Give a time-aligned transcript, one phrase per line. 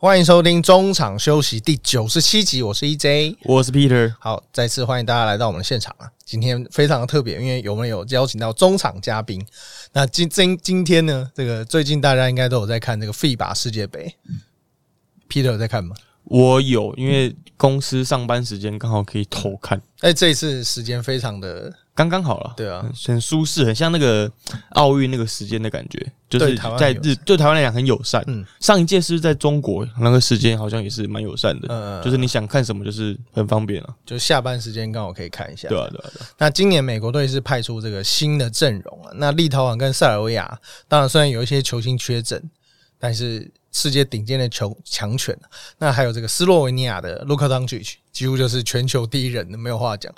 [0.00, 4.14] 欢迎收听中场休息第九十七集，我是 EJ，我是 Peter。
[4.20, 6.08] 好，再次欢迎大家来到我们的现场啊！
[6.24, 9.44] 今天非常的特别，因为有没有邀请到中场嘉宾？
[9.92, 14.14] 那今今今天呢，这个最近大家应该都有在看这个 FIBA 世界杯
[15.28, 15.96] ，Peter 有在看吗？
[16.22, 22.54] 我有，因为公司上班时间刚好可以偷看，哎，这一次时间非常的刚刚好了。
[22.56, 24.30] 对啊，很舒适，很像那个
[24.70, 28.22] 奥运那个时间的感觉，就是在日对台湾来讲很友善。
[28.28, 33.88] 嗯上一届是在中国，那个时间好像也是蛮友善的，嗯，就是你想看什么就是很方便啊。
[34.06, 35.68] 就下班时间刚好可以看一下。
[35.68, 36.26] 对啊，对啊，对啊。
[36.38, 42.40] 那今年美国队是派出这个新的阵容啊，那立陶宛跟塞尔维亚，当然虽然有一些球星缺阵，
[42.98, 45.38] 但是世界顶尖的球强权
[45.78, 50.12] 那还有这个斯洛文尼亚的卢卡当奇奇，几乎就是全球第一人，没有话讲。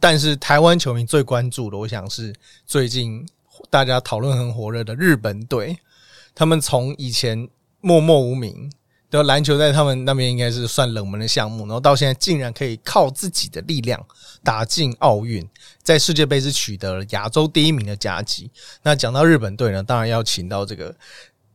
[0.00, 2.34] 但是台湾球迷最关注的，我想是
[2.66, 3.26] 最近
[3.68, 5.78] 大家讨论很火热的日本队，
[6.34, 7.48] 他们从以前
[7.80, 8.72] 默默无名。
[9.12, 14.02] 的篮球在他们那边应该是算冷门的项目，然后到现在竟然可以靠自己的力量
[14.42, 15.46] 打进奥运，
[15.82, 18.50] 在世界杯是取得了亚洲第一名的佳绩。
[18.82, 20.96] 那讲到日本队呢，当然要请到这个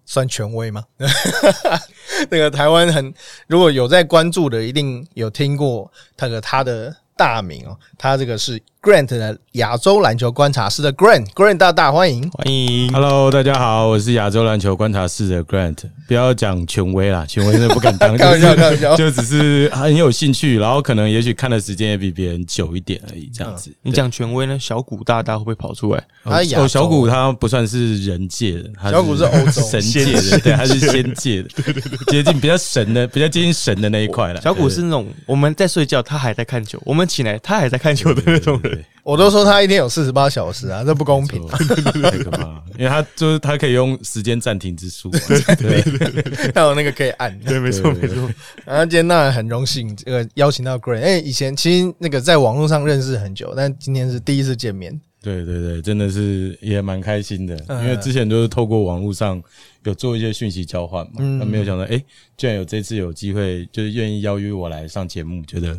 [0.07, 0.83] 算权威吗？
[2.31, 3.13] 那个台湾很
[3.45, 12.29] 如果有在关注的，一定有听过那个他的大名哦，他这个是 Grant 的亚洲篮球观察室的 Grant，Grant 大大欢迎。
[12.29, 12.91] 欢迎。
[12.93, 15.77] Hello，大家好，我是亚洲篮球观察室的 Grant。
[16.07, 18.95] 不要讲权威啦，权威真的不敢当， 开玩笑，开玩笑。
[18.95, 23.73] 就只是很有兴趣，然后可能也许看的时间也比别人久一点而已，这样子。
[23.81, 24.57] 你讲权威呢？
[24.59, 26.03] 小谷大大会不会跑出来？
[26.23, 34.39] 他亚哦，小谷他不算是人界的，他小谷是欧洲 神界的，对，他是仙界的，对对对，接近比较神的，比较接近神的那一块了。
[34.39, 38.66] 小谷是那种我们在睡觉，他还在看球；我们起来，他还在看球的那种人。
[39.03, 41.41] 我都说他一天有四十八小时啊，这不公平。
[41.47, 45.09] 啊对对太可怕了，因为他就是他可以用时间暂停之术，
[45.57, 47.39] 对对对还有那个可以按。
[47.39, 48.29] 对，没错，没错。
[48.65, 54.99] 然后今天当然很荣幸，这个邀请到 Grant，哎，以前其实那个在网络上认识很久，但今天是第一次见面。
[55.19, 57.83] 对对对，真的是也蛮开心的，嗯。
[57.83, 59.41] 因为之前都是透过网络上
[59.83, 61.39] 有做一些讯息交换嘛，嗯。
[61.39, 62.01] 那没有想到，哎，
[62.37, 65.77] 居然有这次有机会，就是愿意邀约我来上节目，觉得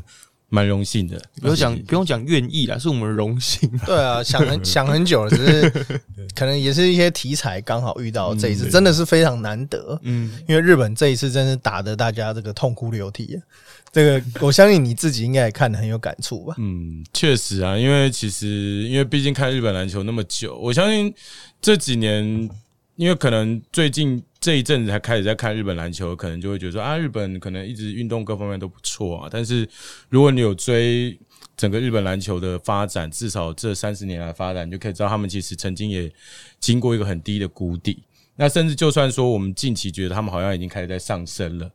[0.48, 1.20] 蛮荣幸的。
[1.40, 3.70] 不用讲，不用讲愿意啦，是我们荣幸。
[3.84, 5.70] 对啊，想很 想很久了，只是
[6.34, 9.98] 可能也是一些题材刚好遇到这一次，真的是非常难得。
[10.02, 13.38] 嗯，因为日本这一次真是打得大家这个痛哭流涕啊，
[13.92, 16.54] 这个我相信你自己应该也看得很有感触吧？
[16.58, 18.46] 嗯，确实啊，因为其实
[18.84, 21.12] 因为毕竟看日本篮球那么久，我相信
[21.60, 22.48] 这几年，
[22.98, 29.28] 因为可能最近这一阵子才开始在看日本篮球，可能就会觉得说啊，日本可能一直运动各方面都不错啊。
[29.30, 29.66] 但是
[30.08, 31.16] 如果你有追
[31.56, 36.12] 整个日本篮球的发展，至少这三十年来发展，你就可以知道他们其实曾经也
[36.58, 38.02] 经过一个很低的谷底。
[38.34, 41.70] 那甚至就算说我们近期觉得他们好像已经开始在上升了，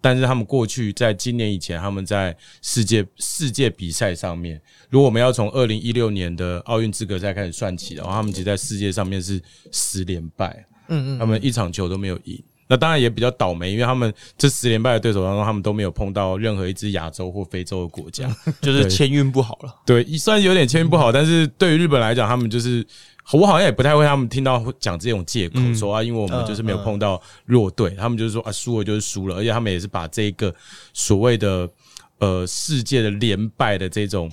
[0.00, 4.60] 但是他们过去在今年以前，他们在世界世界比赛上面，
[4.90, 9.40] 如果我们要从二零一六年的奥运资格赛开始算起的话，他们其实在世界上面是
[9.72, 12.42] 十连败，嗯嗯，他们一场球都没有赢。
[12.70, 18.28] 那当然也比较倒霉，因为他们这十连败的对手当中，他们都没有碰到任何一支亚洲或非洲的国家。
[18.60, 19.74] 就是签运不好了。
[19.86, 22.86] 对，虽然有点签运不好，但是对于日本来讲，他们就是
[23.32, 30.54] 我好像也不太会他们听到讲这种借口，说啊，因为我们就是没有碰到弱队，他们就是说啊，输了就是输了，而且他们也是把这个
[30.94, 31.68] 所谓的
[32.18, 34.30] 呃世界的连败的这种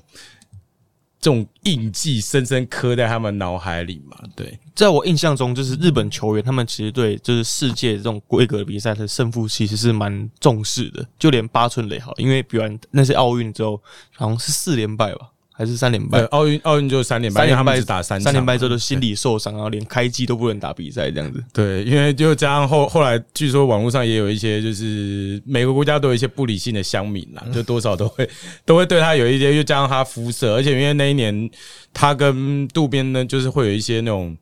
[1.20, 4.18] 这种印记深深刻在他们脑海里嘛。
[4.36, 13.82] 对，在我印象中，就是日本球员他们其实对就是世界这种规格的比赛的胜负其实是蛮重视的，就连八村垒好了，因为比完那些奥运之后，
[14.16, 16.26] 好像是四连败吧，还是三连败呃，？
[16.28, 21.42] 奥运奥运就三连败，因为他们三连败只打三场三连败之后嘛就心理受伤，然后连开机都不能打比赛这样子。
[21.54, 28.30] 对，因为就加上后后来，据说网络上也有一些，就是每个国家都有一些不理性的乡民啦，就多少都会
[28.66, 31.50] 都会对他有一些，又加上他肤色，而且因为那一年
[31.94, 34.36] 他跟渡边呢，就是会有一些那种。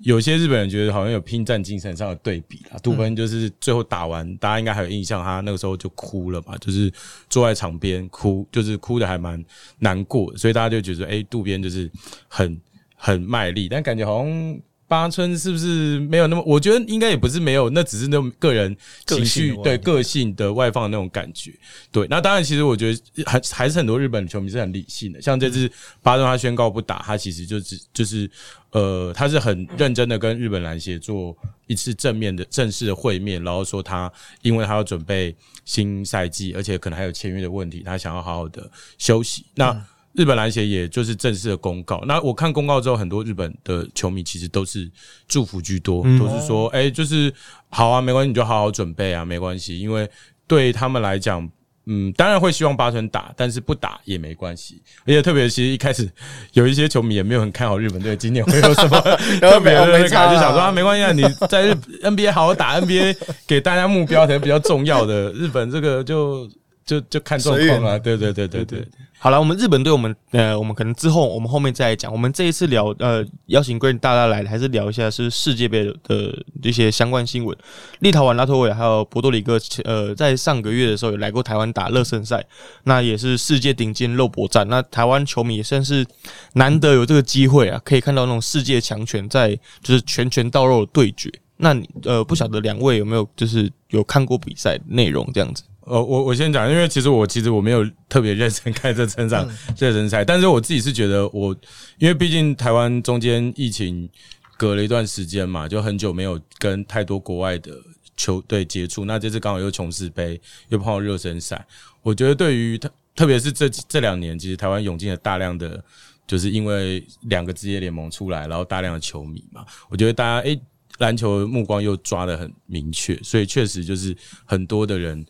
[0.00, 6.92] 有些日本人觉得好像有拼战精神上的对比啦，渡边就是最后打完，大家应该还有印象，他那个时候就哭了嘛，就是
[7.30, 9.42] 坐在场边哭，就是哭的还蛮
[9.78, 11.90] 难过，所以大家就觉得，哎、渡边就是
[12.28, 12.60] 很
[12.94, 16.42] 很卖力，但感觉好像八村是不是没有那么？
[16.46, 21.52] 我觉得应该也不是没有，那只是那种个人情绪对个性的外放的那种感觉。
[21.90, 25.70] 对，那当然，其实我觉得还还是很多日本球迷是很理性的，像这次
[26.02, 28.30] 八村他宣告不打，他其实就是就是
[28.70, 31.36] 呃，他是很认真的跟日本篮协做
[31.66, 34.10] 一次正面的正式的会面，然后说他
[34.42, 35.34] 因为他要准备
[35.64, 39.46] 新赛季，而且可能还有签约的问题，他想要好好的休息。
[39.56, 39.76] 那
[40.16, 42.02] 日本篮协也就是正式的公告。
[42.06, 44.90] 那我看公告之后，很多日本的球迷其实都是
[45.28, 47.32] 祝福居多，都是说，哎、就是
[47.68, 50.08] 好啊，没关系，你就好好准备啊，没关系，因为
[50.46, 51.46] 对他们来讲，
[51.84, 54.80] 嗯，当然会希望八村打，但是不打也没关系。
[55.02, 56.10] 而且特别，其实一开始
[56.54, 58.98] 有一些球迷也没有很看好日本队今年会有什么
[59.40, 61.72] 特别的那个，就想说啊，没关系，啊，你在日
[62.02, 63.16] NBA 好好打 NBA，
[63.46, 65.30] 给大家目标才是比较重要的。
[65.32, 66.50] 日本这个就。
[66.86, 68.86] 就就看状况啊，对对对对对。
[69.18, 72.12] 好了，我们日本队，我们呃，我们可能之后我们后面再来讲。
[72.12, 77.56] 我们这一次聊呃，邀请 Green 大家来，还是聊一下是世界杯的一些相关新闻。
[78.00, 82.44] 立陶宛、拉脱维还有波多黎各，呃，在上个月的时候有来过台湾打热身赛，
[82.84, 84.68] 那也是世界顶尖肉搏战。
[84.68, 86.06] 那台湾球迷也算是
[86.52, 91.32] 难得有这个机会啊，可以看到那种世界强权在就是拳拳到肉的对决。
[91.56, 95.64] 那你呃，不晓得两位有没有就是有看过比赛内容这样子？
[95.86, 99.48] 呃，我我先讲，因为其实我其实我没有特别认真 看这场上
[99.78, 101.54] 热身赛，但是我自己是觉得我，
[101.98, 104.08] 因为毕竟台湾中间疫情
[104.56, 107.70] 隔了一段时间嘛，就很久没有跟太多国外的
[108.16, 110.40] 球队接触，那这次刚好又琼斯杯
[110.70, 111.64] 又碰到热身赛，
[112.02, 115.80] 我觉得对于特，特别是这这两年，其实台湾涌进了大量的，
[116.26, 120.60] 就是因为两个职业联盟出来，然后大量的球迷嘛，我觉得大家诶。
[120.98, 125.24] 篮球目光又抓的很明确，所以确实就是很多的人。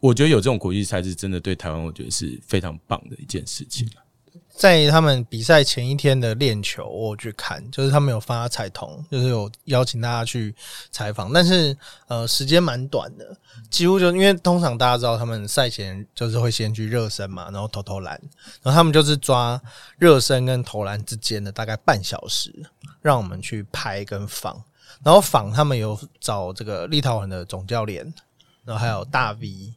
[0.00, 3.88] 我觉得有这种国际赛事，真的对台湾，我觉得是非常棒的一件事情。
[4.48, 10.52] 在他们比赛前一天的练球，我去看，就是他们有发彩铜，就是有邀请大家去
[10.90, 11.76] 采访，但是
[12.08, 13.36] 呃，时间蛮短的，
[13.70, 18.20] 几乎就因为通常大家知道，他们赛前就是会先去热身嘛，然后投投篮，
[18.62, 19.60] 然后他们就是抓
[19.96, 22.52] 热身跟投篮之间的大概半小时，
[23.00, 24.60] 让我们去拍跟放，
[25.02, 28.12] 然后访他们有找这个立陶宛的总教练。
[28.64, 29.72] 然后还有大 V，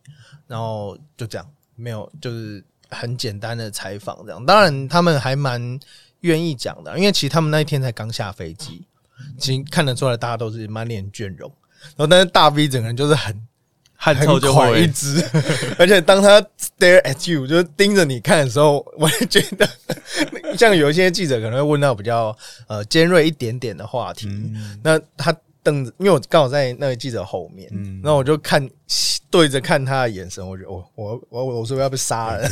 [0.48, 4.46] 然后就这样，没有就是很简单的采访这样。
[4.46, 5.80] 当然他们还蛮
[6.20, 8.86] 愿意讲的，因为其实他们那一天才刚下飞机，
[9.38, 11.50] 其实看得出来大家都是满脸倦容。
[11.96, 13.42] 然后但是大 V 整个人就是很
[14.04, 14.82] 汗臭就会。
[14.82, 15.24] 一只，
[15.78, 19.70] 而且当他 stare at you 就是盯着你看的时候，我也觉得
[20.58, 22.36] 像有一些记者可能会问到比较
[22.68, 24.28] 呃尖锐一点点的话题，
[24.84, 25.36] 那他。
[25.64, 27.70] 瞪着，因为我刚好在那个记者后面，
[28.02, 28.68] 然后我就看
[29.30, 32.50] 对着看他的眼神，我觉得我我我我说要被杀了，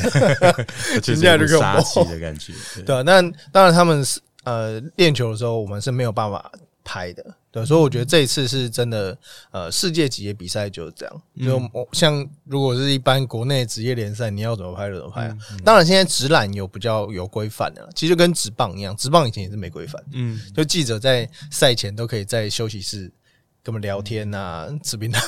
[1.01, 2.53] 就这样就杀气的感觉。
[2.85, 3.19] 对，那
[3.51, 6.51] 当然他们是呃练球的时候，我们是没有办法。
[6.91, 9.17] 拍的，对，所以我觉得这一次是真的，
[9.49, 15.35] 呃，世界级的比赛就是这样，就像如果是一般国内职业联赛，你要怎么拍就怎么拍。
[15.65, 23.11] 当然，现在直览有比较有规范的，其实就跟直棒一样，直棒以前也是没规范，嗯，就记者在赛前都可以在休息室
[23.63, 25.19] 跟我们聊天啊，吃冰糖，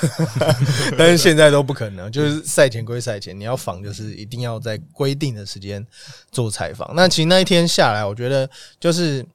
[0.95, 5.83] 但是现在都不可能，就是赛前归赛前，你要访就是一定要在规定的时间
[6.31, 6.95] 做采访。
[6.95, 8.47] 那其实那一天下来，我觉得
[8.79, 9.25] 就是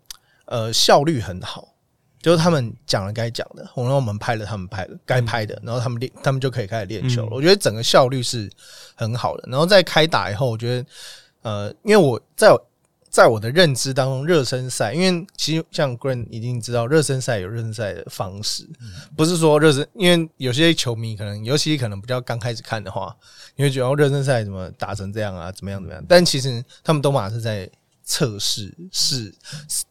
[0.45, 1.73] 呃效率很好。
[2.23, 7.29] 就是他们讲了该讲的，然后我们拍了他们拍的该拍的，然后他们练，他们就可以开始练球了。
[7.31, 8.51] 我觉得整个效率是
[8.95, 9.49] 很好的。
[9.49, 10.87] 然后在开打以后，我觉得，
[11.43, 12.49] 呃，因为我在
[13.09, 18.67] 在我的认知当中，热身赛，因为其实像 Green 已经知道，热身赛有热身赛的方式，
[19.17, 23.17] 不是说热身，因为有些球迷可能，尤其可能比较刚开始看的话，
[23.55, 26.05] 你会觉得热身赛怎么打成这样啊，怎么样怎么样？
[26.09, 27.71] 但其实他们都马是在。
[28.07, 29.35] 测试试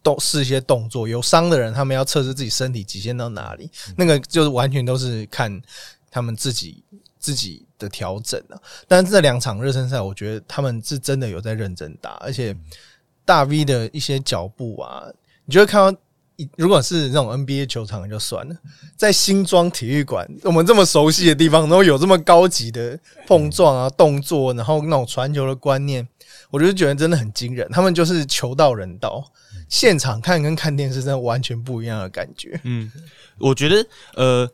[0.02, 5.62] 动试一些动作，有伤的人他们要测试自己身体极限到哪里，那个就是完全都是看
[6.10, 6.82] 他们自己
[7.20, 8.58] 自己的调整啊。
[8.88, 12.56] 但是这两场热身赛，我觉得他们是真的有在认真打，而且
[13.24, 15.06] 大 V 的一些脚步啊，
[15.44, 16.00] 你就会看到。
[16.56, 18.54] 如果是那种 NBA 球场就算了，
[18.96, 26.06] 在新庄体育馆，我们这么熟悉的地方，然后有这么高级的碰撞啊动作，然后那种传球的观念，
[26.50, 27.68] 我就觉得真的很惊人。
[27.70, 29.24] 他们就是球到人到，
[29.68, 32.60] 现场看跟看电视真的完全不一样的感觉。
[32.64, 32.90] 嗯，
[33.38, 34.50] 我觉得呃。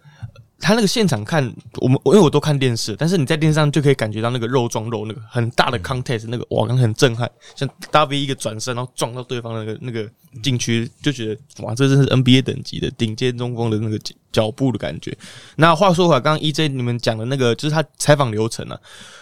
[0.64, 1.42] 他那个现场看
[1.80, 10.08] 我们，因为我都看电视，但是你在电视上就可以感觉到那个肉撞肉，那个很大的 contest，那个哇，刚很震撼，像大 V 一个转身然后撞到对方那个那个
[10.42, 13.98] 禁区，就觉得哇，这真是 NBA 等级的顶尖中锋的那个
[14.30, 15.16] 脚步的感觉。
[15.56, 18.78] 那话说回来，刚刚 EJ 你们讲的那个就是他采访流程啊。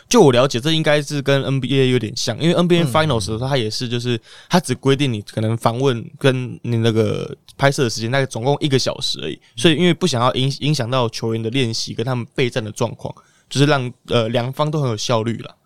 [0.09, 9.41] 就我了解，这应该是跟 NBA 有点像，因为 NBA Finals 的时候，他也是就是他只规定你可能访问跟你那个拍摄的时间，大概总共一个小时而已。
[9.55, 13.15] 所以因为不想要影影响到球员的练习跟他们备战的状况，
[13.49, 15.57] 就是让呃两方都很有效率了。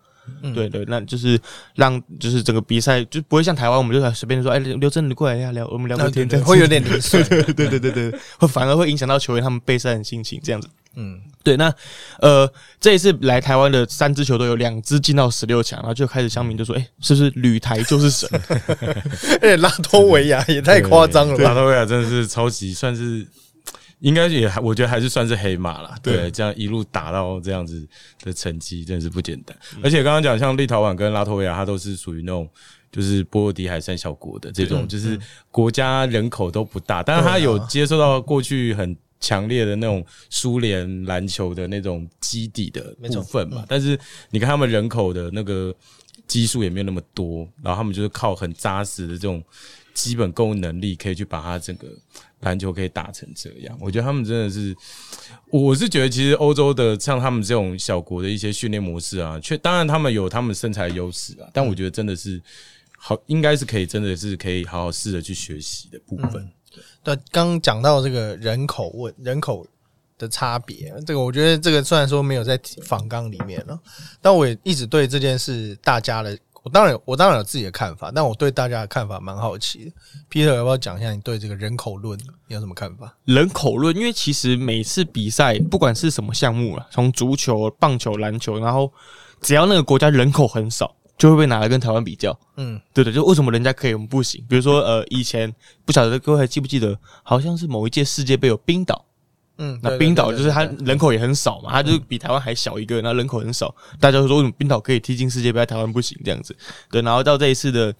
[0.53, 1.39] 对对，那就是
[1.75, 7.23] 让就是整个比赛就不会像台湾，我们就随便说，哎，刘真你过来一下聊，我们聊个天，会有点 零碎。
[7.23, 10.67] 对对对对，会反而会影响到球员他们备赛的心情，这样子。
[10.97, 11.73] 嗯，对，那
[12.19, 18.29] 呃，这一次来台湾的三支球队有两支进到十六强，然后就开始乡民就说：“哎，是不是旅台就是神？”
[19.41, 23.27] 哎，拉脱维亚也太夸张了吧，拉脱维亚真的是超级，算是
[23.99, 25.95] 应该也还，我觉得还是算是黑马啦。
[26.03, 27.87] 对对，这样一路打到这样子
[28.21, 29.57] 的成绩，真的是不简单。
[29.81, 32.47] 而且刚刚讲，像立陶宛跟拉脱维亚，它都是属于那种
[32.91, 43.65] 就是波罗的海三小国的这种，就是国家人口都不大，但是它有接受到过去很强烈的那种苏联篮球的那种基底的部分嘛。
[43.67, 43.97] 但是
[44.29, 45.73] 你看他们人口的那个
[46.27, 49.43] 基数也没有那么多，然后他们就是靠很扎实的这种
[49.93, 51.87] 基本功能力，可以去把它整个
[52.49, 53.77] 篮球可以打成这样。
[53.79, 54.75] 我觉得他们真的是，
[55.49, 62.41] 我是觉得其实欧洲的像他们这种小国的一些训练模式啊，确当然他们有他们身材优势啊，但我觉得真的是
[62.97, 66.49] 好，应该是可以真的是可以好好试着去学习的部分。
[67.03, 69.65] 对，刚讲到这个人口问人口
[70.17, 73.79] 的差别，这个我觉得这个虽然说没有在访纲里面了，
[74.21, 79.91] 但我也一直对这件事大家的，我当然有我当然有自己的看法，但我对大家的看法蛮好奇的。
[80.31, 83.15] Peter 要不要讲一下你对这个人口论你有什么看法？
[83.25, 88.91] 人口论，因为其实每次比赛不管是什么项目啊，从足球、棒球、篮球，然后
[89.41, 92.35] 只要那个国家人口很少，就会被拿来跟台湾比较。
[92.57, 94.43] 嗯，对的，就为什么人家可以，我们不行？
[94.49, 95.53] 比如说，呃，以前
[95.85, 99.04] 不晓得各位还记不记得，好像是某一届世界杯有冰岛，
[99.57, 106.55] 嗯，那冰岛就是它人口也很少嘛，它就是比台湾还小一个，然后人口很少，大家就说为什么冰岛可以踢进世界杯，台湾不行这样子？
[106.91, 107.93] 对，然后到这一次的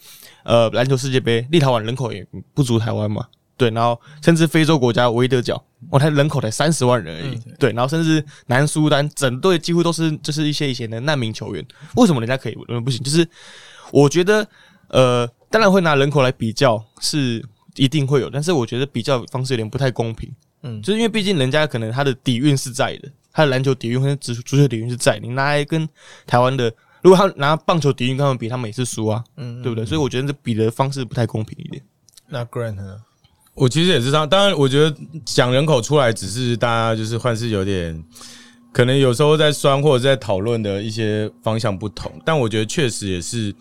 [0.43, 5.55] 呃篮球世界杯，立陶宛人口也不足台湾嘛，对，然后甚至非洲国家维德角，
[5.91, 13.01] 哇，它人口才三十万人而已，对，然后甚至南苏丹整队几乎都是就是一些以前的难民球员，为什么人家可以，我们不行？
[13.01, 13.25] 就是
[13.91, 14.45] 我觉得
[14.89, 17.41] 呃，当然会拿人口来比较是
[17.75, 20.29] 一定会有，但是我觉得比较方式有点不太公平。
[20.65, 25.87] 嗯就是因为毕竟人家可能他的底蕴是在的，他的篮球底蕴或者足足球底蕴是在，你拿来跟
[26.27, 29.85] 台湾的，如果他拿棒球底蕴跟他们比，他们也是输啊，嗯，对不对？
[29.85, 31.81] 所以我觉得这比的方式不太公平一点。
[32.27, 32.97] 那 Grant 呢？
[33.53, 34.93] 我其实也是这样，当然，我觉得
[35.23, 38.03] 讲人口出来，只是大家就是换是有点，
[38.73, 43.55] 可能有时候在酸或者在讨论的一些方向不同，但我觉得确实也是，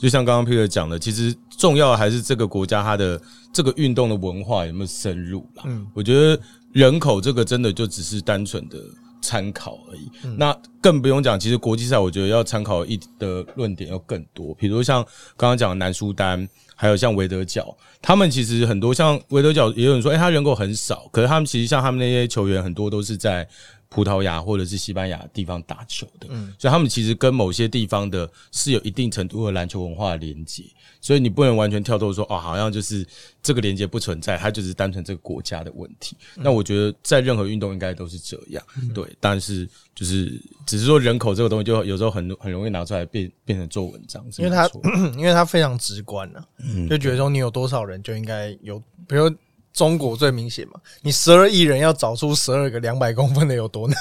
[0.00, 3.20] 就像刚刚 Peter 讲的，其实重要的还是这个国家它的
[3.52, 5.64] 这个运动的文化有没有深入啦。
[5.66, 6.40] 嗯我觉得
[6.72, 8.78] 人口这个真的就只是单纯的
[9.20, 10.10] 参考而已。
[10.38, 15.04] 那更不用讲，其实国际赛我觉得要参考一的论点要更多，比如像
[15.36, 23.46] 刚刚讲的南苏丹，还有像维德角，他们其实很多像维德角，也有人说，哎、他人口很少，可是他们其实像他们那些球员很多都是在。
[23.90, 30.62] 葡萄牙或者是西班牙地方打球的，所以他们其实跟某些地方的是有一定程度的篮球文化的连接，
[31.00, 33.04] 所以你不能完全跳脱说哦，好像就是
[33.42, 36.16] 这个连接不存在，它就是单纯这个国家的问题。
[36.36, 39.04] 那我觉得在任何运动应该都是这样，对。
[39.18, 44.70] 但是就是只是说人口这个东西，就有时候很很容易拿出来变变成做文章，因为它
[45.18, 46.48] 因为它非常直观了、
[46.88, 48.78] 就觉得说你有多少人就应该有，
[49.08, 49.28] 比如
[49.72, 53.96] 中国最明显嘛，你十二亿人要找出十二个两百公分的有多难，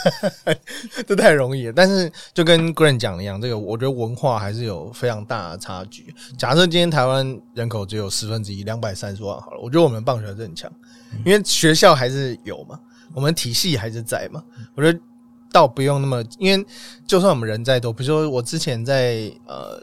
[1.07, 1.73] 这太容易了。
[1.73, 6.13] 但是就跟 Grant 讲的一样，这个我觉得文化还是有非常大的差距。
[6.37, 10.71] 假设今天台湾人口只有十分之一，两百三十万好了，我觉得我们棒球还是很强，
[11.23, 12.79] 因为学校还是有嘛，
[13.13, 14.43] 我们体系还是在嘛。
[14.75, 14.99] 我觉得
[15.51, 16.65] 倒不用那么，因为
[17.07, 19.81] 就算我们人再多，比如说我之前在呃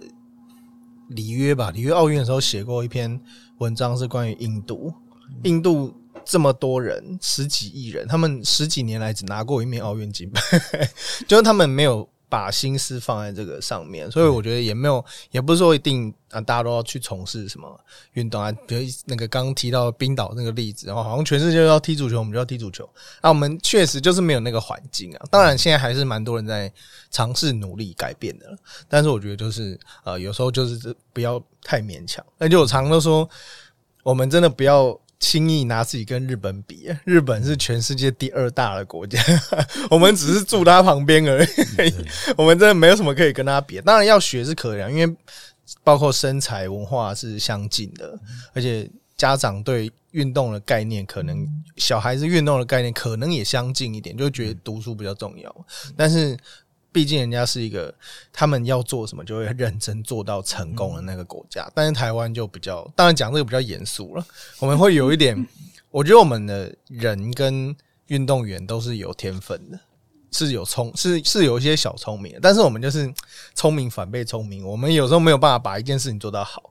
[1.10, 3.18] 里约吧，里约奥运的时候写过一篇
[3.58, 4.92] 文章，是关于印度。
[5.44, 10.58] 印度这么多人，十几亿人，他们十几年来只拿过一面奥运金牌，
[11.28, 17.80] 就是他们没有把心思放在这个上面，所以我觉得也没有，也不是说一定啊，大家都要去从事什么
[18.14, 22.88] 运动啊，比如那个刚刚提到冰岛那个例子，然后好像全世界都要踢足球，我们就要踢足球，
[23.22, 25.24] 那我们确实就是没有那个环境啊。
[25.30, 26.70] 当然，现在还是蛮多人在
[27.12, 33.28] 尝试努力改变的，但是我觉得就是呃，有时候就是这不要太勉强，而且我常都说，
[34.02, 35.00] 我们真的不要。
[35.18, 39.18] 轻易拿自己跟日本比，日本是全世界第二大的国家，
[39.90, 41.94] 我们只是住他旁边而已，
[42.36, 43.80] 我们真的没有什么可以跟他比。
[43.80, 45.16] 当然要学是可以啊，因为
[45.82, 48.18] 包括身材文化是相近的，
[48.52, 51.46] 而且家长对运动的概念，可能
[51.76, 55.66] 小孩子运动的概念可能也相近一点，就觉得读书比较重要。
[55.96, 56.36] 但是
[56.96, 57.94] 毕竟人家是一个，
[58.32, 64.26] 他们要做什么就会认真做到成功的那个国家，但是台湾就比较，当然讲这个比较严肃了，
[64.58, 65.46] 我们会有一点，
[65.92, 67.76] 我觉得我们的人跟
[68.06, 69.78] 运动员都是有天分的。
[70.32, 73.12] 是有聪是是有一些小聪明的，但是我们就是
[73.54, 76.62] 聪明反被聪明，我们有时候没有办法把一件事情做到好，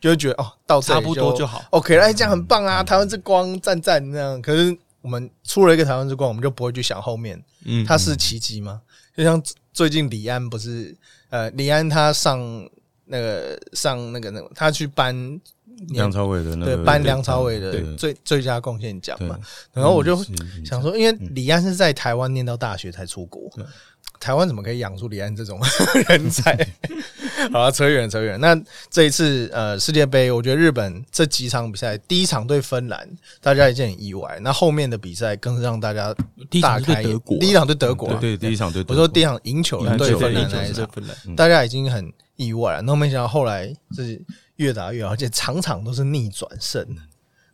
[0.00, 1.62] 就会觉得哦，到差不多就好。
[1.70, 2.84] OK，哎，这样很棒啊！
[2.84, 8.80] 台湾之光赞赞那样，可是我们出了一个台湾之光，我们就不会去想后面嗯，它是奇迹吗？
[9.16, 9.42] 就像
[9.72, 10.94] 最近李安不是
[11.30, 12.40] 呃，李安他上
[13.04, 15.14] 那个上那个那个，他去颁
[15.88, 19.38] 梁朝伟的那个对颁梁朝伟的最最佳贡献奖嘛。
[19.72, 20.16] 然后我就
[20.64, 23.50] 想说，因为李安是在台湾念到大学才出国，
[24.20, 25.60] 台湾怎么可以养出李安这种
[26.08, 26.56] 人才？
[27.52, 28.38] 好，扯远扯远。
[28.40, 28.60] 那
[28.90, 33.08] 这一次呃世界杯，我觉得日本这几场比赛，第一场对芬兰，
[33.40, 34.38] 大家已经很意外。
[34.42, 36.14] 那后面的比赛更是让大家
[36.60, 42.82] 大开第一场对德国啊，对对，第一场对我说第一场赢球了对芬兰那一场，球是芬兰，大家已经很意外了。
[42.82, 44.20] 那没想到后来是
[44.56, 46.86] 越打越好，而且场场都是逆转胜。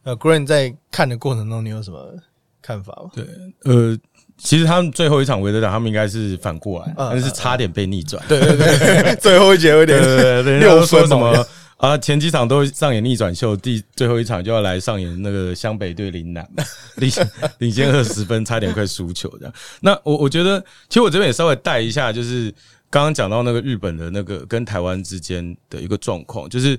[0.04, 2.14] 呃，Green 在看的过程中，你有什么
[2.62, 3.10] 看法吗？
[3.14, 3.26] 对，
[3.64, 3.98] 呃，
[4.38, 8.24] 其实他们最后一场维德党，他们应该是反过来，嗯但是差点被逆转。
[8.28, 11.98] 对对对， 最后一节有点对对 对，六六说分什么啊？
[11.98, 16.48] 前几场都上演逆转秀，第最后一场就要来上演那个湘北对林南，
[16.96, 17.10] 领
[17.58, 19.52] 领先二十分，差点快输球这样。
[19.80, 22.52] 那我我觉得，其实我这边也稍微带一下，就是
[22.90, 26.78] 刚刚讲到那个日本的那个跟台湾之间的一个状况，就是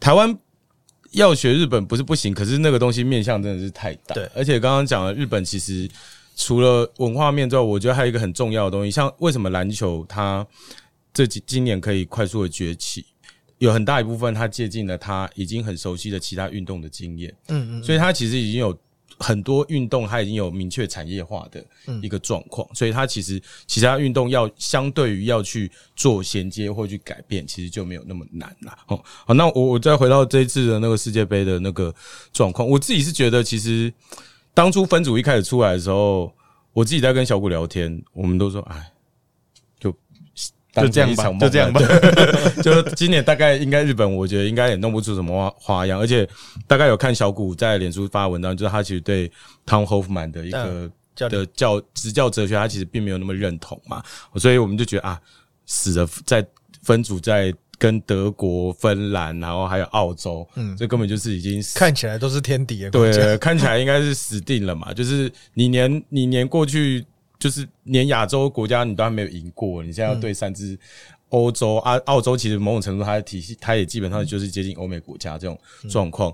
[0.00, 0.36] 台湾。
[1.12, 4.14] 要学日本不是不行，可是那个东西面向真的是太大。
[4.14, 5.88] 对而且刚刚讲了，日本其实
[6.36, 10.46] 除了文化面之外，我觉得还有一个很重要的东西，像为什么篮球它
[11.12, 13.06] 这几今年可以快速的崛起，
[13.58, 18.78] 有很大一部分它借鉴了他已经很熟悉的其他运动的经验，嗯嗯，所以它其实已经有
[19.18, 21.64] 很多运动它已经有明确产业化的
[22.02, 28.76] 一个状况，所以它其实其他运动要相对于要去做衔接或去改变，其实就没有那么难了。
[28.88, 31.94] 哦，好，那我我再回到这一次的那个世界杯的那个
[32.30, 33.90] 状况，我自己是觉得其实
[34.56, 36.32] 当初分组一开始出来的时候，
[36.72, 38.90] 我自己在跟小谷聊天，我们都说，哎，
[39.78, 39.92] 就
[40.72, 41.78] 就这样吧就这样吧。
[41.78, 42.62] 对。
[42.64, 46.26] 就今年大概应该日本，我觉得应该也弄不出什么花花样，而且
[46.66, 49.28] 大概有看小谷在脸书发文章，就是他其实对
[49.66, 50.90] Tom Hoffman 的一个
[51.28, 54.02] 的教执教哲学，他其实并没有那么认同嘛，
[54.36, 55.20] 所以我们就觉得啊，
[55.66, 56.42] 死了在
[56.82, 63.22] 分组在跟德国、芬兰，然后还有澳洲，嗯，这根本就是已经死看起来都是天敌的国家。
[63.22, 64.92] 对，看起来应该是死定了嘛。
[64.94, 67.04] 就是你连你连过去
[67.38, 70.78] 就是连亚洲国家你都还没有赢过，你现在要对三支
[71.28, 75.58] 欧洲啊，澳洲其实某种程度它的体系，它也基本上就是接近欧美国家这种
[75.90, 76.32] 状况。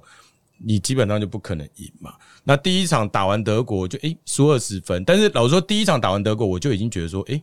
[0.65, 2.15] 你基本上就不可能赢嘛。
[2.45, 7.43] 那第一场打完德国就诶输二十分，但是老实说第一场打完德国，我就已经觉得说，诶，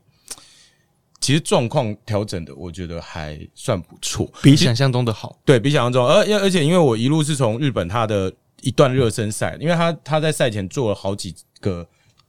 [1.22, 4.32] 其实状况调整的，我觉得还算不错。
[4.42, 5.38] 比想象中的好。
[5.44, 11.86] 对比想象中，而而且因为我一路是从日本他的一段热身赛，因为他他在赛前做了好几个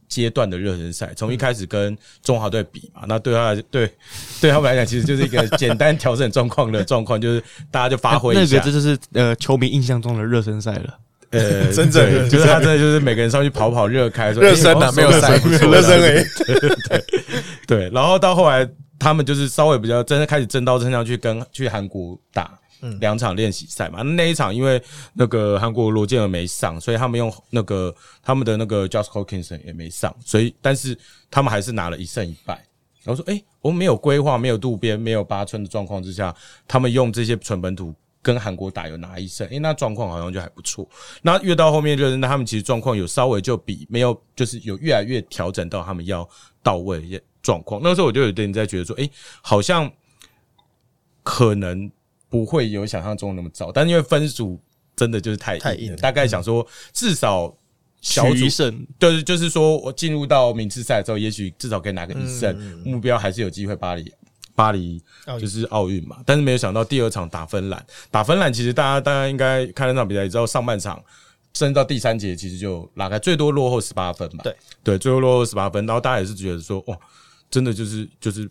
[0.09, 3.92] 阶段的热身赛，从一开始跟中华队比嘛，那对他来对
[4.40, 10.98] 对他们来讲，其实就是一个简单调整状况的状况，就是大家就发挥一下那个，这就是呃球迷印象中的热身赛了。
[11.30, 16.24] 呃， 真正就是他真的就是每个人上去跑跑热开，热身啊啊，没有赛，热身而已。
[17.66, 22.58] 对，然后到后来他们就是稍微比较真的开始真刀真枪去跟去韩国打
[22.98, 24.02] 两场练习赛嘛。
[24.02, 30.98] 那一场因为那个韩国罗建尔没上，所以他们用那个他们的那个 Josh Hawkinson 也没上，所以但是
[31.30, 32.54] 他们还是拿了一胜一败。
[33.02, 36.34] 然后说，诶，我们没有规划、没有渡边、没有八村的状况之下，
[36.68, 40.88] 他们用这些纯本土跟韩国打有拿一胜，诶，那状况好像就还不错。
[41.22, 46.28] 那越到后面就是，那他们其实状况有稍微就比没有，就是有越来越调整到他们要
[46.62, 47.80] 到位的一些状况。
[47.83, 49.90] 那时候我就有点在觉得说，诶，好像
[51.22, 51.90] 可能
[52.28, 54.61] 不会有想象中那么糟，但因为分数
[54.94, 57.56] 真的就是太硬，太硬了大概想说至少
[58.02, 62.54] 小组胜，对，就是说我进入到名次赛之后，也许至少可以拿个一胜，
[62.85, 64.12] 目标还是有机会巴黎。
[64.61, 65.03] 巴黎
[65.40, 71.03] 就是奥运嘛，但是没有想到第二场打芬兰，打芬兰其实大家大家应该看那场比赛，也知道上半场
[71.55, 74.44] 甚至到第三节其实就拉开，最多落后十八分嘛。
[74.44, 74.55] 对。
[74.83, 76.99] 对，最后落后十八分，然后大家也是觉得说，哇，
[77.51, 78.46] 真的就是就是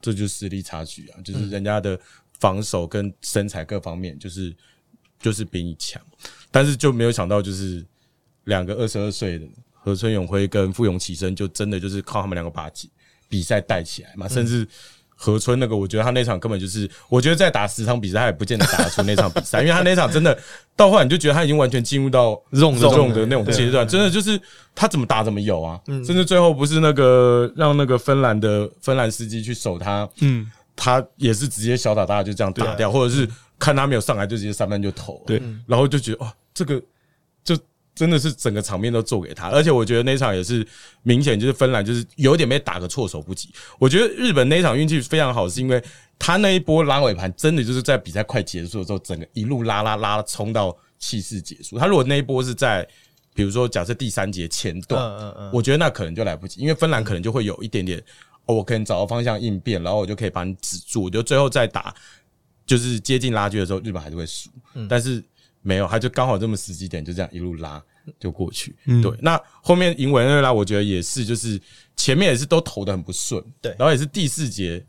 [0.00, 1.98] 这就是实力差距啊，就是人家的
[2.38, 4.54] 防守跟身材各方面就是
[5.20, 6.00] 就是比你强，
[6.50, 7.84] 但是就没有想到就是
[8.44, 12.90] 两个二十二岁的何春永辉跟傅永启生，就真的就是靠他们两个把比
[13.28, 14.66] 比赛带起来嘛，甚至。
[15.22, 20.36] 河村那个，我觉得他那场根本就是，我觉得再打十场比赛，他也不见得打得出那场比赛， 因为他那场真的
[20.74, 24.40] 到后来你就觉得他已经完全进入到 zone 的 zone 的那种阶段，真的就是
[24.74, 33.28] 他怎么打怎么有啊，甚至最后不是那个让那个芬兰的芬兰司机去守他，嗯，他也是直接小打大就这样打掉，或者是
[33.58, 36.80] 看他没有上来就直接三分就投了，对，然后就觉得哇，这个
[37.44, 37.54] 就
[37.94, 40.66] 真的是整个场面都做给他，而且我觉得那场也是
[41.02, 43.50] 明显就是芬兰就是有点被打个措手不及。
[43.78, 45.82] 我觉得日本那场运气非常好，是因为
[46.18, 51.78] 他那一波拉尾盘真的就是在比赛快结束的时候，整个一路拉拉拉冲到气势结束。
[51.78, 52.86] 他如果那一波是在
[53.34, 57.98] 比如说假设第三节前段，嗯嗯嗯我觉得那可能就来不及，因为芬兰可能就会有一点点，
[58.46, 61.04] 哦，我可能找到方向应变，然后我就可以把你止住。
[61.04, 61.94] 我觉得最后再打
[62.66, 64.50] 就是接近拉锯的时候，日本还是会输。
[64.88, 65.22] 但是
[65.62, 67.82] 没有，他就刚好这么十几点就这样一路拉
[68.18, 68.74] 就过去。
[68.86, 71.60] 嗯对，那后面赢委内瑞拉，我觉得也是，就是
[71.96, 74.84] 前面也是都投的很不顺，对然后也是第四节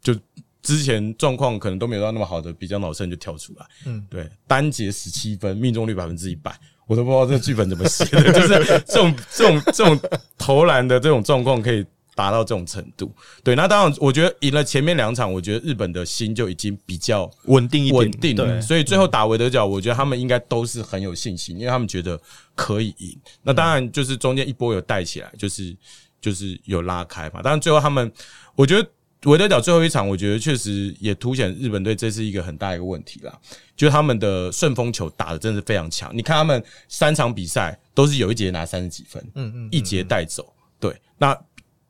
[0.00, 0.14] 就
[0.62, 6.58] 之前状况可能都没有到那么好的比较脑胜就跳出来，嗯，对，单节十七分，命中率百分之一百。
[6.86, 8.48] 我都不知道这个剧本怎么写的， 就是
[8.86, 9.98] 这种这种这种
[10.36, 11.82] 投篮的这种状况可以
[12.14, 13.12] 达到这种程度。
[13.42, 22.20] 对，那当然，我觉得赢了前面两场，我觉得日本的心就已经比较稳定一点，稳定了，所以最后打韦德角，我觉得他们应该都是很有信心，因为他们觉得
[22.54, 23.16] 可以赢。
[23.42, 25.76] 那当然就是中间一波有带起来，就是
[26.20, 27.42] 就是有拉开嘛。
[27.42, 28.10] 当然最后他们，
[28.54, 28.88] 我觉得
[29.24, 33.36] 韦德角最后一场，我觉得确实也凸显日本队这是一个很大一个问题啦，
[33.74, 36.14] 就是他们的顺风球打的真的是非常强。
[36.14, 40.52] 你看他们三场比赛都是有一节拿三十几分，嗯嗯，一节带走。
[40.78, 41.34] 对，那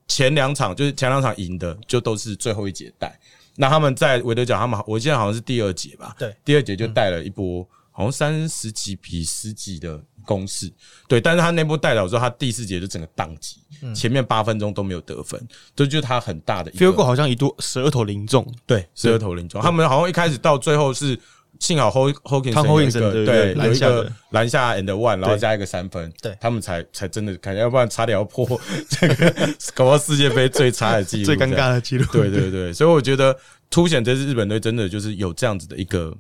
[0.06, 3.18] 前两场就是前两场赢的，就都是最后一节带。
[3.56, 10.68] 那他们在韦德角，他们我记得好像是第二节吧，对，第二节就带了一波，好像三十几比十几的攻势，
[11.06, 11.20] 对。
[11.20, 13.58] 但是他那波带了之后，他第四节就整个宕机，
[13.94, 15.40] 前面八分钟都没有得分，
[15.76, 19.62] 这就是他很大的一 f e e l 个 g o 好像一度十二投零中，对十二投零中。
[19.62, 21.16] 他们好像一开始到最后是
[21.60, 29.34] 幸好 Ho Hawkins 有一个对对有一个篮下的篮下 and one，然后加一个三分，对他们才才真的看，要不然差点要破 这个
[29.74, 32.04] 搞到世界杯最差的记录，最尴尬的记录。
[32.12, 33.36] 对对 对，所以我觉得
[33.70, 36.16] 凸显这支日本队真的就是有这样子的一个。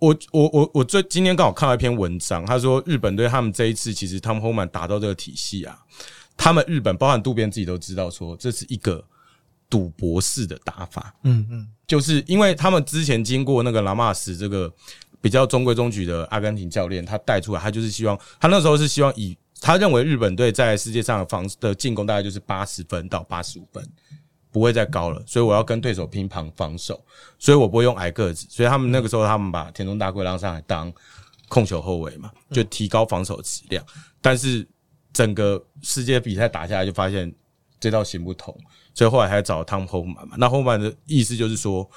[0.00, 5.76] 我我我我最今天刚好看到一篇文章，他说日本队他们这一次其实他们后面打到这个体系啊，
[6.36, 9.04] 他们日本包含渡边自己都知道说这是一个
[9.68, 14.72] 赌博式的打法，嗯嗯，就是因为他们之前经过那个拉马斯这个
[15.20, 23.84] 比较中规中矩的阿根廷教练，他带出来，他就是希望他那时候是希望以他认为日本队在世界上的防的进攻大概就是八十分到八十五分，
[24.52, 27.02] 不会再高了，所以我要跟对手拼防防守，
[27.38, 30.92] 所以我不会用矮个子，所以他们那个时候他们把田中大贵让上来当
[31.48, 33.84] 控球后卫嘛，就提高防守质量，
[34.20, 34.64] 但是
[35.12, 37.34] 整个世界比赛打下来就发现
[37.80, 38.56] 这道行不通，
[38.98, 40.34] 所以后来还找汤后曼嘛。
[40.36, 41.88] 那后曼的意思就是说，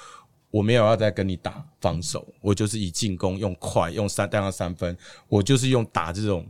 [0.52, 6.46] 我没有要再跟你打防守，我就是以进攻用快用三带上三分，我就是用打这种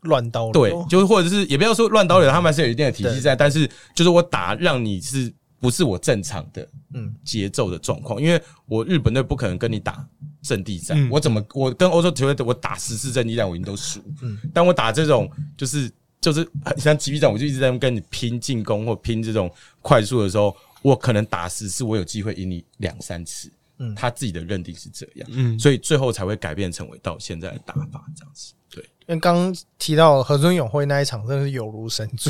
[0.00, 0.52] 乱刀流。
[0.52, 7.14] 对，就是或者是也不要说乱刀流，他们还是有一定的体系在，但是就是我打让你是不是我正常的嗯。
[7.22, 8.18] 节奏的状况？
[8.18, 10.02] 因为我日本队不可能跟你打
[10.40, 11.10] 阵地战，嗯。
[11.10, 14.38] 我怎么我跟欧洲球队我打十次阵地战我已经都输，嗯。
[14.54, 19.50] 但我打这种就是就是像击臂战，我就一直在跟你拼进攻或拼这种
[19.80, 23.50] 快速的时候，我可能打十次，我有机会赢你两三次。
[23.80, 28.52] 嗯他自己的认定是这样，嗯所以最后才会改变成为到现在的打法这样子。
[28.68, 32.28] 对，因为刚刚提到河村永辉那一场，真的是有如神助。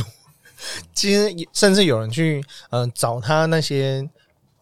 [0.92, 4.06] 其实甚至有人去嗯、呃找他那些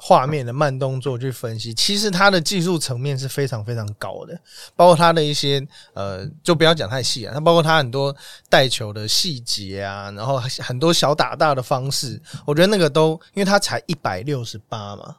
[0.08, 4.38] 画面的慢动作去分析，其实他的技术层面是非常非常高的，
[4.76, 5.60] 包括他的一些
[5.94, 8.14] 呃，就不要讲太细啊，他包括他很多
[8.48, 15.16] 带球的细节啊，然后很多小打大的方式，我觉得那个都因为他才一百六十八嘛，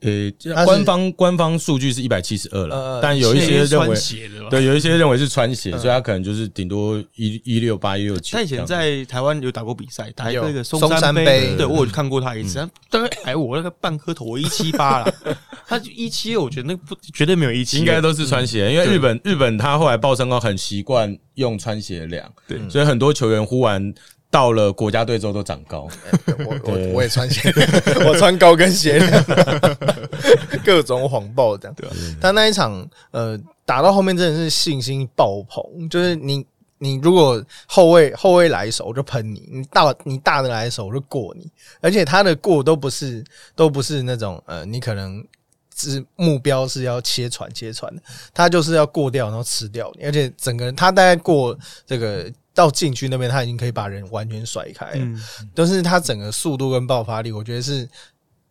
[0.00, 4.48] 呃，官方官方数据是一百七十二了呃，但有一些认为穿，鞋的？
[4.48, 8.32] 对，有一些认为是穿鞋，所以他可能就是顶多一一六八一六七。
[8.32, 15.14] 他以前在台湾有打过比赛，打有那个松松山山杯对我有看过他一次，他大概矮我那个半颗头，我一七八了，
[15.66, 22.58] 他一七，我觉得那不绝对没有一七，应该都是穿鞋，因为日本日本他后来报身高很习惯用穿鞋量，对。
[22.70, 23.92] 所以很多球员忽然
[24.30, 25.88] 到了国家队之后都长高。
[26.46, 27.52] 我我我也穿鞋，
[28.06, 29.00] 我穿高跟鞋，
[30.64, 31.76] 各种谎报这样。
[32.20, 36.44] 他那一场呃打到后面真的是信心爆棚，就是你
[36.78, 43.24] 你如果后卫后卫来一手我就喷你，你大你大的来一手我就过你，而且他的过都不是
[43.56, 45.24] 都不是那种呃你可能。
[45.80, 48.02] 是目标是要切传切传的，
[48.34, 54.96] 他就是要过掉，然后吃掉你，而且整个人他大概过这个到禁区那边，他已经可以把人完全甩开了。
[54.96, 55.22] 嗯，
[55.54, 57.88] 都是他整个速度跟爆发力，我觉得是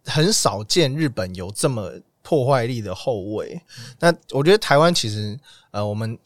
[0.06, 1.92] 很少见日本有这么
[2.22, 3.62] 破坏力的后卫。
[4.00, 5.38] 那我觉得台湾其实
[5.72, 6.18] 呃，我们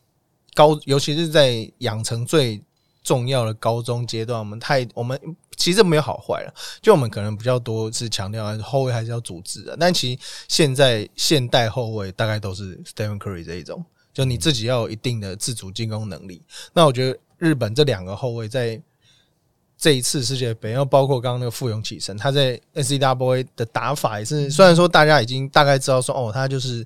[0.53, 2.61] 高尤其是在养成最
[3.01, 5.19] 重要的高中阶段，我们太我们
[5.57, 16.43] 其实没有好坏了，就我们可能比较多是强调后卫还是要组织的，但其实现在现代后卫大概都是 Stephen Curry 这一种，就你自己要有一定的自主进攻能力。
[16.73, 18.79] 那我觉得日本这两个后卫在
[19.75, 26.85] 这一次世界杯，然后包括刚刚那个傅勇启生，他在 N C W A 的打法也是，虽然说大家已经大概知道说哦，他就是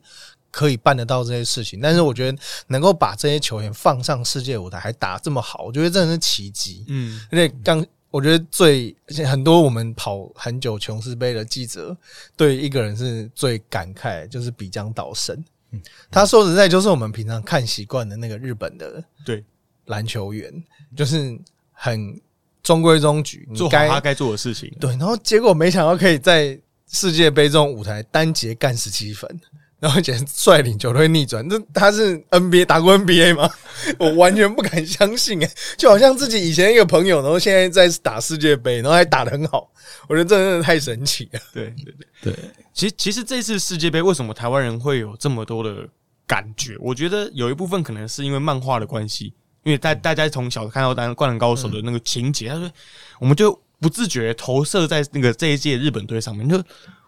[0.49, 2.37] 可以办得到这些事情，但是我觉得
[2.67, 6.85] 能够把这些球员放上世界舞台还打这么好，我觉得真的是奇迹。
[6.87, 11.93] 嗯，而且刚我觉得最而且很多我们跑很久琼斯杯的记者
[12.37, 15.43] 对一个人是最感慨，就是比江岛生。
[16.09, 19.43] 他说实在就是我们平常看习惯的那个日本的对
[19.85, 20.51] 篮球员，
[20.95, 21.37] 就是
[21.71, 22.19] 很
[22.63, 24.71] 中规中矩，做好该他该做的事情。
[24.79, 26.59] 对，然后结果没想到可以在
[26.91, 29.29] 世界杯这种舞台单节干十七分，
[29.79, 33.49] 然后而且率领球队逆转，这他是 NBA 打过 NBA 吗？
[33.99, 39.69] 我完全不敢相信哎、就好像自己以前一个朋友，然后现在在打世界杯，然后还打得很好，
[40.07, 41.39] 我觉得这真的太神奇了。
[41.53, 42.35] 对对对对，
[42.73, 45.87] 其实其实这次世界杯为什么台湾人会有这么多的
[46.25, 46.75] 感觉？
[46.79, 49.33] 我觉得有一部分可能是因为漫画的关系，
[49.65, 52.71] 因为大大家从小看到《灌篮高手》的那个情节，他说
[53.19, 56.63] 我们就不自觉投射在那个这一届日本队上面，就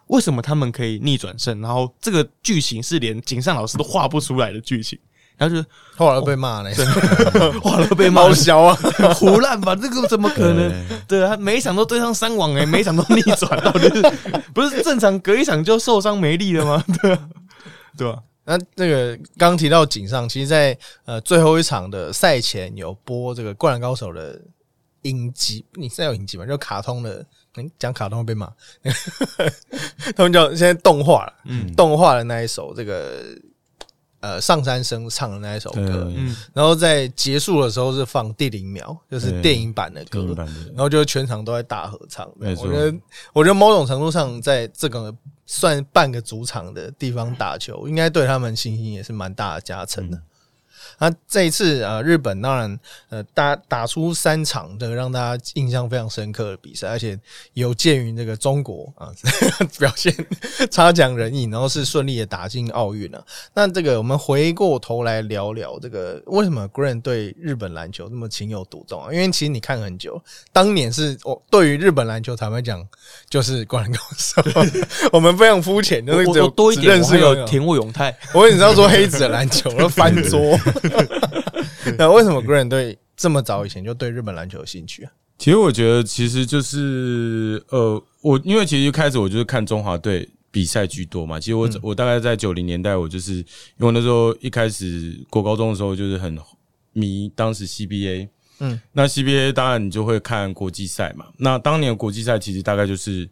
[0.08, 1.60] 为什么他们可以逆转胜？
[1.60, 4.98] 然后这个剧情是连井上老师都画不出来的剧情，
[5.36, 5.64] 然后就
[5.96, 6.70] 后来被骂了，
[7.62, 8.74] 画了被骂猫削 啊，
[9.14, 10.72] 胡乱吧，这个怎么可能？
[11.06, 11.22] 对。
[11.24, 14.02] 啊，每一场都对上三网哎、每一场都逆转，到底是
[14.52, 16.84] 不是正常隔一场就受伤没力了吗？
[17.00, 17.28] 对啊，
[17.96, 24.40] 对吧、那这个刚提到井上，其实在，呃最后一场的赛前有播这个《灌篮高手》的
[25.02, 26.46] 影集，你是有影集吗？
[26.46, 27.24] 就卡通的，
[27.56, 28.50] 嗯讲卡通会被骂，
[30.16, 33.22] 他们叫现在动画了，嗯动画的那一首这个
[34.20, 40.34] 呃上山生唱的那一首歌，嗯，然后在结束的时候是放第零秒，就是电影版的歌。
[40.68, 42.28] 然后就全场都在大合唱。
[42.38, 42.94] 我觉得，
[43.32, 45.14] 我觉得某种程度上，在这个
[45.46, 50.20] 算半个主场的地方打球，应该对他们信心也是蛮大的加成的。
[50.98, 57.18] 那这一次呃，日本当然呃打打出三场这个让大家印象非常深刻的比赛，而且
[57.54, 59.12] 有鉴于这个中国啊
[59.78, 60.12] 表现
[60.70, 63.24] 差强人意，然后是顺利的打进奥运了。
[63.54, 69.12] 那这个我们回过头来聊聊这个为什么 Grant 对日本篮球那么情有独钟啊？
[69.12, 70.20] 因为其实你看很久，
[70.52, 72.84] 当年是我对于日本篮球坦白讲
[73.30, 74.42] 就是灌篮高手，
[75.12, 80.58] 我们非常肤浅，就是我只有多一点，认识有田沃永泰，我只知道说黑子的篮球，我都翻桌。
[81.98, 85.12] 那为什么 Grant 对这么早以前就对日本篮球有兴趣啊？
[85.38, 91.38] 其实我觉得，其实就是呃，我因为其实一开始我就是看中华队比赛居多嘛。
[91.38, 93.44] 其实我、我大概在九零年代，我就是因
[93.78, 96.36] 为我那时候一开始过高中的时候就是很
[96.92, 101.26] 迷当时 CBA，嗯，那 CBA 当然你就会看国际赛嘛。
[101.36, 103.28] 那当年国际赛其实大概就是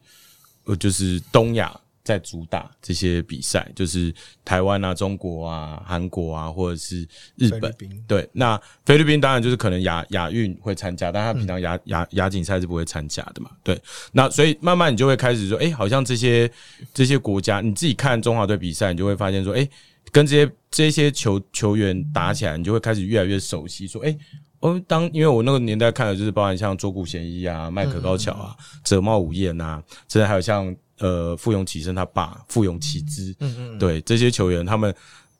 [0.64, 1.78] 呃就是东亚。
[2.06, 4.14] 在主打这些比赛，就是
[4.44, 7.00] 台湾啊、中国啊、韩国啊，或者是
[7.34, 7.74] 日本
[8.06, 13.50] 对，那菲律宾当然就是可能亚亚运会参加，但他平常亚亚亚锦赛是不会参加的嘛。
[13.64, 13.76] 对，
[14.12, 16.48] 那所以慢慢你就会开始说，哎、好像这些
[16.94, 19.68] 这些国家，你自己看中华队比赛，你就会发现说，哎、
[20.12, 23.88] 跟这些这些球球员打起来，你就会开始越来越熟悉。
[23.88, 24.16] 说，哎、
[24.60, 34.94] 哦，当因为我那个年代看的就是包含像卓谷贤一啊、麦克高桥啊、泽茂武彦啊，甚至还有像呃傅永启生他爸傅永启之，嗯嗯，对这些球员，他们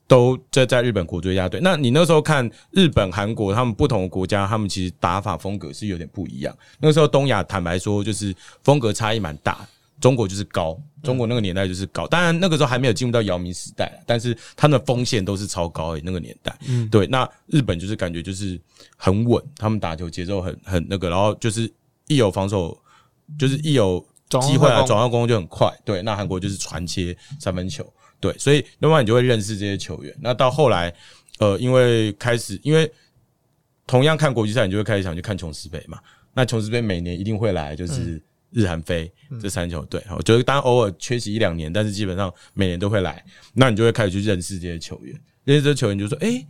[0.07, 1.61] 都在在日本国追加队。
[1.63, 6.57] 那你那时候看日本、韩国他们不同的国家，他们其实打法风格是有点不一样。
[6.79, 9.67] 那时候东亚坦白说，就是风格差异蛮大。
[9.99, 12.07] 中国就是高，中国那个年代就是高。
[12.07, 16.55] 当然那个时候还没有进入到姚明时代，但是他们的锋线都是超高诶、那个年代。
[16.69, 17.07] 嗯，对。
[17.07, 18.61] 那日本就是感觉就是
[18.95, 21.73] 很稳，他们打球节奏很很那个，然后就是
[22.09, 22.79] 一有防守，
[23.39, 25.73] 就是一有机会啊，转换攻就很快。
[25.85, 30.15] 对，那韩国就是传切三分球，对，所以慢慢你就会认识这些球员。
[30.21, 30.93] 那到后来，
[31.39, 32.91] 呃，因为开始，因为
[33.87, 35.99] 同样看国际赛，你就会开始想去看琼斯杯嘛。
[36.35, 39.11] 那琼斯杯每年一定会来，就是日韩非
[39.41, 40.03] 这三球队。
[40.11, 43.25] 我觉得当然偶尔缺席一两年，但是基本上每年都会来。
[43.55, 46.47] 那你就会开始去认识这些球员，认识这些球员就说，哎、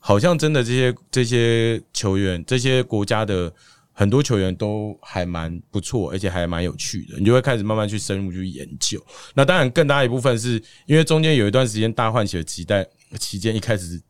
[0.00, 3.52] 好像真的这些这些球员，这些国家的
[3.92, 8.98] 很多球员都还蛮不错，而且还蛮有趣的，你就会开始慢慢去深入去研究。
[9.34, 12.86] 那当然，更大一部分是因为中间有一段时间大换血期待
[13.18, 14.00] 期间，一开始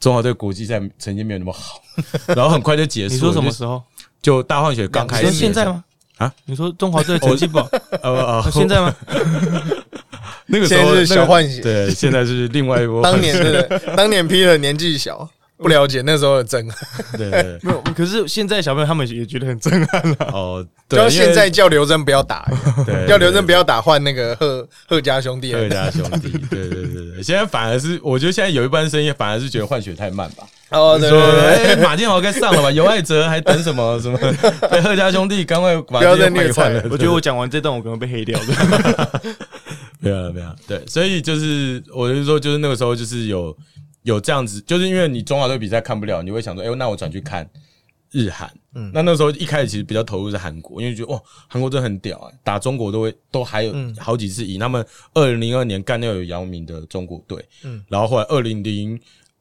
[0.00, 1.80] 中华队国际赛成绩没有那么好，
[2.34, 3.14] 然后很快就结束了。
[3.14, 3.82] 你说什么时候？
[4.20, 5.84] 就大换血刚开始现在吗？
[6.16, 6.34] 啊？
[6.44, 7.68] 你说中华队成绩不好？
[8.02, 8.94] 呃呃，现在吗？
[10.50, 13.02] 那个时候是小换血对，现在是另外一波。
[13.02, 17.82] 当年真的，当年 Peter 年纪小，不了解那时候的震撼，对没有。
[17.94, 20.16] 可是现在小朋友他们也觉得很震撼了。
[20.32, 22.48] 哦，就对，像现在叫刘真不要打，
[22.86, 30.44] 对叫刘真不要打换那个贺贺家兄弟，贺家兄弟， 对对对对，现在反而是我觉得现在有一半声音反而是觉得换血太慢吧。
[30.70, 32.70] 哦，对说对对，哎，马建豪该上了吧？
[32.70, 34.16] 尤爱哲还等什么什么？
[34.70, 36.82] 对，贺家兄弟赶快把不要再这些换一虐菜了。
[36.90, 38.46] 我觉得我讲完这段，我可能被黑掉了。
[39.98, 40.54] 没有了，没有了。
[40.68, 43.56] 对，所以就是我就说，就是那个时候就是有
[44.08, 47.48] 有这样子，就是因为你中华队比赛看不了，你会想说，哎、那我转去看
[48.10, 48.50] 日韩。
[48.74, 54.58] 嗯，那那时候一开始其实比较投入是韩国，因为觉得哇，韩国真的很屌啊，打中国都会都还有好几次赢。
[54.58, 58.98] 他们二零零二年干掉有姚明的中国队，嗯，然后后来二零零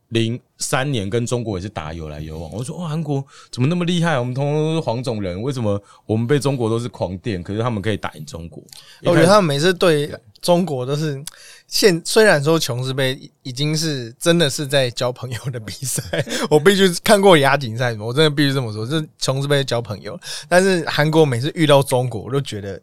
[0.09, 2.51] 零三年跟中国也是打有来有往。
[2.51, 4.19] 我说哇，韩国怎么那么厉害？
[4.19, 7.41] 我们通通都是黄种人，为什么我们被中国都是狂电？
[7.41, 8.61] 可是他们可以打赢中国？
[9.03, 11.23] 我觉得他们每次对中国都是
[11.67, 16.01] 现，虽然说琼斯杯已经是真的是在交朋友的比赛，
[16.49, 20.19] 我必须看过亚锦赛，我真的必须这么说，这琼斯杯交朋友。
[20.47, 22.81] 但是韩国每次遇到中国，我都觉得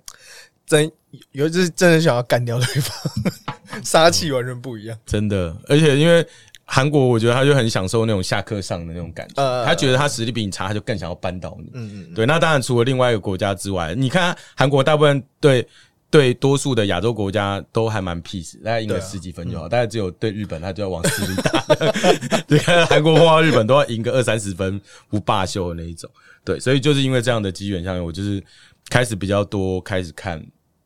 [0.67, 0.91] 真
[1.33, 2.97] 有就是真的想要干掉对方，
[3.83, 5.57] 杀气完全不一样，真的。
[5.69, 6.27] 而且因为。
[6.67, 9.65] 韩国，我觉得他就很享受那种下课上的那种感觉。
[9.67, 11.71] 他觉得他实力比你差，他就更想要扳倒你。
[11.75, 12.25] 嗯嗯，对。
[12.25, 15.69] 那当然，除了另外一个国家之外，你看韩国大部分对
[16.15, 19.69] 对多数的亚洲国家都还蛮 peace，大概赢个十几分就好。
[19.69, 21.65] 大概只有对日本，他就要往死里打。
[22.47, 26.09] 你看韩国碰到日本都要赢个二三十分不罢休的那一种。
[26.45, 28.41] 对，所以就是因为这样的机缘，下面我就是
[28.89, 30.41] 开始比较多开始看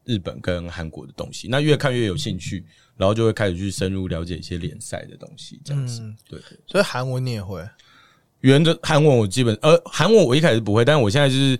[0.04, 1.46] 日本跟韩国的东西。
[1.50, 2.64] 那越看越有兴趣。
[2.96, 6.02] 然后就会开始去深入了解一些联赛的东西，这样子。
[6.28, 7.64] 对，所以韩文你也会？
[8.40, 11.56] 原的韩文我基本，呃，韩文我一开始不会，但是我现在就是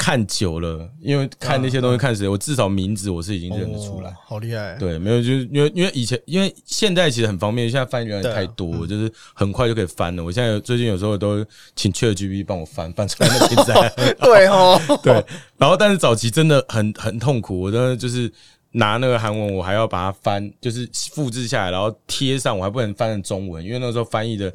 [0.00, 4.10] 看久了，因为看那些东西看谁，我至少名字我是已经认得出来。
[4.24, 4.74] 好厉害！
[4.78, 10.24] 对，没有，就是因为因为以前，因为现在其实很方便，现在翻译员太多，就是很快就可以翻了。
[10.24, 11.44] 我现在最近有时候都
[11.76, 13.92] 请 ChatGPT 帮我翻翻出来那比赛。
[14.18, 15.12] 对哦， 对。
[15.58, 18.32] 然后，但是早期真的很很痛苦，我真的就是。
[18.72, 24.48] 拿那个韩文，我还要把它翻，就是复制下来，然后贴上，我还不能翻成中文，因为那时候翻译的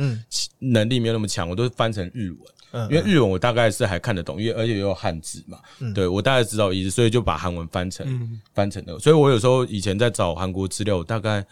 [0.60, 2.39] 能力没有那么强，我都是翻成日文。
[2.89, 5.57] 因为日文我大概是还看得懂，因为而且也有汉字嘛，
[5.93, 8.99] 对我大概知道意思，所以就把韩文翻成翻成那个。
[8.99, 11.45] 所以我有时候以前在找韩国资料，大概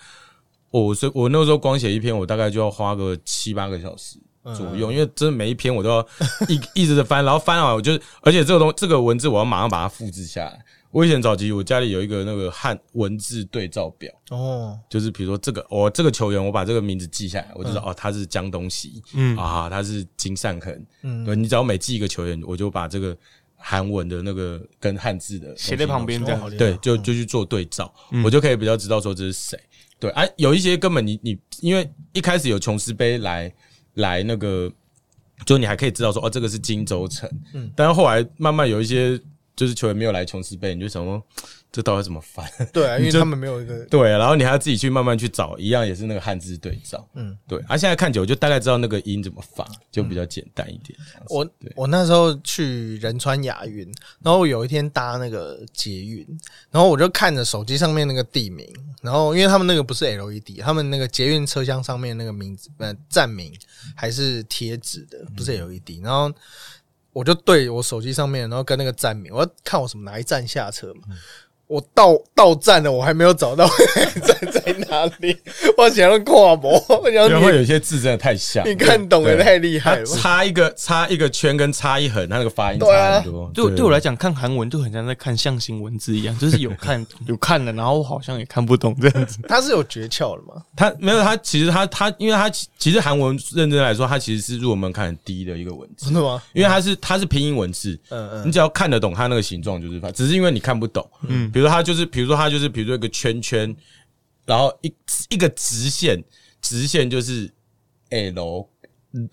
[0.71, 4.17] 我是我那时候光写一篇，我大概就要花个七八个小时
[4.55, 6.07] 左右，因为真的每一篇我都要
[6.47, 10.59] 一 一直在翻，然后翻完我就，而且这个东这个文字我要马上把它复制下来。
[10.93, 19.35] 我以前早期，我家里有一个那个汉文字对照表哦，就是比如说这个，我这个球员，我把这个名字记下来，我就说哦，他是江东熙，嗯。
[19.35, 23.17] 啊，他是金善恒，嗯，对你只要每记一个球员，我就把这个
[23.55, 26.57] 韩文的那个跟汉字的写在旁边，这样。
[26.57, 27.91] 对，就就去做对照，
[28.23, 29.59] 我就可以比较知道说这是谁。
[29.97, 33.51] 对，哎，有一些根本你你因为一开始有琼斯杯来
[33.95, 34.71] 来那个，
[35.43, 39.19] 就你还可以知道说哦，这个是金州城，嗯，但是后来慢慢有一些。
[39.55, 41.21] 就是球员没有来琼斯杯，你就想说
[41.71, 42.47] 这到底怎么翻？
[42.71, 47.07] 对啊，因为他们没有一个对，然后你还要自己去慢慢去找，一样也是那个汉字对照。
[47.15, 47.57] 嗯，对。
[47.67, 50.97] 而现在看久，就大概知道那个音怎么发，就比较简单一点。
[51.29, 56.23] 我我那时候去仁川雅运，然后有一天搭那个捷运，
[56.69, 58.67] 然后我就看着手机上面那个地名，
[59.01, 63.51] 然后因为他们那个不是 LED，他们那个捷运车厢上面那个名字呃站名
[63.95, 66.31] 还是贴纸的，不是 LED，然后。
[67.13, 71.01] 我就对我手机上面，然后跟那个站名，我要看我什么哪一站下车嘛。
[71.73, 73.67] 我到到站了，我还没有找到
[74.21, 75.35] 站在哪里。
[75.75, 76.71] 我想要跨博，
[77.11, 80.05] 然后有些字真的太像，你看懂也太厉害了。
[80.05, 83.49] 差一个差一个圈跟差一横，它那个发音差很多。
[83.55, 89.39] 对对我来讲，看韩文就很像在看象形文字一样，就是有看 有看的，然后我好像也看不懂这样子。
[89.47, 90.61] 它是有诀窍的吗？
[90.75, 96.05] 它没有，它其实它它，因为它其实韩文认真来说，它其实是入门槛很低的一个文字。
[96.05, 96.39] 真的吗？
[96.53, 101.49] 因为它是它是拼音文字，嗯嗯，你只要看得懂它那个形状就是只是因为你看不懂，嗯。
[101.51, 103.75] 比如它就是，比如说它就是，比如说一个圈圈，
[104.45, 104.93] 然后一
[105.29, 106.23] 一个直线，
[106.61, 107.51] 直线就是
[108.09, 108.67] L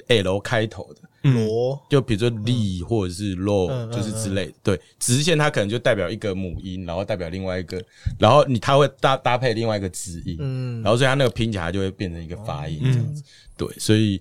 [0.08, 4.52] L 开头的罗，就比如说力或者是 low，就是之类的。
[4.62, 7.82] 对，直线它可能就代表一个母音，然后代表另外一个，
[8.18, 13.22] 然后你它会搭搭配另外一个子音，嗯，然后所以它那个拼起来就会变成一个发音这样子。
[13.56, 14.20] 对，所以。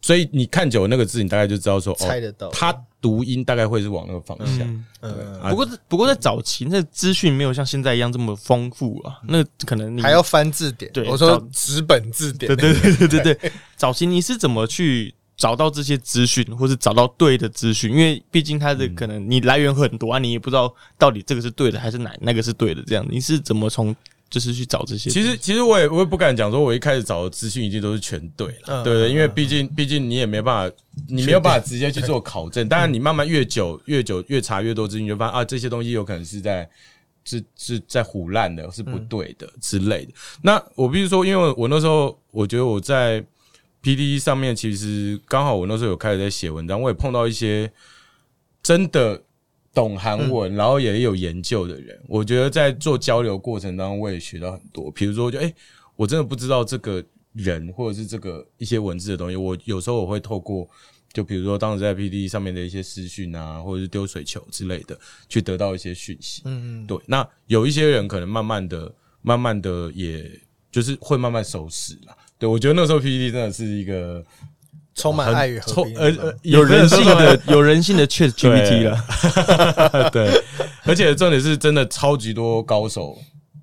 [0.00, 4.84] 所以你看久那个字，你大概就知道说，猜得到，它读音大概会是往那个方向。
[5.00, 9.18] 嗯，不过不过在早期，那资讯没有像现在一样这么丰富啊。
[9.26, 10.90] 那可能你还要翻字典。
[10.92, 12.54] 对，我说纸本字典。
[12.54, 13.52] 对对对对对 对。
[13.76, 17.90] 早期你是怎么去找到这些资讯，或是找到对的资讯？
[17.90, 22.82] 因为毕竟它的可能你来源很多啊，你也不知道到底这个是对的还是哪那个是对的。
[22.86, 23.94] 这样你是怎么从？
[24.30, 25.08] 就是去找这些。
[25.08, 29.10] 其实，其实我也我也不敢讲说，我一开始找的资讯一定都是全对了，对对？
[29.10, 30.76] 因为毕竟，毕竟你也没办法，
[31.08, 32.68] 你没有办法直接去做考证。
[32.68, 36.68] 当然，你慢慢越久越久越查越多资讯，就发现啊，这些东西有可能是在
[37.24, 40.12] 是是在胡乱的，是不对的之类的。
[40.42, 43.24] 那我必须说，因为我那时候我觉得我在
[43.80, 47.72] P D E 上面，其实刚好我那时候有开始在写文章，我也碰到一些
[48.62, 49.22] 真的。
[49.78, 54.90] 懂韩文，然后也有研究的人，我觉得在做交流过程当中，我也学到很多。
[54.90, 55.54] 比如说，就哎，
[55.94, 57.00] 我真的不知道这个
[57.32, 60.68] 人或者是这个一些文字的东西，我有时候我会透过
[61.12, 64.98] 就比如说当时在 PD 上面的一些私讯啊，或者是丢水球之类的，
[65.28, 66.42] 去得到一些讯息。
[66.44, 70.28] 嗯嗯，对，那有一些人可能慢慢的、慢慢的，也
[70.72, 72.16] 就是会慢慢收拾了。
[72.36, 74.24] 对我觉得那时候 PPT 真的是一个
[74.98, 80.28] 充满很爱与和充平呃呃有人性的有人性的 Chat GPT 了， 对，
[80.84, 83.16] 而且重点是真的超级多高手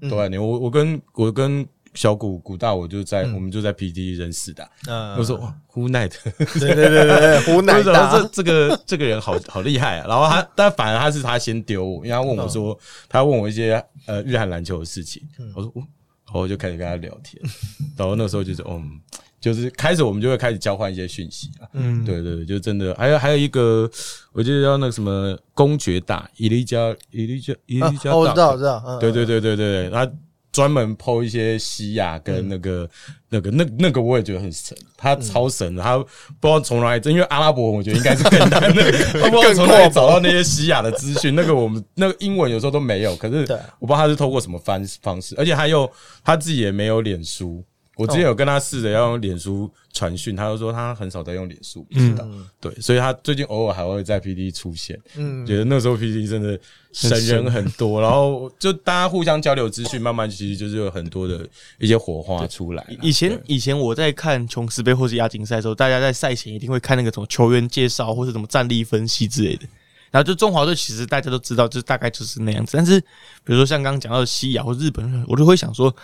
[0.10, 0.42] 都在里面。
[0.42, 4.70] 我我跟我跟小谷谷大，我就在、我们就在 PT 认识的啊。
[4.88, 6.12] 嗯我说哇，Who Night，
[6.60, 10.08] 对对对对对，胡奶 我想大说这这个这个人好好厉害啊。
[10.08, 12.78] 然后他，但反而他是他先丢我，因为他问我说，
[13.10, 15.22] 他问我一些呃日韩篮球的事情。
[15.56, 15.84] 我说，哦
[16.26, 17.42] 然后我就开始跟他聊天。
[17.96, 19.00] 然后那时候就是，嗯，
[19.46, 21.70] 就是开始我们就会开始交换一些讯息啊。
[21.74, 23.88] 嗯，对对，对就真的还有还有一个，
[24.34, 30.12] 我记得叫那个什么公爵大伊利加伊利加伊啊利加哦我知道大我知道，嗯对对对对对对，他
[30.52, 32.90] 专门剖一些西亚跟那个、
[33.30, 38.92] 那个那那个我也觉得很神，他超神的，他不知道从哪里，因为阿拉伯文我觉得应该是更难的，
[39.22, 43.46] 他不知道从哪里找到那些西亚的资讯，那个我们那个英文有时候都没有，可是
[43.78, 45.88] 我不知道他是透过什么方方式，而且他又
[46.24, 47.64] 他自己也没有脸书。
[47.96, 52.28] 我之前有跟他试着要用脸书传讯，他就说他很少在用脸书，不知道。
[52.60, 55.00] 对，所以他最近偶尔还会在 PD 出现。
[55.16, 56.60] 嗯觉得那时候 PD 真的
[56.92, 61.48] 神人很多，然后就大家互相交流资讯，慢慢其实就是有很多的
[61.80, 62.86] 一些火花出来。
[63.02, 69.66] 以前以前我在看琼斯杯或是亚锦赛的时候，大家在赛前一定会看那个什么球员介绍或是什么战力分析之类的。
[70.12, 72.76] 然后就中华队其实大家都知道，就是大概就是那样子。
[72.76, 75.96] 但是比如说像刚刚讲到的西亚或日本人，我就会想说。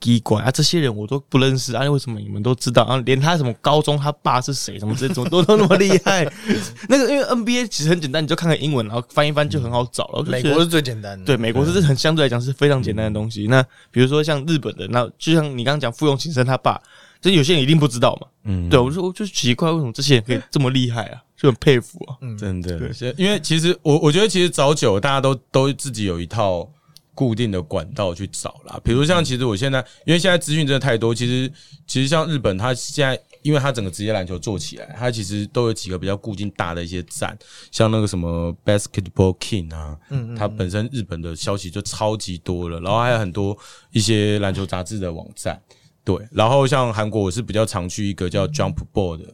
[0.00, 2.82] 奇怪啊，这些人我都不认识啊，为什么你们都知道？
[2.84, 6.30] 啊，连他什么高中他爸是谁，什么这种都都那么厉害。
[6.88, 10.22] 那个因为 NBA 其实很简单，你就看看英文，然后翻一翻就很好找了。
[10.24, 13.46] 美国是最简单的，对，美国是很相对来讲是非常简单的东西。
[13.48, 16.80] 那比如说像日本的，那就像你刚刚讲傅永情生他爸，
[17.20, 18.28] 这有些人一定不知道嘛。
[18.44, 21.20] 嗯，对，我就我就奇怪，为什么这些人可以这么厉害啊？
[21.36, 22.16] 就很佩服啊。
[22.38, 26.68] 真的，对因为其实我我觉得其实早九大家都都自己有一套
[27.16, 28.78] 固定的管道去找啦。
[28.84, 31.50] 比如像其实我现在，因为现在资讯真的太多，其实
[31.86, 37.36] 其实像日本，它现在因为它整个职业篮球做起来，它其实都有几个比较固定大的一些站，
[37.72, 43.56] 像那个什么 Basketball King 啊，嗯它本身日本的消息就超级多了，然后还有很多
[43.90, 45.60] 一些篮球杂志的网站。
[46.04, 49.24] 对，然后像韩国，我是比较常去一个叫 Jump Ball 的，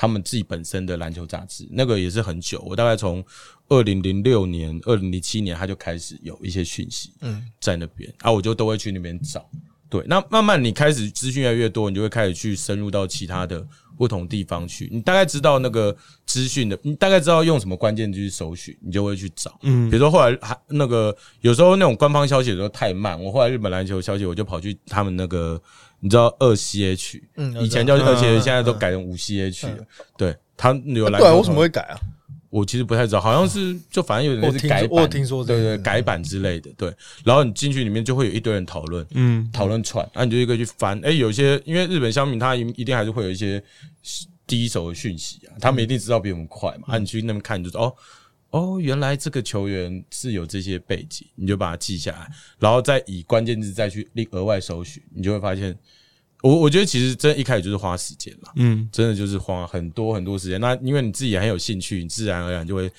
[0.00, 3.24] 他们自己本身的篮球杂志，那个也是很久，我大概从
[3.68, 9.50] 二零零六年、二零零七年，他就开始有一些讯息，嗯，在那边啊，我就都会去那边找。
[9.90, 13.66] 对，那慢慢你开始资讯越来越多，你就会开始去深入到其他的
[13.98, 15.94] 不同地方去，你大概知道那个
[16.24, 19.58] 资讯的，你大概知道用什么关键字去搜寻，你就会去找。
[19.62, 25.60] 嗯，比如说后来还那个有时候那种官方消息有时候太慢，我后来日本篮球消息我就跑去他们那个
[25.98, 29.84] 你知道二 CH，嗯以前叫二 CH，嗯现在都改成五 CH 了。
[30.16, 31.98] 对，他有篮对啊，球为什么会改啊？
[32.50, 36.92] 我其实不太知道，好像是就反正有点改版，说我听说对对改版之类的，对。
[37.24, 40.98] 然后你进去里面就会有一堆人讨论，嗯，讨论串，那你就一个去翻。
[41.04, 43.62] 哎，有些因为日本乡民他一一定还是会有一些
[44.46, 46.94] 第一手的讯息啊，他们一定知道比我们快嘛。
[46.94, 47.94] 啊，你去那边看，你就说哦
[48.50, 52.26] 哦，原来这个球员是有这些背景，你就把它记下来，
[52.58, 55.78] 然后再以关键字再去另额外搜寻，你就会发现，
[56.42, 60.60] 我我觉得其实真一开始就是花时间嘛，嗯，真的就是花很多很多时间。
[60.60, 62.90] 那因为你自己也很有兴趣，你自然而然就会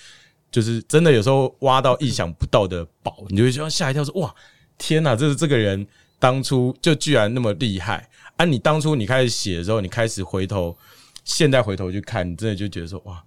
[0.52, 4.36] 就是真的有时候挖到意想不到的宝，你就会说吓一跳说哇
[4.78, 5.86] 天哪，这是这个人
[6.20, 8.46] 当初就居然那么厉害啊！
[8.46, 10.78] 你当初你开始写的时候，你开始回头，
[11.24, 13.24] 现在回头去看，你真的就觉得说哇，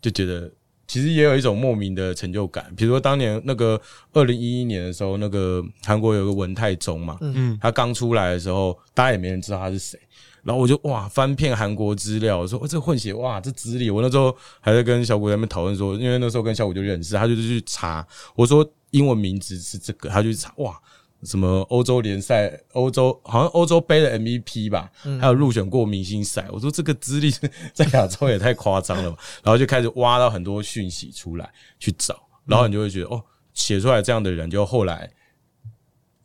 [0.00, 0.50] 就觉得
[0.90, 2.66] 其实也有一种莫名的成就感。
[2.76, 3.80] 比如说当年那个
[4.12, 9.96] 二零一一年的时候，那个韩国有个文泰宗嘛，嗯，他刚出来的时候，大家也没人知道他是谁。
[10.42, 20.76] 然后我就哇翻遍韩国资料，我说哦这个混血哇这资历，我那时候还在跟小谷他们讨论说，因为那时候跟小谷就认识，他就去查，我说英文名字是这个，他就去查哇
[21.24, 24.90] 什么欧洲联赛、欧洲好像欧洲杯的 MVP 吧，
[25.20, 27.30] 还有入选过明星赛，我说这个资历
[27.74, 33.22] 在亚洲也太夸张了吧，然后就开始挖到很多讯息出来去找，然后你就会觉得哦
[33.54, 35.10] 写出来这样的人，就后来。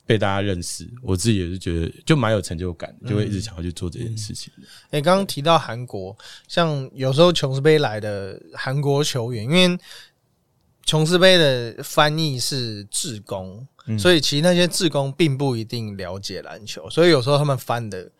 [0.08, 4.52] 被大家认识，我自己也是觉得就蛮有成就感，就会一直想要去做这件事情。
[4.90, 6.16] 哎，刚刚提到韩国，
[6.46, 9.76] 像有时候琼斯杯来的韩国球员，因为
[10.84, 13.66] 琼斯杯的翻译是志工，
[13.98, 18.10] 所以其实那些志工并不一定了解篮球，所以有时候他们翻的，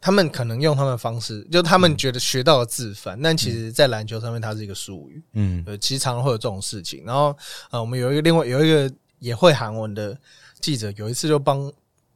[0.00, 5.22] 他们可能用他们的方式，就他们觉得学到了字翻，但其实在篮球上面它是一个术语。
[5.34, 7.04] 嗯呃，其实常常会有这种事情。
[7.04, 7.36] 然后
[7.70, 10.16] 呃，我们有一个另外有一个也会韩文的
[10.60, 11.70] 记者，有一次就帮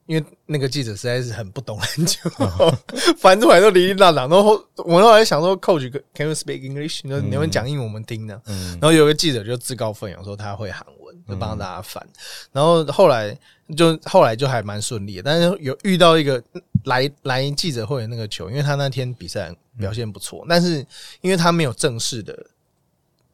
[0.06, 2.30] 因为那个记者实在是很不懂篮球，
[3.18, 4.26] 翻出来都哩哩啦啦。
[4.26, 7.00] 然后我后来想说，Coach can you speak English？
[7.04, 8.40] 你你们讲英文我们听呢。
[8.46, 12.06] 嗯然后有个记者就自告奋勇说他会韩文，就帮大家翻。
[12.52, 13.36] 然后后来
[13.76, 16.42] 就后来就还蛮顺利的，但是有遇到一个
[16.84, 20.84] 来来记者会的那个球，因为他那天比赛表现不错，但是
[21.20, 22.46] 因为他没有正式的，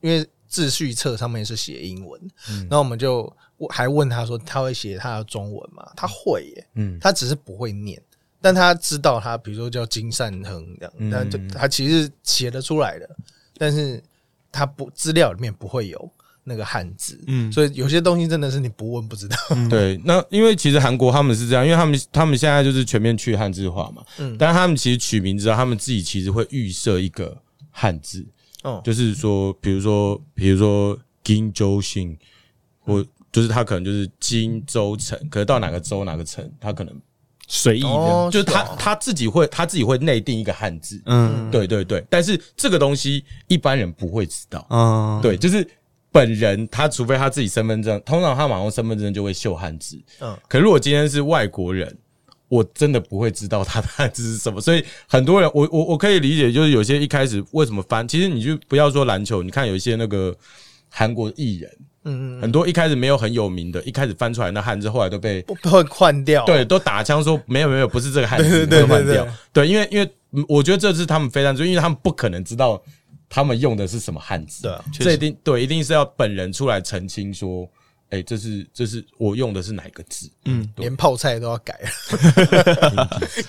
[0.00, 3.32] 因为秩序册上面是写英文，然后我们就。
[3.60, 5.86] 我还问他说他会写他的中文吗？
[5.94, 8.00] 他会耶，嗯，他只是不会念，
[8.40, 13.06] 但他知道他比如说叫金善亨这样，但就他其实写得出来的，
[13.58, 14.02] 但是
[14.50, 16.10] 他不资料里面不会有
[16.50, 19.36] 那个汉字，嗯，所以有些东西真的是你不问不知道。
[19.68, 27.40] 对，那因为其实韩国他们是这样，因为他们他们现在就是全面去汉字化嘛，嗯，但他们其实取名之后，他们自己其实会预设一个
[27.70, 28.26] 汉字，
[28.64, 32.18] 哦，就是说，比如说，比如说金州信
[32.80, 33.06] 或。
[33.32, 36.92] 就是他可能就是金州城，可是到哪个州哪个城，他可能
[37.46, 45.64] 随意的，就是他他自己会他自己会内定一个汉字，嗯，对对对，但是这个东西一般人不会知道，嗯，对，就是
[46.12, 51.96] 本人他除非他自己身份证，通常他马上身份证就会秀汉字，嗯，可如果今天是外国人，
[52.48, 60.36] 我真的不会知道他的汉字是什么，所以很多人我我我可以理解，就是有些一开始为什么翻，其实你就不要说篮球，你看有一些那个
[60.88, 61.70] 韩国艺人。
[62.02, 69.28] 嗯嗯，很多一开始没有很有名的，一开始翻出来那汉字，后来都被会换掉，对，都打枪说没有没有，不是这个汉字， 会换掉。
[69.52, 70.10] 对，因为因为
[70.48, 72.82] 我觉得这是他们非常，就因为他们不可能知道
[73.30, 77.66] 他们用的是什么汉字，对，这一定对，一定是要本人出来澄清说，
[78.10, 80.28] 哎，这是这是我用的是哪个字？
[80.46, 81.80] 嗯，连泡菜都要改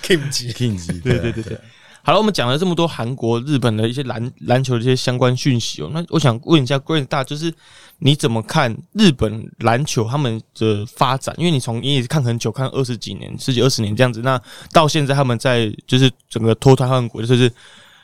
[0.02, 1.58] ，Kimchi，Kimchi，对对对对。
[2.04, 5.90] 好了，我们讲了这么多韩国、日本的一些篮篮球的一些相关讯息哦。
[5.92, 7.52] 那我想问一下 Green 大，就是
[7.98, 11.32] 你怎么看日本篮球他们的发展？
[11.38, 14.20] 因为你从你也是看很久，看二十几年、十几二十年这样子。
[14.20, 14.40] 那
[14.72, 17.48] 到现在他们在就是整个脱胎换骨，就是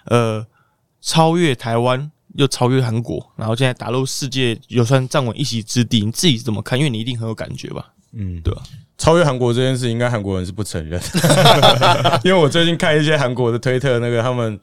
[0.05, 0.47] 呃
[1.01, 6.05] 超越台湾，又超越韩国，然后现在打入世界，有算站稳一席之地。
[6.05, 6.79] 你自己怎么看？
[6.79, 7.93] 因为你一定很有感觉吧？
[8.13, 8.63] 嗯，对吧？
[8.97, 11.01] 超越韩国这件事，应该韩国人是不承认，
[12.25, 14.59] 因为我最近看一些韩国的推特，那个他们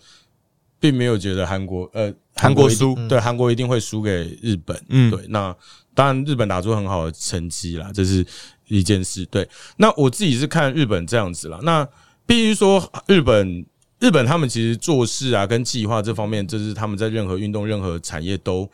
[0.77, 5.55] 并没有觉得韩国呃韩国输，对韩国一定会输给日本，嗯，对，那
[5.93, 8.25] 当然日本打出很好的成绩啦，这是
[8.67, 9.25] 一件事。
[9.27, 11.87] 对，那我自己是看日本这样子啦，那
[12.25, 13.65] 必须说日本
[14.05, 18.69] 日本他们其实做事啊跟计划这方面，这是他们在任何运动任何产业都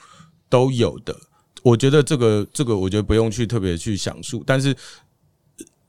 [0.49, 1.15] 都有的。
[1.63, 4.75] 我觉得这个这个，我觉得不用去特别去想述，但是。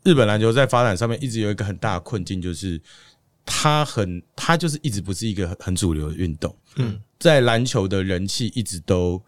[0.04, 2.80] 日本篮球在发展上面一直有一个很大的困境，就是
[3.46, 6.52] 它很它就是一直不是一个很主流的运动。
[6.74, 9.22] 嗯，在篮球的人气一直都，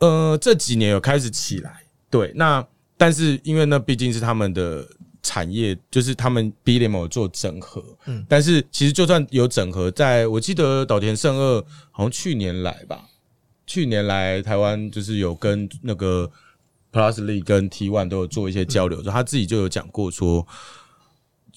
[0.00, 1.82] 呃，这几年有开始起来。
[2.10, 2.62] 对，那
[2.98, 4.86] 但是因为那毕竟是他们的
[5.22, 7.84] 产业，就是他们 B 联盟做整合。
[8.06, 13.06] 嗯，但是其实就算有整合，在我记得岛田胜二好像去年来吧，
[13.66, 16.30] 去年来台湾就是有跟那个。
[16.92, 20.44] Plus League 跟 T One 都有做一些交流，就他自己就有讲过说，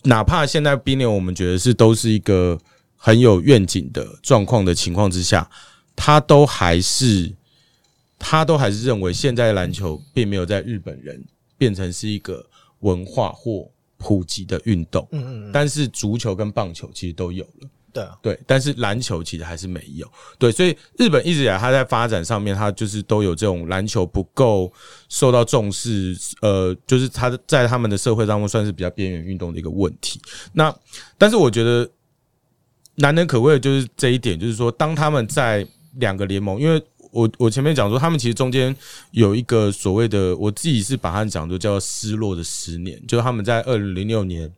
[0.04, 2.56] 哪怕现在 B 联我们觉得是都是一个
[2.96, 5.50] 很有愿景的状况的情况之下，
[5.96, 7.34] 他都还是
[8.20, 11.26] 他都还是认为现在篮球并没有在日本人
[11.58, 12.46] 变成是一个
[12.84, 17.70] 文化或普及的运动，嗯嗯，但是足球跟棒球其实都有了。
[17.94, 20.12] 对对，但是篮球其实还是没有。
[20.40, 24.74] 对，所以日本一直以来，它在发展上面，它就是都有这种篮球不够
[25.10, 30.20] 受到重视，呃，就是它在他们的社会当中算是比较边缘运动的一个问题。
[30.54, 30.76] 那
[31.20, 31.88] 但是我觉得
[32.96, 35.64] 难能可贵的就是这一点，就是说，当他们在
[35.98, 38.76] 两个联盟，因为我我前面讲说，他们其实中间
[39.12, 44.52] 有一个所谓的，我自己是把它讲作叫失落的十年，就是他们在二零零六年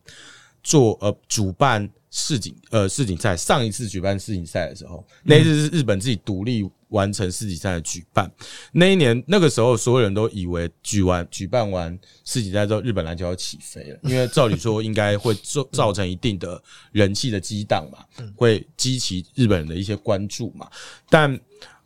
[0.63, 1.87] 做呃主办。
[2.17, 8.31] 世锦呃世锦赛上一次举办世锦赛的时候，那一次是日本自己独立完成世锦赛的举办。
[8.71, 17.99] 那一年那个时候，所有人都以为举完举办完世锦赛之后，日本篮球要起飞了，因为照理说应该会造造成一定的人气的激荡嘛，
[18.33, 20.71] 会激起日本人的一些关注嘛。
[21.09, 21.37] 但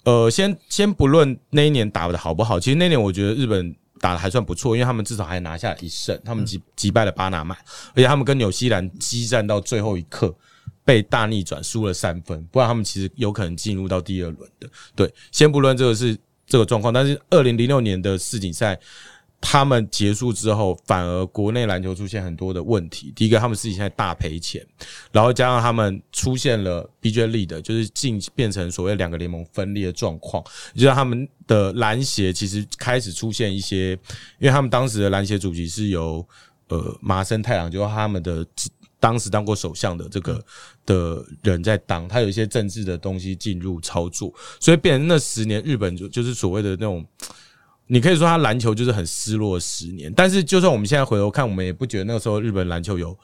[0.09, 3.75] 呃，先先不论那一年打的好不好，其实那年我觉得日本。
[4.01, 7.53] 打的还算不错，因为他们至少还拿下一胜，他们击击败了巴拿马，
[7.89, 10.33] 而且他们跟纽西兰激战到最后一刻
[10.85, 14.69] 被大逆转，输了三分，不然他们其实有可能进入到第二轮的。
[14.95, 18.79] 对，先不论这个是这个状况，但是二零零六年的世锦赛。
[19.41, 23.11] 他们结束之后，反而国内篮球出现很多的问题。
[23.15, 24.65] 第一个，他们自己现在大赔钱，
[25.13, 30.43] 然后加上他们出现了 B J 力的，就是进变成所谓两个联盟分裂的状况，
[30.75, 33.93] 就是他们的篮协其实开始出现一些，
[34.39, 36.23] 因为他们当时的篮协主席是由
[36.67, 38.45] 呃麻生太郎，就是他们的
[38.99, 40.43] 当时当过首相的这个
[40.85, 47.05] 的人在当，他有一些政治的东西进入操作，所以变成那十年日本就就是所谓的那种。
[47.91, 53.17] 你可以说他篮球就是很失落十年，但是就算我们现在回头看，我们也不觉得那个时候日本篮球有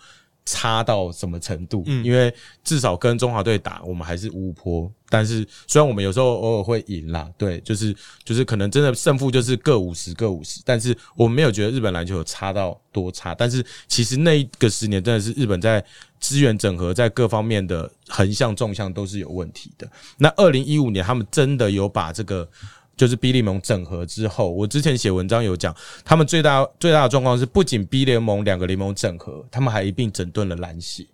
[0.43, 4.91] 差到什么程度，因为至少跟中华队打，我们还是五五坡。
[5.07, 13.36] 但是虽然我们有时候偶尔会赢啦，对，就是就是可能真的胜负就是各五十各五十，但是我们没有觉得日本篮球有差到多差。
[13.36, 15.86] 但是其实那一个十年真的是日本在
[16.20, 19.88] 资源整合在各方面的横向纵向都是有问题的。
[20.18, 22.49] 那二零一五年他们真的有把这个。
[22.97, 31.05] 就是 B 联盟整合之后，我之前写文章有讲，他们最大最大的状况是，不仅 B 联盟两个联盟整合，他们还一并整顿了篮协。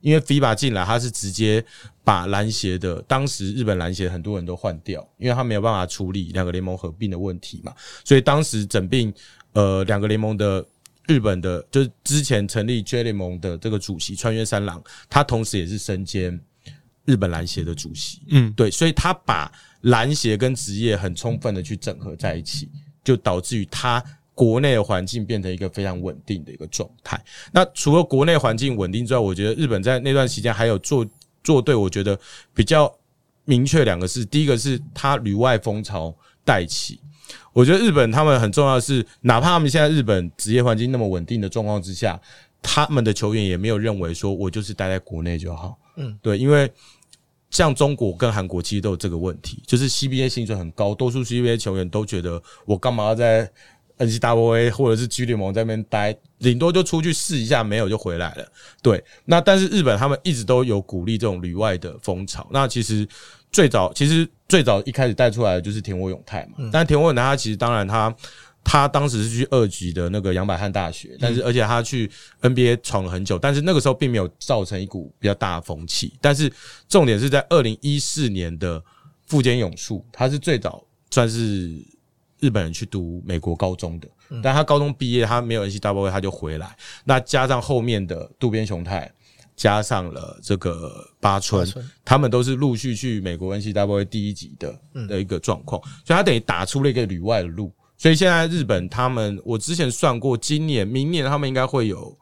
[0.00, 1.62] 因为 FIBA 进来，他是直接
[2.02, 9.12] 把篮协的当时日本篮协很多人都换掉，因为他没有办法处理两个联盟合并的问题嘛，所以当时整并
[9.52, 10.64] 呃两个联盟的
[11.06, 16.40] 日本的，就是之前成立 J 联盟的这个主席川越三郎，他同时也是身兼
[17.04, 18.22] 日本篮协的主席。
[18.28, 19.50] 嗯，对，所以他把。
[19.84, 22.68] 篮协跟职业很充分的去整合在一起，
[23.02, 27.18] 就导致于他国内的环境变成一个非常稳定的一个状态。
[27.50, 31.06] 那除了国内环境稳定之外，我觉得日本在那段时间还有做
[31.42, 32.20] 做对，我觉得
[32.52, 32.94] 比较
[33.46, 37.00] 明确两个事：第一个是他旅外风潮带起。
[37.54, 42.20] 我觉得日本他们很重要的是，哪怕他们现在日本职业环境那么稳定的状况之下，
[42.60, 45.78] 他们的球员也没有认为说我就是待在国内就好。
[45.96, 46.70] 嗯，对，因为。
[47.52, 53.50] 像中国跟韩国其实都有这个问题，就是 CBA 薪水很高，多数 CBA 球员都觉得我干嘛要在
[53.98, 58.46] NCAA 或者是 G 联盟在那边待，顶多就出去试一下，没有就回来了。
[58.80, 62.46] 对，那但是日本他们一直都有鼓励这种旅外的风潮。
[62.52, 63.04] 那其实
[63.50, 68.14] 最早，其实最早一开始带出来的就是田沃永泰嘛，但田沃永泰他其实当然他。
[68.62, 72.08] 他当时是去二级的那个杨百翰大学，但是而且他去
[72.40, 76.12] NBA 闯了很久，但是那个时候并没有造成一股比较大的风气。
[76.20, 76.52] 但是
[76.88, 78.80] 重点是在二零一四年的
[79.26, 81.70] 富坚勇树，他是最早算是
[82.38, 84.08] 日本人去读美国高中的，
[84.42, 86.76] 但他高中毕业他没有 NCAA 他就回来。
[87.04, 89.10] 那加上后面的渡边雄太，
[89.56, 91.66] 加上了这个八村，
[92.04, 97.72] 他们都是陆续去美国 NCAA 第一级的的一个状况，所以他等于打出了一个旅外的路。
[98.00, 102.16] 所以现在日本他们，我之前算过，今年、明年他们应该会有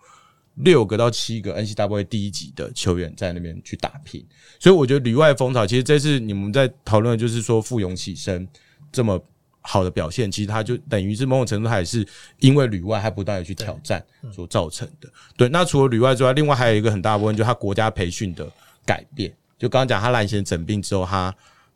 [0.57, 4.26] 六个到七个 NCWA 第一级的球员在那边去打拼。
[4.59, 8.45] 所以我觉得旅外风潮，其实这次你们在讨论，就是说富勇起身
[8.91, 9.24] 这么
[9.61, 12.05] 好的表现，其实他就等于是某种程度还是
[12.41, 15.09] 因为旅外还不断的去挑战所造成的。
[15.37, 18.45] 对，那除了旅外之外，另外还有一个很大部分，就是他国家培训的
[18.85, 19.33] 改变。
[19.57, 21.33] 就刚刚讲，他篮协整病之后，他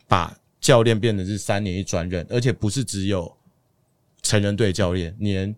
[0.08, 3.32] 把教练变成是三年一转任，而且不是只有。
[4.22, 5.54] 成人队教练，连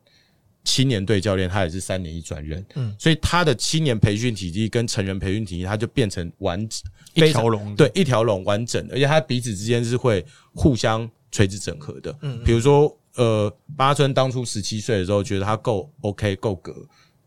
[0.64, 12.16] 青年队教练，他也是三年一转任，嗯，所以他的青年培训体系跟成人培训体系，他就变成完整一条龙，对，一条龙完整，而且他彼此之间是会互相垂直整合的。
[12.22, 16.74] 嗯，比如说，呃，八村当初十七岁的时候，觉得他够 OK 够格，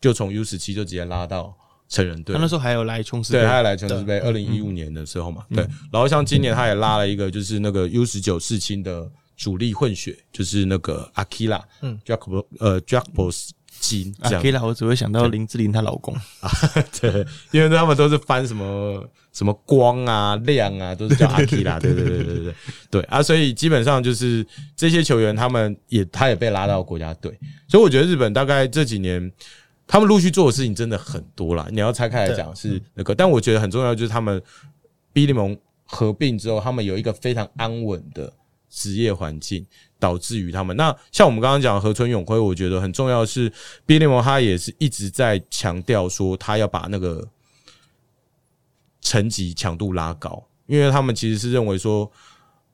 [0.02, 1.56] 就从 U 十七就直接拉到
[1.88, 2.34] 成人队。
[2.34, 5.64] 他那时候还有来琼斯，对，还有来琼斯杯，二零一五年的时候嘛，对。
[5.92, 9.08] 然后像今年他也拉了一个，就是那个 U 十九世青的。
[9.38, 16.12] 主力混血就是那个阿基拉，嗯，Jacob 呃 Jacobs 金，阿基拉我只会想到林志玲她老公。
[16.42, 16.50] 啊，
[17.00, 22.54] 对，因为他们都是翻什么什么光啊亮啊，都是叫阿基拉，对对对对对
[22.90, 24.44] 对啊，所以基本上就是
[24.76, 27.32] 这些球员他们也他也被拉到国家队，
[27.68, 29.32] 所以我觉得日本大概这几年
[29.86, 34.42] 他们陆续做的事情真的很多啦，你要拆开来讲是那个，但我觉得很重要就是他们
[35.14, 38.34] B 联盟合并之后，他们有一个非常安稳的。
[38.70, 39.66] 职业环境
[40.00, 43.52] 导致于他们那像我们刚刚讲河村永辉，我觉得很重要的是
[43.86, 47.28] ，B 联盟他也是一直在强调说，他要把那个
[49.02, 52.12] 层级强度拉高，因为他们其实是认为说，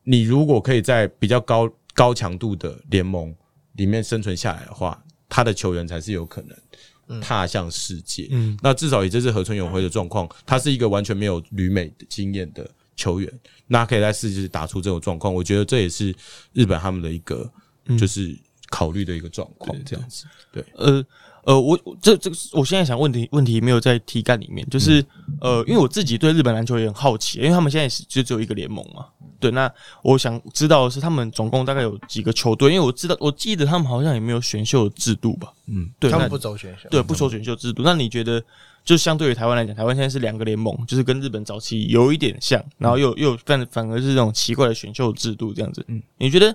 [0.03, 3.33] 你如果可以在比较高高强度的联盟
[3.73, 8.27] 里面生存下来的话，他的球员才是有可能踏向世界。
[8.31, 12.69] 嗯，那至少以这次河村永辉的状况，他是一个完全没有旅美的经验的。
[12.95, 16.13] 球员，那可以在世界打出这种状况，我觉得这也是
[16.53, 17.51] 日本他们的一个
[17.97, 18.37] 就是
[18.69, 20.25] 考虑的一个状况，这样子。
[20.51, 21.03] 对，呃
[21.43, 25.05] 呃，我这这个，我现在想问题问题没有在题干里面，就是
[25.41, 29.05] 呃，因为我自己对日本篮球也很好奇，因为他们现在是就只有一个联盟嘛。
[29.39, 29.69] 对，那
[30.01, 32.73] 我想知道的是，他们总共大概有几个球队？
[32.73, 35.51] 因为我知道，我记得他们好像也没有选秀制度吧？
[35.67, 37.83] 嗯，对，他们不走选秀，对，不走选秀制度。
[37.83, 38.43] 那你觉得？
[38.85, 45.81] 就相对于台湾来讲，台湾现在是两个联盟，就是跟日本早期有一点像，然后又又反反而是这种奇怪的选秀制度这样子。
[45.87, 46.53] 嗯，你觉得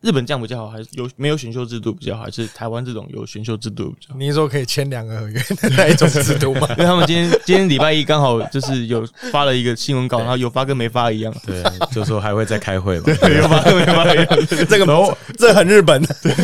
[0.00, 4.18] 日本这样比较好，还是有没有选秀制度比较好，还是台湾这种有选秀制度比较好？
[4.18, 6.68] 你是说可以签两个合约的那一种制度吗？
[6.76, 13.06] 因为他们今天今天礼拜一刚好就是有发了一个新闻稿，然后有发跟没发一样，对，就说还会再开会嘛。
[13.28, 14.26] 有发跟没发一样。
[14.68, 16.00] 这个这很日本，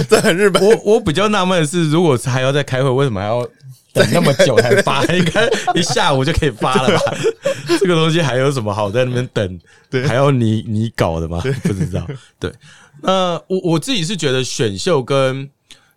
[0.08, 0.62] 这很日本。
[0.62, 3.46] 我我比较纳闷的是，如果是还要再开会，为什么还要
[3.94, 5.02] 等那么久才发？
[5.06, 7.16] 应该一下午就可以发了吧？
[7.66, 9.60] 这个东西还有什么好在那边等？
[9.88, 11.40] 对，还要你你搞的吗？
[11.62, 12.06] 不知道。
[12.38, 12.52] 对，
[13.00, 15.48] 那我我自己是觉得选秀跟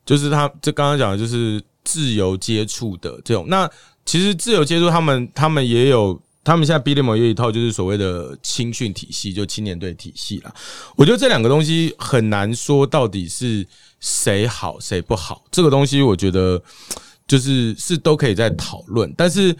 [0.06, 3.70] 就是他这刚刚讲的就是自由接触的这种，那
[4.06, 6.22] 其实自由接触他们他们也有。
[6.43, 10.54] 他们现在 B 联盟有一套就是所谓的青训体系，就青年队体系啦。
[10.95, 13.68] 我觉得这两个东西很难说到底是
[14.00, 15.43] 谁好谁不好。
[15.52, 16.64] 这个东西我觉得
[17.28, 19.55] 就是是都可以在讨论，但是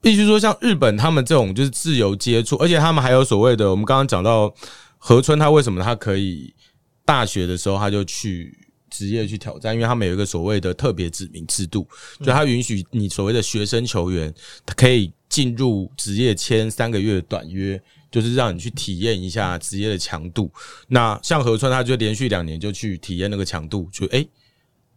[0.00, 4.54] 必须说，像日本他们这种就是自由接触，而且他们还有所谓的，我们刚刚讲到
[4.98, 6.54] 河村，他为什么他可以
[7.04, 8.56] 大学的时候他就去
[8.90, 11.86] 职业去挑战，因为他们有一个所谓的特别指名制度，
[12.20, 14.32] 就他允许你所谓的学生球员，
[14.64, 17.80] 他可以进入职业签三个月短约，
[18.10, 20.48] 就是让你去体验一下职业的强度。
[20.88, 24.28] 那像河川，他就连续两年就去体验那个强度，就诶，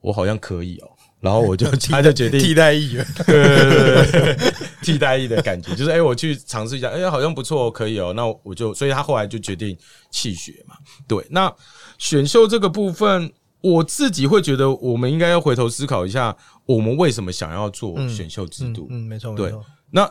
[0.01, 0.89] 我好像可以哦，
[1.28, 9.78] 然后我就 他就决定替代役员， 对对对对，替代役的感觉，就是哎、我去尝试一下，哎、好像不错，可以哦，那我就，所以他后来就决定
[10.09, 10.75] 弃学嘛。
[11.05, 11.53] 对，那
[11.97, 16.34] 选秀这个部分，我自己会觉得，我们应该要回头思考一下，
[16.65, 18.88] 我们为什么想要做选秀制度？
[18.89, 19.65] 嗯，没错，对没错。
[19.91, 20.09] 那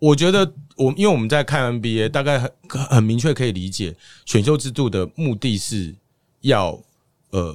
[0.00, 5.94] 我觉得我因为我们在看 NBA，大概很很明确可以理解，选秀制度的目的是
[6.40, 6.78] 要
[7.30, 7.54] 呃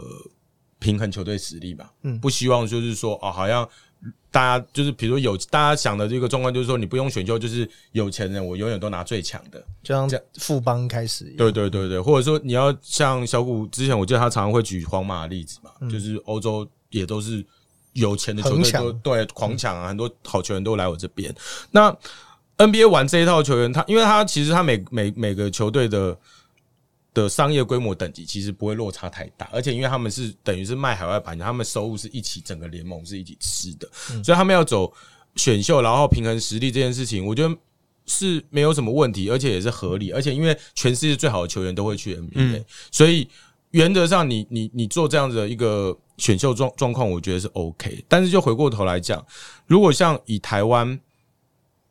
[0.82, 2.19] 平衡球队实力吧，嗯。
[2.19, 3.65] 不希望就是说哦，好像
[4.32, 17.45] 大家就是比如说有大家想的这个状况，就是说你不用选秀，就是有钱人我永远都拿最强的，就像这富邦开始对对对对，或者说你要像小谷之前，我记得他常常会举皇马的例子嘛，就是欧洲也都是
[17.93, 21.34] 有钱的球队都对狂抢啊，很多好球员都来我这边。
[21.69, 21.95] 那
[22.57, 26.17] NBA 玩这一套球员，他因为他其实他每每每个球队的
[27.14, 33.89] 的商业规模等级其实不会落差太大，而且因为他们是等于是卖海外版权，他们收入是一起整个联盟是一起吃的，
[34.24, 34.91] 所以他们要走
[35.36, 37.53] 选秀，然后平衡实力这件事情，我觉得
[38.05, 43.28] 是没有什么问题，而且也是合理，而且因为全世界最好的球员都会去 NBA，、所以
[43.72, 48.03] 原则上你你你做这样子的一个选秀状状况，我觉得是 OK。
[48.07, 49.26] 但是就回过头来讲，
[49.68, 50.99] 如果像以台湾，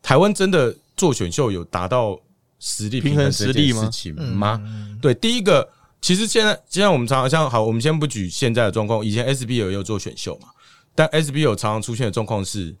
[0.01, 2.19] 台湾真的做选秀有达到
[2.61, 4.61] 实力平衡实力吗事情吗？
[5.01, 5.67] 对，第一个，
[5.99, 10.47] 其实现在现在我们常常像好，我们先不举现在的状况，以前 SBL 也有做选秀嘛，
[10.95, 12.73] 但 SBL 常常出现的状况是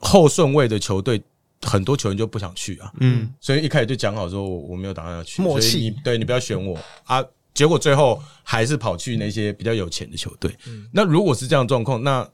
[0.00, 1.22] 后顺位的球队。
[1.64, 7.24] 很多球员就不想去啊，嗯，所以一开始就讲好说，我我没有打算要去，默契所以你对你不要选我啊。
[7.54, 10.52] 结果最后还是跑去那些比较有钱的球队。
[10.90, 12.28] 那如果是这样状况，那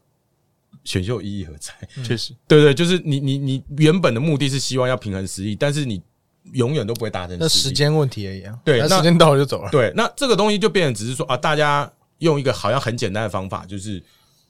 [0.89, 1.75] 选秀意义何在？
[2.03, 6.01] 确实，对对，就是你你你原本的目的是希望要平衡实力，但是你
[6.55, 7.47] 永远都不会达成那。
[7.47, 8.59] 时间问题而已啊。
[8.65, 9.71] 对时间到了就走了。
[9.71, 14.03] 对，那这个东西就变成只是说啊，大家用一个好像很简单的方法，就是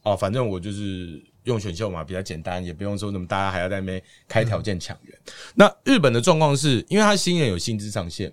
[0.05, 5.19] 哦、反正我就是用选秀嘛，比较简单，也不用说那么大家还要在那边开条件抢人。
[5.57, 8.33] 那日本的状况是因为他新人有薪资上限，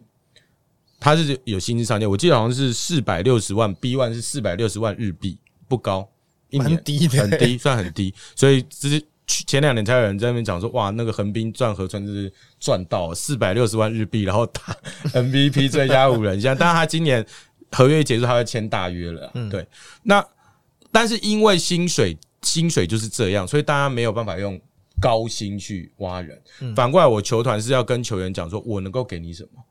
[1.00, 6.08] 他是有薪资上限，我记得好像是四百六十万，B one 是四百六十万日币，不高，
[6.56, 9.04] 一年蛮低的 很低，算很低，所以只是。
[9.28, 14.62] 前两年才有人在那边讲说，哇，那个横滨赚河川就是赚到四百六十万日币，然后打
[15.20, 16.56] MVP 最佳五人项。
[16.56, 17.26] 但是他今年
[17.72, 19.66] 合约一结束，他会签大约了啊、对，
[20.04, 20.24] 那
[20.92, 24.62] 但是因为薪水薪水就是这样，所以大家没有办法用
[25.02, 26.40] 高薪去挖人。
[26.76, 29.64] 反过来，我球团是要跟球员讲说，我能够给你什么。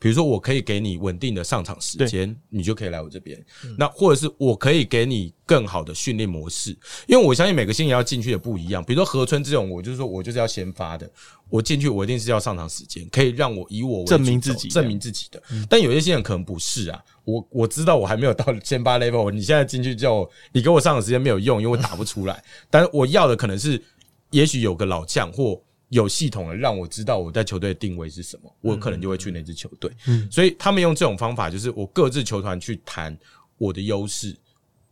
[0.00, 3.44] 比如说，我可以给你稳定的上场时间，你就可以来我这边。
[3.76, 6.70] 那或者是我可以给你更好的训练模式，
[7.06, 8.82] 因为我相信每个新人要进去的不一样。
[8.84, 11.10] 比如说河村这种，我就是说我就是要先发的，
[11.48, 15.42] 我进去我一定是要上场时间，可以让我以我为证明自己证明自己的。
[15.68, 22.40] 但有些新人可能不是啊，我我知道我还没有到先发 level，你现在进去叫我，你给我上场时间没有用，因为我打不出来。
[22.70, 23.82] 但是我要的可能是，
[24.30, 25.60] 也许有个老将或
[25.90, 29.90] 有系统的让我知道我在球队的定位是什么，我可能就会去那支球队。
[30.30, 33.16] 所以他们用这种方法，就是我各自球团去谈
[33.56, 34.36] 我的优势。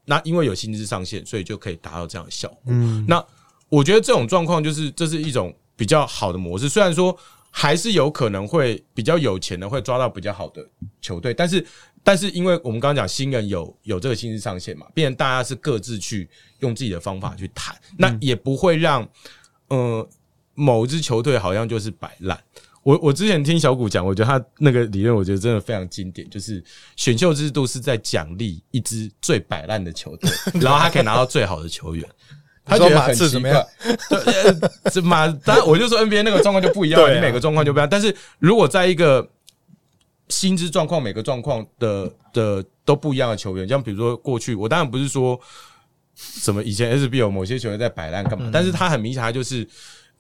[0.04, 2.62] 那因为有薪资上限，所以就可以达到这样的效果。
[2.66, 3.24] 嗯，那
[3.68, 7.16] 我觉得这种状况就是这是一种比较好的模式，虽然说
[7.50, 10.64] 还是有可能会比较有钱的会抓到比较好的
[11.02, 11.66] 球队，但是
[12.04, 16.30] 但是因为我们刚刚讲新人有有这个薪资上限嘛，变成大家是各自去
[16.60, 19.06] 用自己的方法去谈，那也不会让
[19.66, 20.08] 呃
[20.56, 22.36] 某支球队好像就是摆烂。
[22.82, 26.62] 我我之前听小谷讲，我觉得他那个理论，我觉得真的非常经典，就是
[26.96, 30.30] 选秀制度是在奖励一支最摆烂的球队，
[30.60, 32.04] 然后他可以拿到最好的球员。
[32.64, 33.66] 他觉得很奇怪，
[34.10, 37.88] 对，这马，当然我就说 NBA 那个状况就不一样，你每个状况就不一样。
[37.88, 39.30] 但是如果在一个
[40.28, 45.40] 薪资状况每个状况的的都不一样的球员，像比如说过去，我当然不是说
[46.16, 49.64] 什么以前 SB 有某些球员在摆烂干嘛，但是他很明显，他就是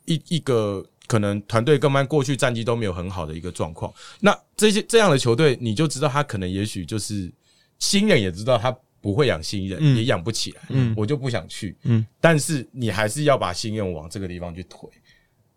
[0.06, 3.92] 一一个可能团队跟班过去战绩都没有很好的一个状况。
[4.20, 7.30] 那这些这样的球队，你就知道他可能也许就是
[7.78, 8.76] 新人也知道他。
[8.98, 10.62] 不会养新人，也养不起来，
[10.96, 11.76] 我就不想去。
[11.84, 14.80] 嗯，但是你还是要把新人往这个地方去推，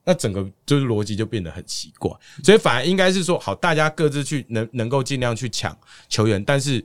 [0.04, 2.12] 那整个就是逻辑就变得很奇怪。
[2.43, 5.76] 所以反而应该是说，好，大家各自去能能够尽量去抢
[6.10, 6.84] 球员，但是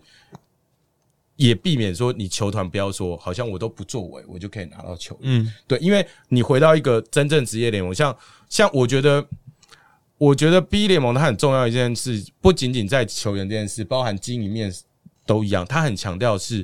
[1.36, 5.42] 也避免说你球团不要说，好像我都不作为，我就可以拿到球员。
[5.42, 8.16] 嗯，对，因为你回到一个真正职业联盟，像
[8.48, 9.26] 像我觉得，
[10.18, 14.72] 我觉得 B 联盟它很重要一件事，不仅仅在球员这件事，包含经营面。
[15.26, 16.62] 都一样，它很强调是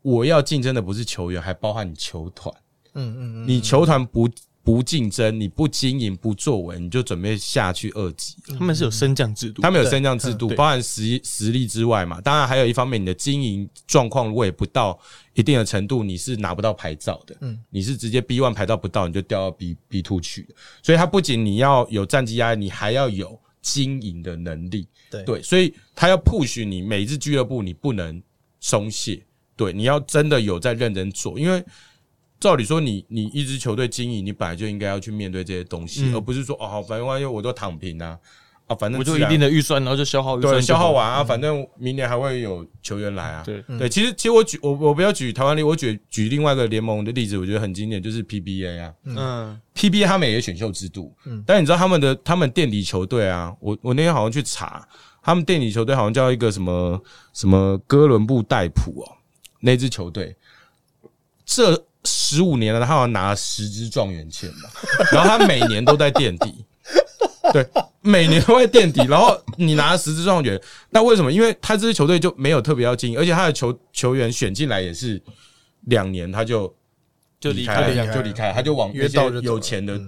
[0.00, 2.50] 我要竞争的不是球员，还包含你球团。
[2.94, 4.26] 嗯嗯嗯，你球团不
[4.64, 8.36] 不竞争，你不经营不作为，你就准备下去二级。
[8.58, 12.20] 他们是有升降制度，他们有升降制度，包含实实力之外嘛。
[12.20, 14.98] 当然还有一方面，你的经营状况如果也不到
[15.34, 17.36] 一定的程度，你是拿不到牌照的。
[17.40, 20.46] 嗯，你是直接 B one 牌照不到，你就掉到 B B two 去。
[20.82, 24.86] 所以，他不仅你要有战绩压力，你还要有经营的能力。
[25.26, 28.22] 对，所以他要 push 你每一支俱乐部，你不能
[28.60, 29.22] 松懈。
[29.54, 31.62] 对，你要真的有在认真做，因为
[32.42, 38.18] 照理说，你你一支球队经营，你本来就应该要去面对这些东西，而不是说哦，反正万一我都躺平啊
[38.66, 43.44] 啊，反正我就一定的预算，然后就消耗，对，消耗完啊，反正明年还会有球员来啊。
[43.46, 43.62] 对。
[43.78, 54.86] 对，其实其实我举我我不要举台湾例，我举举另外一个联盟的例子，我觉得很经典，就是 PBA 啊，嗯，PBA 他们也有选秀制度，嗯，但你知道他们的他们垫底球队啊，我我那天好像去查。
[55.24, 57.00] 他们垫底球队好像叫一个什么
[57.32, 59.06] 什么哥伦布戴普哦，
[59.60, 60.34] 那支球队
[61.46, 64.70] 这十五年了，他好像拿了十支状元签吧，
[65.12, 66.64] 然后他每年都在垫底，
[67.52, 67.66] 对，
[68.00, 71.30] 每年都在垫底，然后你拿了十支状元，那为什么？
[71.30, 75.20] 因为他这支球队就没有特别要经营，而且他的球球员选进来也是
[75.82, 76.74] 两年他就
[77.40, 80.00] 就离开，就离开，他就往那些有钱的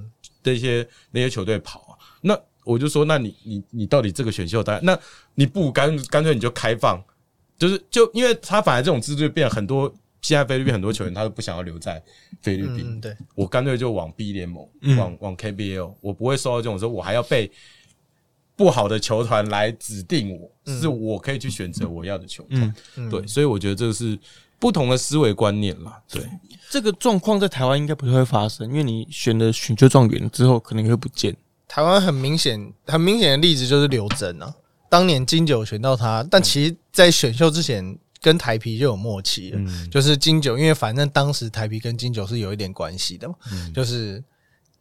[0.42, 2.38] 这些那些球队跑啊，那。
[2.66, 4.99] 我就说，那你你你到底这个选秀单，那
[5.34, 6.99] 你不干干脆你就开放，
[7.59, 9.95] 就是就因为他反而这种制度变很多，
[10.25, 12.03] 现在菲律宾很多球员他都不想要留在
[12.41, 13.14] 菲律宾，对。
[13.35, 14.66] 我干脆就往 B 联盟，
[14.97, 17.53] 往往 KBL，我不会受到这种说，我还要被
[18.57, 20.51] 不好的球团来指定我，
[20.81, 22.75] 是我可以去选择我要的球团，
[23.11, 24.18] 对，所以我觉得这个是
[24.59, 26.01] 不同的思维观念啦。
[26.11, 26.22] 对，
[26.70, 31.37] 这个状况在台湾应该不太会发生，因为你选了选秀状元之后，可能会不见。
[31.68, 34.55] 台湾很明显、很明显的例子就是刘真啊，
[34.89, 39.61] 当年金九选到他，但其实，在选秀之前跟台皮就有默契了，
[39.91, 43.35] 就是金九，因为反正当时台皮跟金九是有一点关系的嘛，
[43.75, 44.25] 就是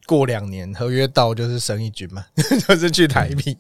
[0.06, 2.26] 过两年合约到就是生意军嘛，
[2.66, 3.58] 就是去台皮。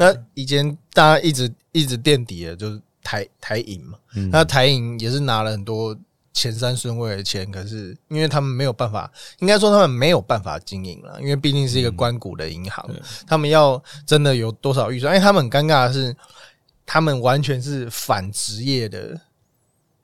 [0.00, 3.96] 那以前大家一直一直垫底的，就是台台银嘛，
[4.32, 5.96] 那台银也是拿了很多。
[6.36, 9.08] 前三顺位的钱，可是因为他们没有办法，
[9.38, 12.84] 应该说他们没有办法经营了，因为毕竟是一个关谷的银行，
[13.24, 15.14] 他们要真的有多少预算？
[15.14, 16.12] 哎，他们很尴尬的是，
[16.86, 19.20] 他们完全是反职业的，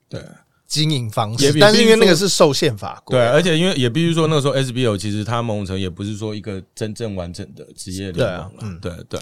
[0.07, 0.21] 对。
[0.67, 9.19] 经营方式，但是因为那个是受限法规，对，而且因为也必须说那个时候 SBO 其实它某种程度也不是说一个真正完整的职业联盟，嗯，对对，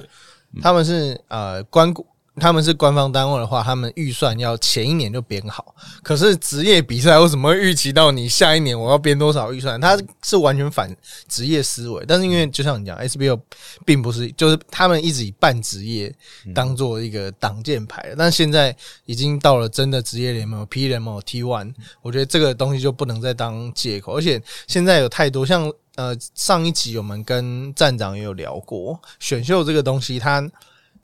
[0.61, 2.05] 他们是呃关谷。
[2.35, 5.75] 他们是官方单位的话，他们预算要前一年就编好。
[6.01, 9.79] 可是职业比赛为什么会预期到你下一年我要编多少预算？
[9.79, 10.95] 他是完全反
[11.27, 12.05] 职业思维。
[12.07, 13.39] 但是因为就像你讲，SBO
[13.85, 16.13] 并不是，就是他们一直以半职业
[16.53, 18.13] 当做一个挡箭牌。
[18.17, 18.75] 但现在
[19.05, 24.17] 已经到了真的职业联盟 P 联盟 T One，我觉得这个东西就不能再当借口。
[24.17, 30.49] 而且现在有太多像呃上一集我们跟站长也有聊过选秀这个东西，它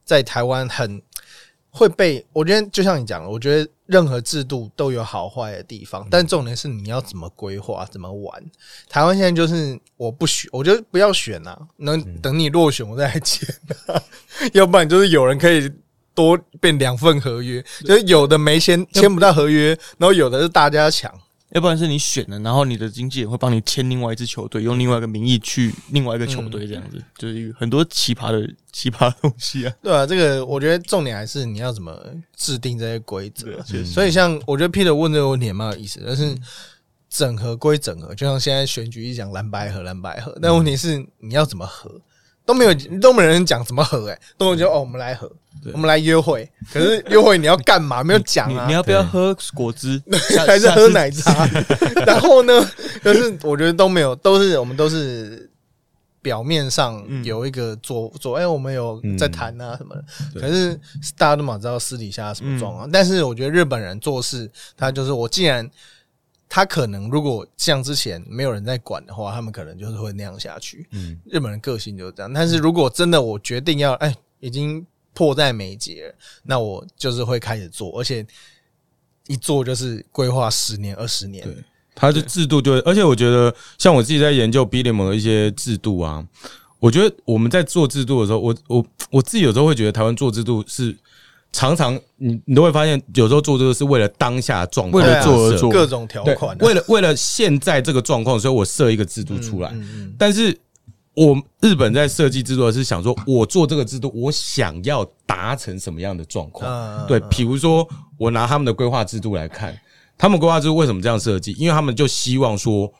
[0.05, 1.01] 在台湾很。
[1.77, 8.41] 会被我觉得就像你讲的，我觉得任何制度都有好坏的地方，但重点是你要怎么规划、怎么玩。
[8.87, 13.45] 台湾现在就是我不选，我觉得不要选啊，能等你落选我再来签，
[14.55, 15.69] 要不然就是有人可以
[16.13, 21.13] 多变两份合约，就是有的没签签不到合约，然后有的是大家抢。
[21.55, 29.73] 要不然是你选了，然后你的经纪人会帮你签另外一支球队，用另外一个名义去另外一个球队，这样子就是很多奇葩的奇葩东西啊。
[29.81, 31.97] 对啊，这个我觉得重点还是你要怎么
[32.35, 33.47] 制定这些规则。
[33.85, 36.35] 所以像我觉得 Peter 问这个问题也蛮有意思，但是
[37.09, 42.01] 整合归整合，就像现在选举一讲蓝白合蓝白合，但问题是你要怎么合？
[42.45, 45.31] 都没有都没有人讲怎么合，哎，都有就哦，我们来合，
[45.73, 46.47] 我们来约会。
[46.71, 48.01] 可是约会你要干嘛？
[48.05, 50.01] 没有讲啊你你，要不要喝果汁？
[50.45, 51.47] 还是喝奶茶？
[52.05, 52.53] 然后呢，
[53.03, 55.49] 就是我觉得都没有，都是我们都是
[56.21, 60.03] 表面上嗯有一个做做，哎，我们有在谈啊什么的。
[60.33, 60.79] 对可是
[61.17, 62.89] 大家都嘛知道私底下什么状况。
[62.91, 65.67] 但是我觉得日本人做事，他就是我既然
[66.55, 70.87] 他可能如果像之前没有人在管的话，他们可能就是会那样下去。
[70.91, 72.31] 嗯，日本人个性就是这样。
[72.31, 78.25] 但是如果真的我决定要，哎，已经迫在眉睫了，那我就是会开始做，而且
[79.27, 81.43] 一做就是规划十年、二十年。
[81.43, 81.53] 对
[81.93, 86.25] 它的制度就会，而且我觉得像我自己在研究 B 联盟的一些制度啊，
[86.79, 90.95] 我觉得我们在做制度的时候，我我我自己有时候会觉得台湾做制度是
[91.55, 99.69] 常常你你都会发现，有时候做这个是为了当下状况为了做而做各种条款啊、为了为了现在这个状况，所以我设一个制度出来。
[99.69, 100.57] 嗯嗯但是
[101.13, 106.69] 我日本在设计制度的是想说，我做这个制度，我想要达成什么样的状况？
[106.69, 107.87] 嗯对，比如说
[108.17, 109.73] 我拿他们的规划制度来看，
[110.17, 111.53] 他们规划制度为什么这样设计？
[111.53, 112.91] 因为他们就希望说。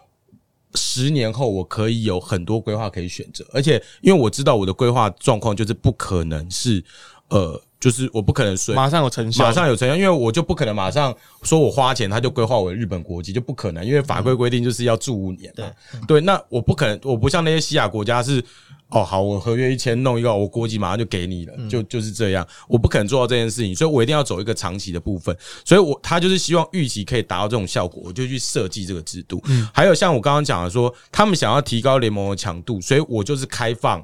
[0.78, 6.84] 十年后，我可以有很多规划可以选择，而且因为我知道我的规划状况就是不可能是，
[7.30, 15.66] 呃，就是我不可能随马上有成效，马上有成效，因为我就不可能马上说我花钱，他就规划我的日本国籍，就不可能，因为法规规定就是要住五年嘛。
[16.08, 18.44] 对，那我不可能，我不像那些西亚国家是，
[18.90, 29.40] 哦，好，我合约一签弄一个，我国籍马上就给你了，就就是这样，我不可能做到这件事情，所以我一定要走一个长期的部分，所以我他就是希望预期可以达到这种效果，我就去设计这个制度。
[29.72, 34.04] 还有像我刚刚讲的说，他们想要提高联盟的强度，所以我就是开放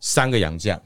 [0.00, 0.82] 三个洋将，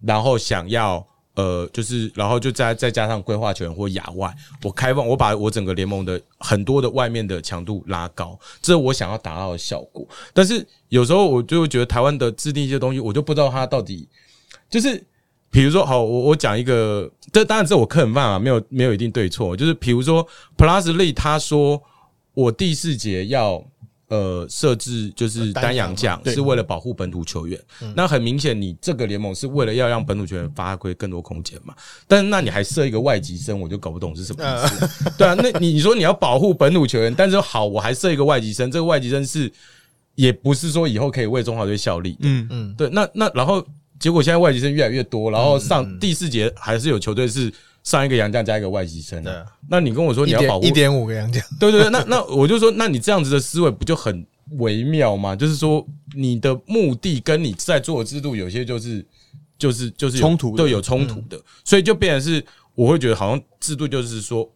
[0.00, 1.04] 然后想要
[1.38, 4.34] 呃，就是然后就再再加上规划球员或亚外，
[4.64, 10.04] 我开放我把我整个联盟的很多的外面的强度拉高，这是我想要达到的效果。
[10.34, 14.08] 但是有时候我就会觉得台湾的制定一些东西，我就不知道它到底
[14.68, 15.02] 就是。
[15.50, 19.56] 比如说，好，我我讲一个，这当然这我个人办法，没有没有一定对错。
[19.56, 20.22] 就是比如说
[20.58, 21.82] ，Plus Lee 他说
[22.34, 23.64] 我第四节要
[24.08, 27.60] 呃设置就是单阳将，是为了保护本土球员。
[27.94, 31.74] 那很明显，你这个联盟是为了要让本土球员发挥更多空间嘛？
[32.06, 35.10] 但是那你还设一个外籍生，我就搞不懂是什么意思。
[35.16, 39.50] 对啊，那你你说你要保护本土球员，但是好，我还设一个外籍生，这个外籍生是
[40.14, 42.16] 也不是说以后可以为中华队效力。
[42.20, 43.64] 嗯，嗯，对，那那然后
[44.00, 47.52] 结果现在外籍生越来越多，然后上第四节还是有球队是
[47.88, 49.46] 上一个洋将加一个外籍生、对啊。
[49.70, 54.26] 那你跟我说你要保护一点五个洋将， 对对对，那那我就说，那你这样子的思维不就很
[54.58, 55.34] 微妙吗？
[55.34, 59.02] 就是说，你的目的跟你在做的制度有些就是
[59.56, 60.58] 就是就是冲突的。
[60.58, 64.46] 对，有冲突的，所以就变成是，我会觉得好像制度就是说，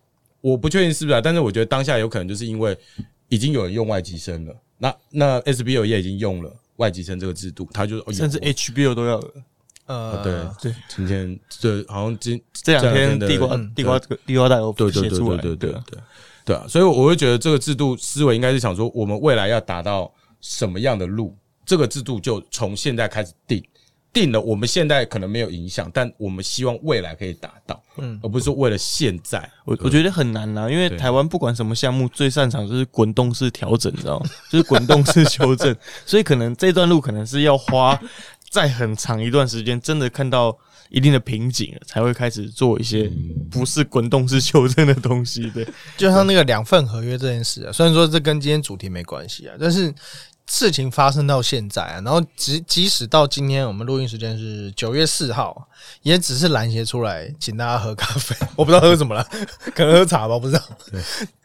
[0.42, 2.76] 我不确定是不是啊，但是我觉得当下有可能就是因为
[3.30, 9.32] 已经有人用外籍生了，那那 SBL 也已经用了外籍生这个制度，他就哦甚至 HBO 都要了。
[9.86, 15.84] 呃，对对，今天这好像今这两天的地瓜嗯地瓜地瓜带有对对对对对对对啊。
[15.86, 15.98] 对
[16.44, 23.62] 对啊，所以我会觉得这个制度思维应该是想说，我们未来要达到什么样的路，这个制度就从现在开始定，
[24.12, 28.18] 定了，我们现在可能没有影响，但我们希望未来可以达到，嗯。
[28.24, 29.48] 而不是说为了现在。
[29.64, 34.26] 我我觉得很难啦，因为台湾不管什么项目，最擅长就是滚动式调整，你知道吗？
[34.50, 35.72] 就是滚动式 修正，
[36.04, 37.96] 所以可能这段路可能是要花
[38.52, 40.54] 在很长一段时间，真的看到
[40.90, 43.10] 一定的瓶颈了，才会开始做一些
[43.50, 45.50] 不是滚动式修正的东西。
[45.52, 49.90] 对， 就像那个两份合约这件事啊，虽然说这跟今天主题没关系啊，但是
[50.46, 55.66] 事情发生到现在啊，然后即即使到今天我们录音时间是九月四号，
[56.02, 59.26] 也只是篮协出来请大家喝咖啡， 我不知道喝什么了，
[59.74, 60.62] 可能喝茶吧，我不知道。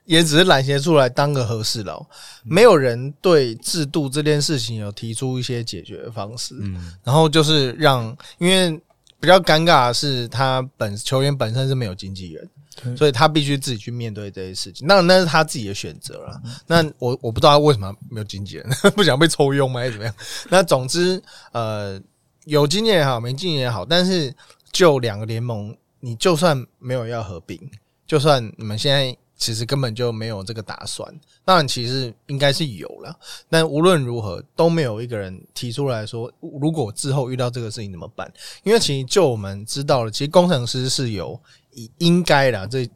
[0.07, 2.03] 也只是揽协出来当个和事佬，
[2.43, 6.55] 没有人对制度这件事情有提出一些解决方式。
[6.61, 8.71] 嗯，然后就是让，因为
[9.19, 14.87] 比较尴尬的是，他本球员本身是没有经纪人，所以他必须自己去面对这些事情。
[14.87, 16.41] 那那是他自己的选择了。
[16.65, 20.15] 那我我不知道他为什么没有经纪人， 不想被抽佣吗，还是怎么样？
[20.49, 22.01] 那总之，呃，
[22.45, 24.33] 有经纪人也好，没经纪人也好，但是
[24.71, 27.59] 就两个联盟，你就算没有要合并，
[28.05, 29.13] 就算你们现在。
[29.37, 31.07] 其实根本就没有这个打算，
[31.45, 33.15] 当然其实应该是有了，
[33.47, 38.31] 但无论如何都没有一个人提出来说，如果之后遇到这个事情怎么办？
[38.63, 41.39] 因为其实就我们知道了，其实工程师是有
[41.73, 42.89] 以应该的，这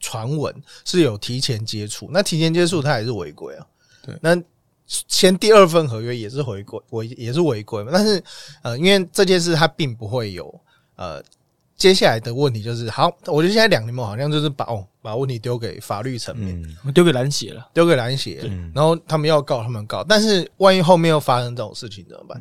[0.00, 0.54] 传闻
[0.86, 3.66] 是有提前接触，那提前接触他也是违规啊。
[4.02, 4.34] 对，那
[4.86, 7.90] 签第二份合约也是违规，违也是违规嘛。
[7.92, 8.24] 但是
[8.62, 10.60] 呃，因为这件事它并不会有
[10.96, 11.22] 呃。
[11.76, 16.54] 接下来的问题就是，好，我觉得现在两联盟好像就是把哦把问题丢给法律层面，
[16.84, 17.68] 嗯丢给篮协了。
[17.74, 22.40] 丢给篮协，嗯然后他们要告他们告，但是万一后面又发生这种事情怎么办？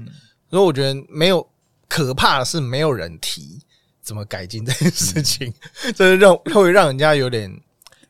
[0.50, 1.46] 所以我觉得没有
[1.90, 3.60] 可怕的是没有人提
[4.02, 5.52] 怎么改进这件事情，
[5.96, 7.52] 这是让会让人家有点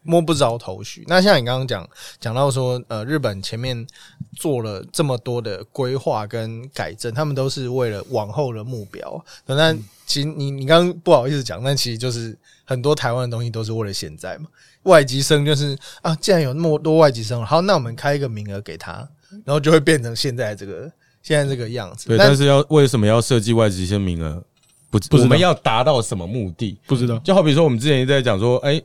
[0.04, 1.04] 摸不着头绪。
[1.08, 1.90] 那像你刚刚讲
[2.20, 3.86] 讲到说，呃，日本前面
[4.36, 9.24] 做了这么多的规划跟改正，他们都是为了往后的目标。
[9.46, 9.74] 那
[10.06, 14.46] 其实你你刚刚不好意思讲，但其实就是很多台湾的东西都是为了现在嘛。
[14.84, 19.08] 外籍生就是啊，既然有那么多外籍生，好，那我们开一个名额给他，
[19.46, 20.92] 然后就会变成现在这个
[21.22, 22.10] 现在这个样子。
[22.10, 24.44] 对，但是要为什么要设计外籍生名额？
[24.90, 26.78] 不，知道我们要达到什么目的？
[26.86, 27.18] 不知道。
[27.20, 28.80] 就好比说，我们之前一直在讲说，哎、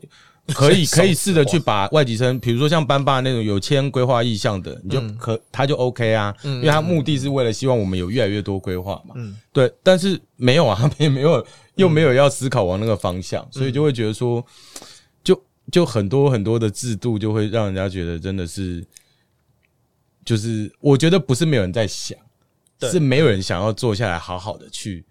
[0.54, 9.14] 可以 可以试着去把外籍生，比如说像班霸那种有签规划意向的，你就可他就 OK 啊，因为他目的是为了希望我们有越来越多规划嘛。
[9.16, 11.46] 嗯对，但是没有啊，也 没有，
[11.76, 14.44] 又没有要思考往那个方向，所以就会觉得说，
[15.22, 15.38] 就
[15.70, 18.82] 就很多很多的制度就会让人家觉得真的是，
[20.24, 22.18] 就是我觉得不是没有人在想，
[22.90, 25.04] 是没有人想要坐下来好好的去。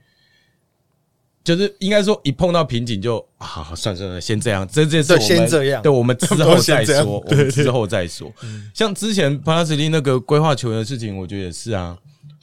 [1.48, 5.82] 就是应该说，一碰到瓶颈就啊，好算了算了，先这样，这这是对我们先这样。
[5.82, 8.30] 对，我们之后再说， 我们之后再说。
[8.74, 11.98] 像之前帕拉斯利那个规划球员的事情，我觉得也是啊。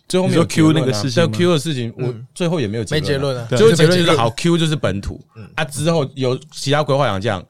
[0.08, 3.46] 最后没有 Q 那个事情 Q 的事情，我最后也没有结论没结论啊。
[3.50, 5.20] 最后结论就是好 Q 就是本土。
[5.54, 7.44] 啊，之后有其他规划洋将，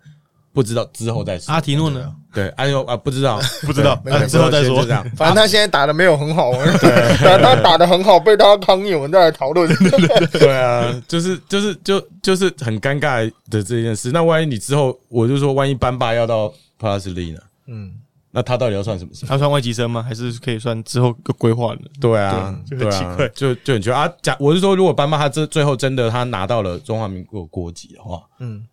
[0.55, 1.53] 不知道之后再说。
[1.53, 2.15] 阿提诺呢？
[2.33, 4.91] 对，哎呦啊，不知道， 不知道，之后再说这。
[4.91, 5.05] 样。
[5.17, 9.69] 反正他现在打的没有很好，对， 他打的很好，被他抗议，我们再来讨论。
[10.33, 14.13] 对啊，就是就是就就是很尴尬的这件事。
[14.13, 17.41] 那万一你之后，我就说，万一班霸要到 Plus 利呢？
[17.67, 17.93] 嗯，
[18.31, 19.27] 那他到底要算什么事？
[19.27, 20.03] 他算外籍生吗？
[20.03, 21.81] 还是可以算之后个规划的？
[22.01, 24.13] 对啊，对对啊就很奇怪，就就很奇怪啊。
[24.23, 28.65] 假我是说，如果班霸他这最后真的他拿到了中华民国国籍的话，嗯，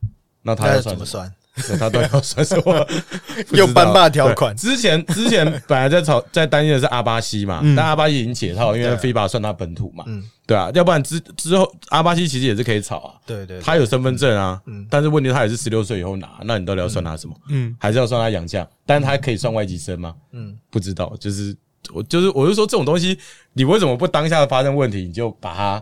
[0.41, 0.67] 那他？
[0.67, 1.31] 要怎么算？
[1.67, 2.63] 对他到底要算什么？
[2.85, 3.57] 不知道。
[3.57, 4.55] 有班霸条款。
[4.55, 8.99] 之前之前本来在吵在担心的是阿巴西嘛，但阿巴西已经解套，因为对啊。
[9.01, 10.23] FIBA 算他本土嘛，嗯。
[10.47, 14.85] 对啊，要不然之之后阿巴西其实也是可以炒啊，对对，他有身份证啊，嗯。
[14.89, 17.35] 但是问题他也是十六岁以后拿，那你到底要算他什么？
[17.49, 18.67] 嗯，还是要算他养家？
[18.85, 20.13] 但是他可以算外籍生吗？
[20.31, 20.57] 嗯。
[20.69, 21.55] 不知道，就是
[21.93, 23.17] 我就是我就说这种东西，
[23.53, 25.81] 你为什么不当下发生问题，你就把它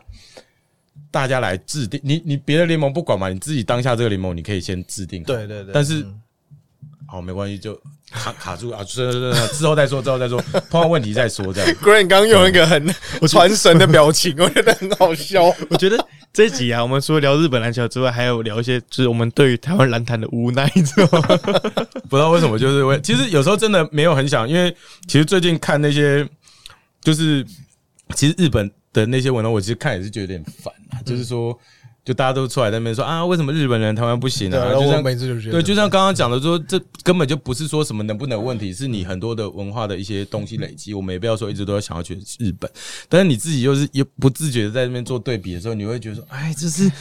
[1.12, 2.00] 大家来制定？
[2.04, 5.24] 你你别的联盟不管嘛，你自己当下这个联盟你可以先制定。
[5.24, 6.22] 对对对，但是嗯
[7.08, 7.74] 好没关系，就
[8.12, 10.40] 卡卡住啊，是是是之后再说，之后再说，
[10.70, 11.74] 碰到问题再说这样。
[11.82, 12.88] Green 刚用一个很
[13.28, 15.44] 传神的表情，我觉得很好笑。
[15.72, 15.98] 我觉得
[16.32, 21.28] 这集啊，我们除了聊日本篮球之外，还有聊一些就是我们对于台湾篮坛的无奈，你知道吗？
[22.08, 24.70] 不知道为什么，就是为其实有时候真的没有很想，因为
[25.08, 26.24] 其实最近看那些，
[27.02, 27.44] 就是
[28.14, 31.58] 其实日本的那些文章，我其实看也是觉得有点烦啊，就是说，
[32.04, 34.66] 就大家都出来在那边说啊，为什么日本人台湾不行对，啊？
[34.66, 40.94] 然后我就像每次就觉得，对，就像刚刚讲的说，这根本就不是说什么能不能有问题，是你很多的文化的一些东西累积。
[40.96, 42.70] 我们也不要说一直都要想要去日本，
[43.08, 46.92] 但是你自己又是也不自觉的在那边做对比的时候，你会觉得说，哎，就是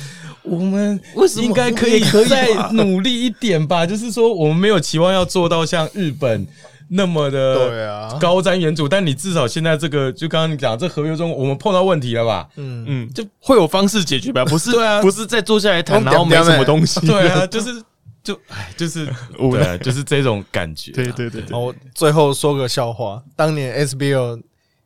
[0.42, 3.86] 我们为什么应该可以再努力一点吧？
[3.86, 6.46] 就是说，我们没有期望要做到像日本。
[6.90, 12.48] 那么的对啊高瞻远瞩，但你至少现在这个，就刚刚你讲这合约中，我们碰到问题了吧？
[12.56, 14.70] 嗯，嗯，就会有方式解决吧，不是？
[14.72, 16.98] 对啊不是再坐下来谈，然后没什么东西。
[17.06, 17.82] 对啊， 就是
[18.22, 19.06] 就哎，就是
[19.38, 20.94] 无奈对啊，就是这种感觉啊。
[20.94, 24.40] 对对对对，然后最后说个笑话，当年 SBL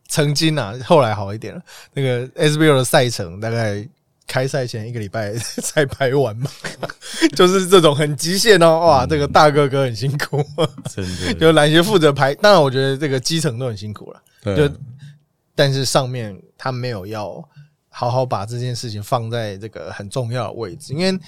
[0.07, 1.61] 曾经啊，后来好一点了。
[1.93, 3.87] 那个 SBL 的赛程大概
[4.33, 6.49] 开赛前一个礼拜才排完嘛，
[7.37, 8.79] 就是这种很极限哦。
[8.79, 10.43] 哇，这个大哥哥很辛苦，
[10.89, 12.33] 真的就篮协负责排。
[12.33, 14.75] 当然，我觉得这个基层都很辛苦了，对就
[15.53, 17.47] 但是上面他没有要
[17.89, 21.19] 好好把这件事情放在这个很重要的位置，因为。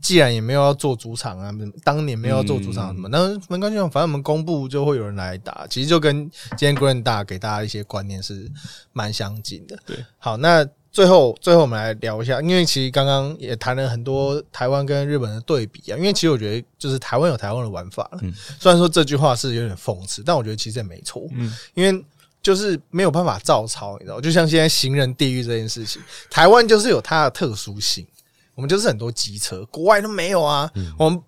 [0.00, 1.52] 既然也没有要做主场啊，
[1.82, 5.66] 当年没有要做主场什么，那没关系，反正我们公布就会有人来打。
[5.68, 8.48] 其实就跟今天 Grand 大给大家一些观念是
[8.92, 9.76] 蛮相近的。
[9.84, 15.96] 对，好，那最后最后我们来聊一下，因为其实刚刚也谈了很多台湾跟日本的对比啊。
[15.96, 21.26] 因为其实我觉得就是台湾有台湾的玩法了，嗯虽然说这句话是有点讽刺，但我觉得其实也没错。
[21.32, 22.04] 嗯，因为
[22.42, 28.06] 就是没有办法照抄，你知道，就像现在行人地狱这件事情，台湾就是有它的特殊性，
[28.54, 31.18] 我们就是很多机车，国外都没有啊，我们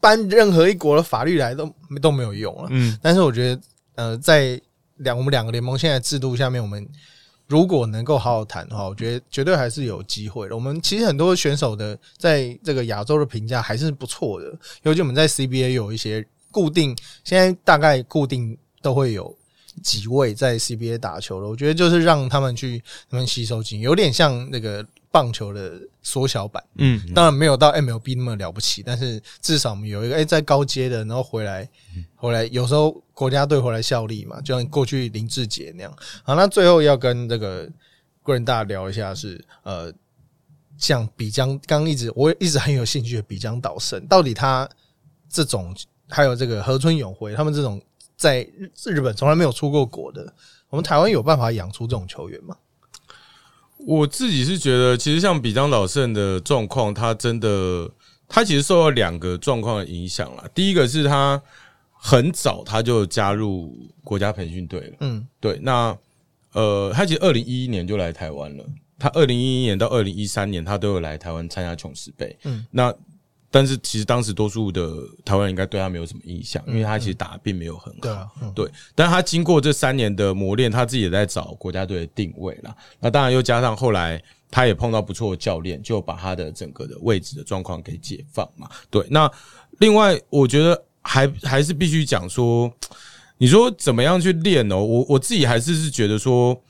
[0.00, 1.72] 搬任何一国的法律来都
[2.02, 2.68] 都没有用了。
[2.70, 3.62] 嗯，但是我觉得，
[3.94, 4.60] 呃，在
[4.96, 6.86] 两我们两个联盟现在制度下面，我们
[7.54, 10.56] 如果能够好好谈的话，我觉得绝对还是有机会的。
[10.56, 14.52] 我们其实很多选手的在这个亚洲的评价还是不错的，
[14.82, 19.32] 尤其我们在 CBA 有一些固定，现在大概固定都会有
[19.84, 21.48] 几位在 CBA 打球了。
[21.48, 24.84] 我觉得就是让他们去他们吸收经验，有点像那个
[25.14, 26.60] 棒球的缩小版。
[26.78, 31.68] 嗯，当然没有到 MLB 那么了不起，但是至少我们有一个哎、在高阶的，然后回来
[32.16, 35.96] 回来，有时候国家队回来效力嘛，就像过去林志杰那样。
[36.24, 37.70] 好，那最后要跟这个
[38.24, 39.92] 贵人大聊一下是呃，
[40.76, 44.68] 像比江刚一直我一直很有兴趣的比江岛胜，到底他
[45.28, 45.72] 这种
[46.08, 47.80] 还有这个河村永辉他们这种
[48.16, 50.34] 在日日本从来没有出过国的，
[50.70, 52.56] 我们台湾有办法养出这种球员吗？
[53.86, 57.90] 我自己是觉得，其实像比张老胜的状况，他真的，
[58.28, 60.48] 他其实受到两个状况的影响了。
[60.54, 61.40] 第一个是他
[61.92, 65.96] 很早他就加入国家培训队了，嗯，对，那
[66.52, 68.64] 呃，他其实二零一一年就来台湾了，
[68.98, 72.94] 他二零一一年到二零一三年他都有来台湾参加琼斯杯，嗯，那
[73.54, 82.74] 但是其实当时多数的台湾人应该对他没有什么印象，因为他其实打的并没有很好，对啊，嗯对，但他经过这三年的磨练，他自己也在找国家队的定位啦。
[82.98, 84.20] 那当然又加上后来
[84.50, 88.68] 他也碰到不错的教练，就把他的整个的位置的状况给解放嘛。
[88.90, 89.30] 对，那
[89.78, 92.68] 另外我觉得还还是必须讲说，
[93.38, 94.78] 你说怎么样去练哦？
[94.78, 96.60] 我我自己还是是觉得说。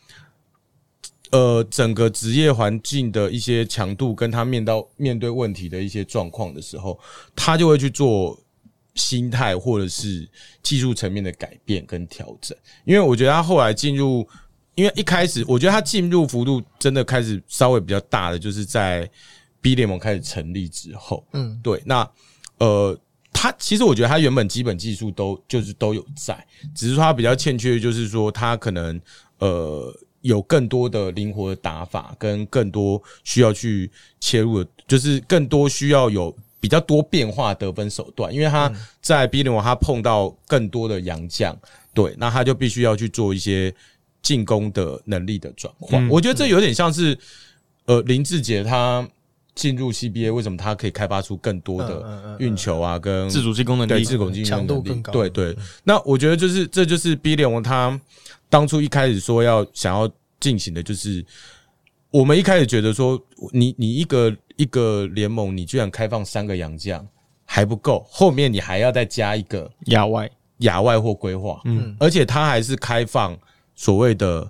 [1.30, 6.98] 呃，整个职业环境的一些强度，跟他面到面对问题的一些状况的时候，
[7.34, 8.38] 他就会去做
[8.94, 10.28] 心态或者是
[10.62, 12.56] 技术层面的改变跟调整。
[12.84, 14.26] 因为我觉得他后来进入，
[14.76, 19.10] 因为一开始我觉得他进入幅度真的开始稍微比较大的，就是在
[19.60, 22.08] B 联盟开始成立之后，嗯，对，那
[22.58, 22.96] 呃，
[23.32, 29.00] 他其实我觉得他原本基本技术都就是都有在，只是说他比较欠缺，的就是说他可能
[29.38, 29.92] 呃
[30.24, 33.90] 有更多的灵活的打法，跟更多需要去
[34.20, 38.72] 切入的，就是更多需要有比较多变化得分手段，因为他
[39.02, 41.54] 在 B 联盟他碰到更多的洋将，
[41.92, 43.74] 对，那他就必须要去做一些
[44.22, 46.02] 进攻的能力的转换。
[46.02, 47.16] 嗯我觉得这有点像是
[47.84, 49.06] 呃林志杰他
[49.54, 54.88] 进入 CBA，为什么他可以开发出更多的运球啊，跟自主进攻能力，对自主进攻强度能力。
[54.88, 55.12] 更高。
[55.12, 58.00] 对对，那我觉得就是这就是 B 联盟他
[58.54, 60.08] 当初一开始说要想要
[60.38, 61.26] 进行的，就是
[62.08, 63.20] 我们一开始觉得说，
[63.50, 67.04] 你你一个一个联盟，你居然开放三个洋将
[67.44, 73.36] 还不够，后面你还要再加一个亚外，亚外或规划，嗯，而且他还是开放
[73.74, 74.48] 所谓的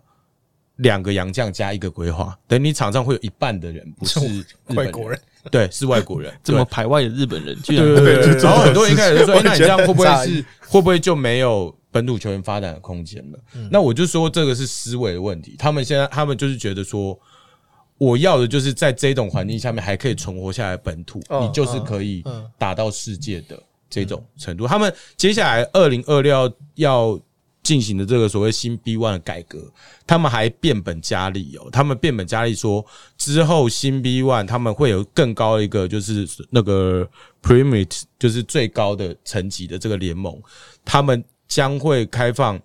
[0.77, 5.21] 两个洋将加一个规划，等你场上会有一半的人不是日本外国人，
[5.51, 13.39] 对，是外国人， 这么排外的日本人，居然对对对，然后很多人一开始就说，那你这样会不会是会不会就没有本土球员发展的空间了？
[13.55, 15.55] 嗯那我就说这个是思维的问题。
[15.57, 17.17] 他们现在他们就是觉得说，
[17.97, 23.57] 我要的就是在这种环境下面还可以存活下来本土，嗯你就是可以嗯打到世界的
[23.89, 24.67] 这种程度。
[24.67, 27.17] 他们接下来二零二六要
[27.65, 29.59] 进行的这个所谓新 B one 的改革，
[30.07, 31.69] 他们还变本加厉哦。
[31.73, 32.85] 他们变本加厉说，
[33.17, 37.09] 之后新 B one 他们会有更高一个就是那个
[37.41, 40.41] p r i m i t 就是最高的层级的这个联盟，
[40.85, 42.61] 他们将会开放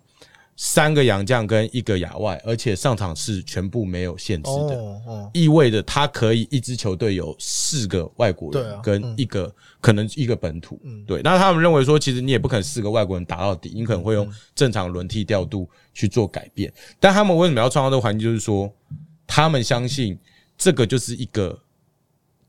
[0.62, 4.76] 三个洋将跟一个亚外，而且上场是全部没有限制的。
[4.76, 9.50] 哦哦，意味着他可以一支球队有四个外国人跟一个、
[9.80, 11.22] 可能一个本土，对。
[11.22, 16.70] 那他们认为说，其实你也不可能四个外国人打到底，你可能会用正常轮替调度去做改变。
[16.98, 18.28] 但他们为什么要创造这个环境？
[18.28, 18.70] 就是说，
[19.26, 20.18] 他们相信
[20.58, 21.58] 这个就是一个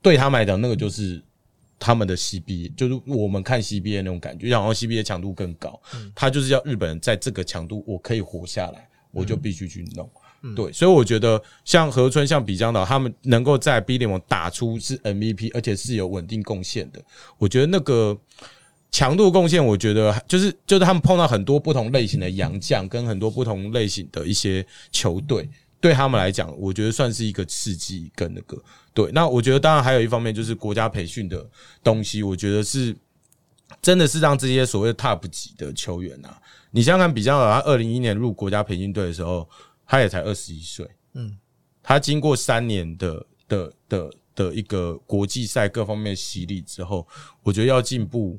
[0.02, 1.22] 对他们来讲，那个就是
[1.82, 5.80] 他们的 CBA，就是我们看 CBA 那种感觉，然后 CBA 强度更高，
[6.14, 10.08] 他就是要日本人在这个强度，我可以活下来，我就必须去弄。
[10.54, 17.02] 对，所以我觉得像河村、像比江岛，他们能够在 B 联盟打出是 MVP，而且是有稳定贡献的，
[17.38, 18.16] 我觉得那个
[18.92, 25.48] 强度贡献，我觉得就是就是他们碰到很多不同类型的洋将，跟很多不同类型的一些球队，
[25.82, 28.56] 对他们来讲，我觉得算是一个刺激跟那个
[28.94, 29.10] 对。
[29.12, 31.44] 那我觉得当然还有一方面就是国家培训的
[31.82, 32.96] 东西，我觉得是
[33.82, 36.40] 真的是让这些所谓的 top 级的球员啊，
[36.70, 39.48] 你想想看，比较他二零一一年入国家培训队的时候，
[39.84, 41.36] 他也才二十一岁，嗯，
[41.82, 47.04] 他经过三年的的的的一个国际赛各方面洗礼之后，
[47.42, 48.38] 我觉得要进步，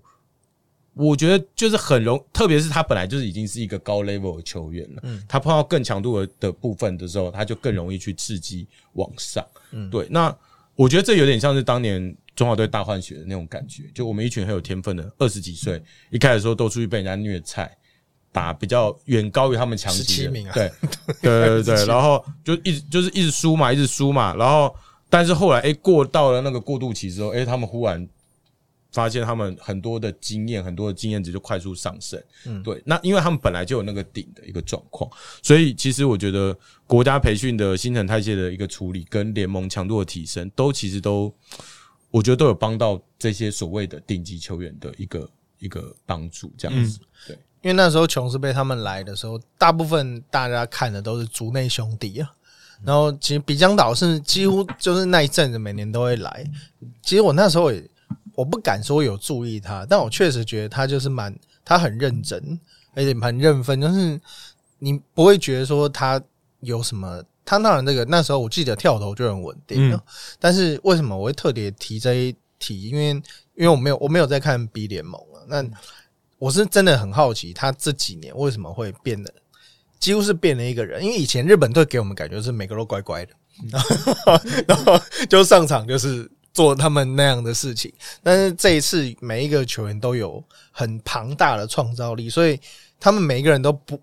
[0.93, 10.35] 我觉得就是很容，特别是他本来就是已经是一个高 level 的球员了，嗯，他碰到更强度的的部分的时候，他就更容易去刺激往上，嗯，对，那
[10.75, 17.75] 我觉得这有点像是当年中华队大换血的那种感觉，就我们一群很有天分的二十几岁，一开始的时候都出去被人家虐菜。
[18.31, 20.53] 打比较远高于他们强级的，名啊。
[20.55, 20.71] 对
[21.21, 24.75] 对对对，然后就一直就是一直输嘛，一直输嘛，然后
[25.07, 28.09] 但是后来哎、诶过到了那个过渡期之后，哎、他们忽然
[28.93, 32.23] 发现他们很多的经验，很多的经验值就快速上升。
[32.45, 35.09] 嗯，对，那因为他们本来就有那个顶的一个状况，
[35.41, 36.55] 所以其实我觉得
[36.87, 41.33] 国家培训的新陈代谢的一个处理跟联盟强度的提升，都其实都
[42.11, 46.99] 我觉得都有帮到这些所谓的顶级球员的一个一个帮助，这样子。
[47.27, 52.31] 对，因为那时候琼斯被他们来的时候，大部分大家看的都是族内兄弟啊，
[52.83, 56.45] 然后其实比江岛是几乎就是那一阵子每年都会来。
[57.01, 57.83] 其实我那时候也
[58.35, 61.33] 我不敢说有注意他，但我确实觉得他就是蛮
[61.63, 62.59] 他很认真，
[62.95, 64.19] 而且蛮认分，就是
[64.79, 66.21] 你不会觉得说他
[66.61, 67.23] 有什么。
[67.45, 70.01] 他当然这个那时候我记得跳投就很稳定了，
[70.39, 72.83] 但是为什么我会特别提这一题？
[72.83, 75.61] 因为因为我没有我没有在看 B 联盟了，那
[76.39, 79.29] 我是真的很好奇他这几年为什么会变得
[79.99, 81.03] 几乎是变了一个人。
[81.03, 83.33] 因为以前日本队给我们感觉是每个都乖乖的，
[84.65, 84.97] 然后
[85.29, 92.59] 就上场就是做他们那样的事情，但是这一次每一个球员都有很庞大的创造力，所以
[92.99, 93.99] 他们每一个人都不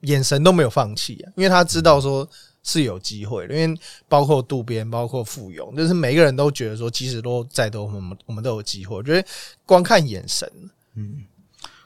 [0.00, 2.28] 眼神都没有放弃啊，因为他知道说。
[2.64, 8.94] 是有机会的，因为包括渡边，包括富勇，就是每个人都觉得说，即使都再多，我们我们都有机会。
[8.94, 9.28] 我觉得
[9.66, 10.48] 光看眼神，
[10.94, 11.24] 嗯，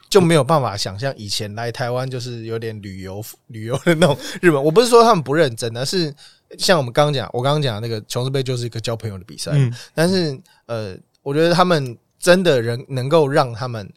[0.07, 4.63] 就没有办法想象以前来台湾就是有点旅游旅游的那种日本。
[4.63, 6.13] 我不是说他们不认真，而是
[6.57, 9.51] 像我们刚刚讲，我刚刚讲那个琼斯杯就是一个交朋友的比赛。
[9.93, 13.91] 但是呃，我觉得他们真的人能够让他们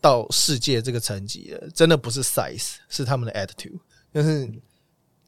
[0.00, 3.78] 到世界这个层级的，真的不是 size，是他们的 attitude，
[4.12, 4.50] 就是。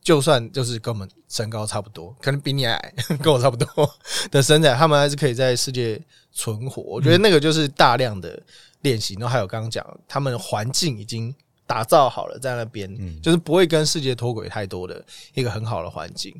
[0.01, 3.67] 就算就是跟我们身高差不多，可能比你矮， 跟我差不多
[4.31, 6.01] 的身材，他们还是可以在世界
[6.33, 6.81] 存活。
[6.83, 8.43] 我觉得那个就是大量的
[8.81, 11.35] 练习，然后还有刚刚讲，他们环境已经
[11.69, 12.91] 打造好了，在那边
[13.23, 15.05] 就是不会跟世界脱轨太多的
[15.35, 16.35] 一个很好的环境，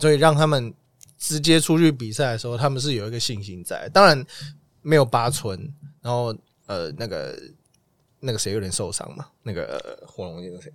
[0.00, 0.72] 所以让他们
[1.18, 3.86] 直接出去比赛的时候，他们是有一个信心在。
[3.90, 4.24] 当然
[4.80, 5.60] 没有八村，
[6.00, 6.34] 然后
[6.66, 7.38] 呃，那个
[8.18, 10.72] 那个谁有点受伤嘛，那个火龙那个谁。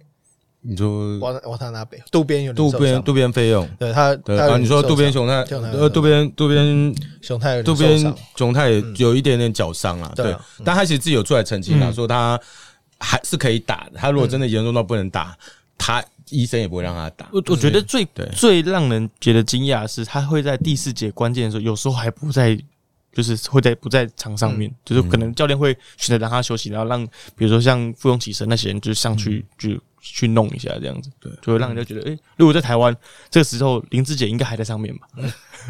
[0.60, 12.38] 你说瓦瓦塔纳贝渡边有渡边渡边费用，对他对啊，你说渡边雄太呃渡边渡边雄太渡边雄太有一点点脚伤啊，对，但他其实自己有出来澄清了，说他
[13.00, 13.94] 还是可以打的。
[13.96, 15.38] 他如果真的严重到不能打，
[15.78, 17.28] 他医生也不会让他打。
[17.32, 22.58] 我我觉得最最让人觉得惊讶的是，他会在第四节关键的时候，有时候还不在，
[23.14, 27.06] 就是会在不在场上面，就是可能教练会选择让他休息，然后让
[27.36, 29.72] 比如说像傅勇起身那些人就上去就。
[30.00, 32.96] 去弄一下，这样子，对，就会让人家觉得，哎，如果在台湾
[33.30, 35.08] 这个时候，林志杰应该还在上面吧？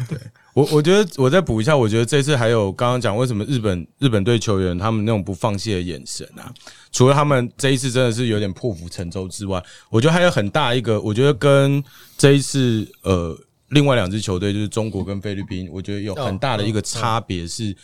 [0.08, 0.18] 对
[0.54, 6.52] 我，我觉得我再补一下，我觉得这次还有刚刚讲为什么日本日本队球员他们那种不放弃的眼神啊，
[6.90, 11.82] 除了他们这一次真的是有点破釜沉舟之外，我觉得还有很大一个，我觉得跟
[12.16, 13.38] 这一次呃
[13.68, 17.76] 另外两支球队就是中国跟菲律宾，我觉得有很大的一个差别是。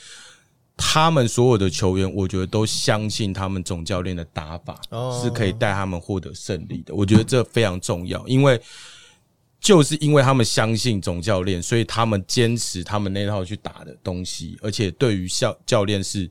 [0.76, 4.76] 他们所有的球员，我觉得都相信他们总教练的打法
[5.22, 6.92] 是可以带他们获得胜利的。
[6.92, 8.60] 我觉得这非常重要，因为
[9.64, 16.30] 就是因为他们相信总教练，所以他们坚持他们那套去打的东西，而且对于教教练是。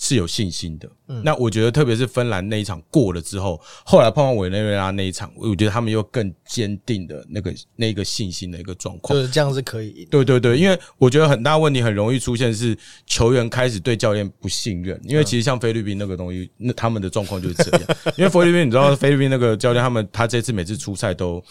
[0.00, 0.88] 是有信心的，
[1.24, 10.06] 那我觉得特别是芬兰那一场过了之后，后来碰到委内瑞拉那一场，我觉得他们又更坚定的那个那个信心的一个状况，就是这样是可以。
[10.08, 12.78] 对对对，因为我觉得很大问题很容易出现是
[13.08, 17.82] 球员开始对教练不信任，因为其实像菲律宾那个东西，那他们的状况就是这样。
[18.16, 21.42] 因为菲律宾你知道，菲律宾那个教练他们他这次每次出赛都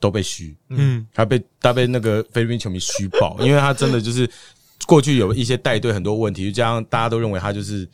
[0.00, 4.28] 都被虚，嗯，他被他被那个菲律宾球迷虚爆， 因为他真的就是。
[4.86, 7.86] 过去有一些带队很多问题，就这样大家都认为他就是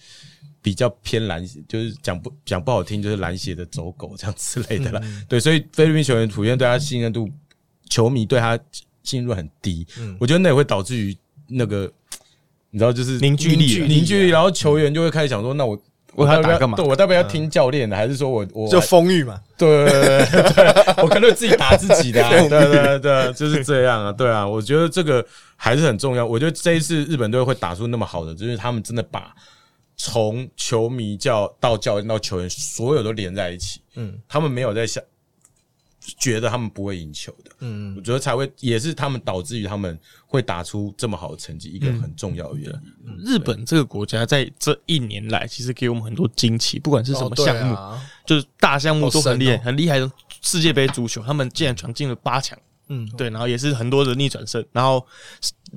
[0.63, 5.03] 比较偏蓝，就是讲不讲不好听，就是蓝血的走狗这样之类的了。
[5.29, 7.29] 对，所以菲律宾球员普遍对他信任度，
[7.89, 8.57] 球迷对他
[9.03, 9.85] 信任度很低。
[9.99, 11.17] 嗯，我觉得那也会导致于
[11.49, 11.91] 那个，
[12.71, 15.77] 你知道，就是凝聚力，凝聚力，然后球员就会开始想说，那我
[16.15, 16.77] 我要打干嘛？
[16.77, 19.41] 对我代表要听教练的，还是说我我就风雨嘛？
[19.57, 22.23] 对对对对，我可能自己打自己的。
[22.29, 24.13] 对对对，就是这样啊。
[24.13, 25.25] 对啊，我觉得这个。
[25.57, 26.27] 还是很重要。
[26.27, 29.33] 我觉得这一次日本队会打出那么好的，就是他们真的把
[29.97, 33.81] 从球迷教到教练到球员，所有都连在一起。
[33.95, 35.03] 嗯，他们没有在想
[36.19, 37.51] 觉得他们不会赢球的。
[37.61, 43.17] 嗯嗯，我觉得才会也是他们导致于他们会打出这么好的成绩一个很重要的原因。
[43.25, 47.77] 日本这个国家在这一年来，其实给我们很多惊奇，不管是什么项目，
[48.27, 50.11] 就是大项目都很厉害，很厉害的
[50.41, 52.59] 世界杯足球，他们竟然闯进了八强。
[52.89, 55.05] 嗯，对，然后也是很多的逆转胜，然后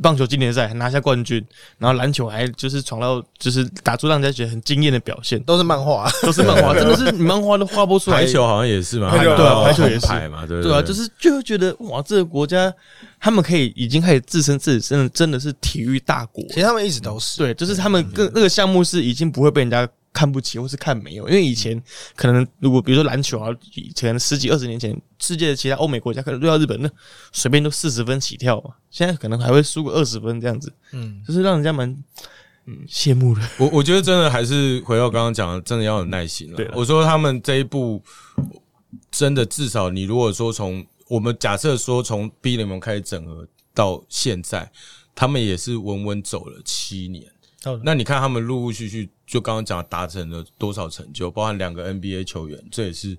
[0.02, 1.44] 棒球经典赛拿下冠军，
[1.78, 8.18] 然后篮球还就是闯到就是打出让人家觉得很惊艳的表现，都是漫画，都是漫画， 真的是你漫画都画不出来。
[8.18, 12.74] 排球好像也是嘛，对啊，排球也是嘛，对对啊，就是就会觉得哇，这个国家
[13.20, 16.44] 他们可以已经开始自称自己真的真的是体育大国。
[16.50, 19.88] 其实他们一直都是，对，就是他们更那个项目是已经不会被人家。
[20.18, 21.80] 看不起或是看没有，因为以前
[22.16, 26.90] 可能如果比如说篮球啊，以前十几二十年前，世界的其他欧美国家可能对到日本那
[27.32, 31.88] 随便都四十分起跳嘛，现在可能还会输个二十分这样子，嗯，就是让人家蛮
[32.66, 33.42] 嗯羡慕的。
[33.60, 36.72] 我我觉得真的还是回到刚刚讲的，真的要有耐心了。
[36.74, 38.02] 我说他们这一步
[39.12, 44.72] 真的至少你如果说从我们假设说从 B 联盟开始整合到现在，
[45.14, 47.24] 他们也是稳稳走了七年。
[47.68, 53.18] 哦那你看他们陆陆续续，就刚刚讲达成了多少成就，包含两个 NBA 球员，这也是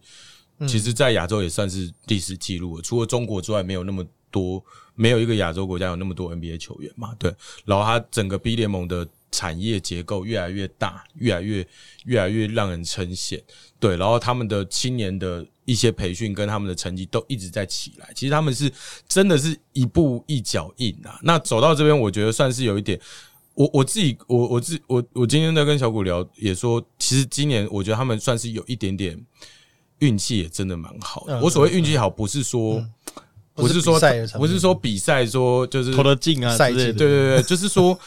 [0.66, 2.82] 其实，在亚洲也算是历史记录了。
[2.82, 4.64] 除了中国之外，没有那么多，
[4.96, 7.14] 没有一个亚洲国家有那么多 NBA 球员嘛？
[7.16, 7.32] 对。
[7.64, 11.64] 然后他整个 B 联盟的产业结构越来越大，越来越
[12.06, 13.40] 越来越让人称羡。
[13.78, 18.10] 对，然后他们的青年的一些培训跟他们的成绩都一直在起来。
[18.12, 18.68] 其实他们是
[19.06, 21.20] 真的是一步一脚印啊。
[21.22, 23.00] 那走到这边，我觉得算是有一点。
[23.58, 29.20] 我我自己，我我自我我今天在跟小谷聊，也说，其实今年我觉得他们算是有一点点
[29.98, 31.36] 运气，也真的蛮好的。
[31.36, 32.80] 嗯我所谓运气好，不是说
[33.54, 33.98] 不是说
[34.38, 36.70] 不是说比赛说就是投得进啊赛。
[36.70, 37.98] 对对对，就是说，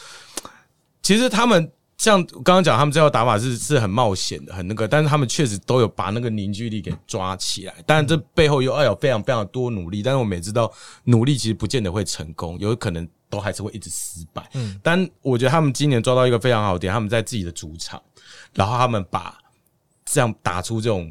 [1.02, 7.74] 其实他们像刚刚讲，他们这套打法是是很冒险的，很那个，但是他们确实都有把那个凝聚力给抓起来。
[7.84, 10.72] 当然，这背后又要有非常非常多努力，但是我们也知道，
[11.04, 14.46] 努力其实不见得会成功，有可能都还是会一直失败。
[14.52, 18.00] 嗯，但我觉得他们今年抓到一个非常好的点，他们在自己的主场，
[18.52, 19.38] 然后他们把
[20.04, 21.10] 这样打出这种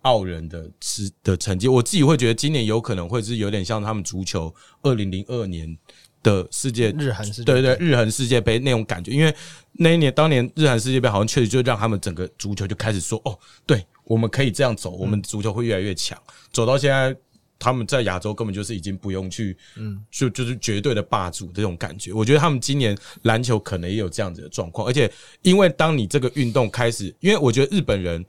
[0.00, 5.76] 傲人的吃的成绩，我自己会觉得今年有可能会是有点像他们足球二零零二年
[6.22, 9.34] 的世界日韩世界对对日韩世界杯那种感觉，因为
[9.72, 16.18] 那一年当年日韩世界杯好像确实就让他们整个足球就开始说哦，对，我们可以这样走，我们足球会越来越强，
[16.50, 17.14] 走到现在。
[17.60, 22.12] 他们在亚洲根本就是已经不用去，嗯，就就是绝对的霸主这种感觉。
[22.12, 25.08] 我觉得他们今年篮球可能也有这样子的状况，而且
[25.42, 28.24] 因为当你这个运动开始，因为我觉得日本人，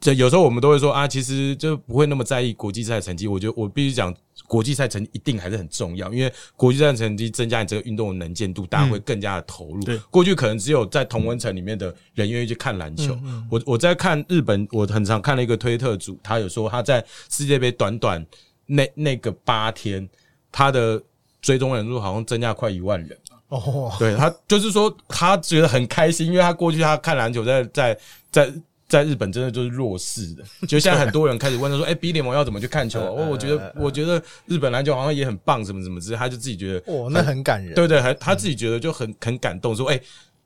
[0.00, 3.28] 这有时候我们都会说啊，其实就不会那么在意国际赛成绩。
[3.28, 4.14] 我觉得我必须讲，
[4.46, 9.82] 国际赛成绩一定还是很重要，因为国际赛成绩增加你这个运动的能见度，大家会更加的投入。
[9.82, 13.18] 对过去可能只有在同温层里面的人愿意去看篮球。
[13.50, 18.24] 我我在看日本，我很常看了一个推特组，他有说他在世界杯短短
[18.66, 20.08] 那那个八天，
[20.52, 21.00] 他的
[21.40, 23.16] 追踪人数好像增加快一万人。
[23.48, 27.98] 哦，对他就是说，他觉得很开心，因为他过去他看篮球在在
[28.30, 28.52] 在
[28.88, 37.74] 在日本真的就是弱势的，就现在很多人开始问他说：“哎、b 联盟要怎么去看球啊？”哦，我觉得我觉得日本篮球好像也很棒，什么什么之类，他就自己觉得哦，那很感人。
[37.74, 40.00] 对对，还他自己觉得就很很感动，说：“哎、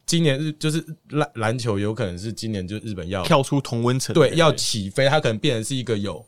[0.04, 6.22] 今年日就是篮篮球有可能是今年就日本要跳出同温层，对要起飞，他可能变成是一个有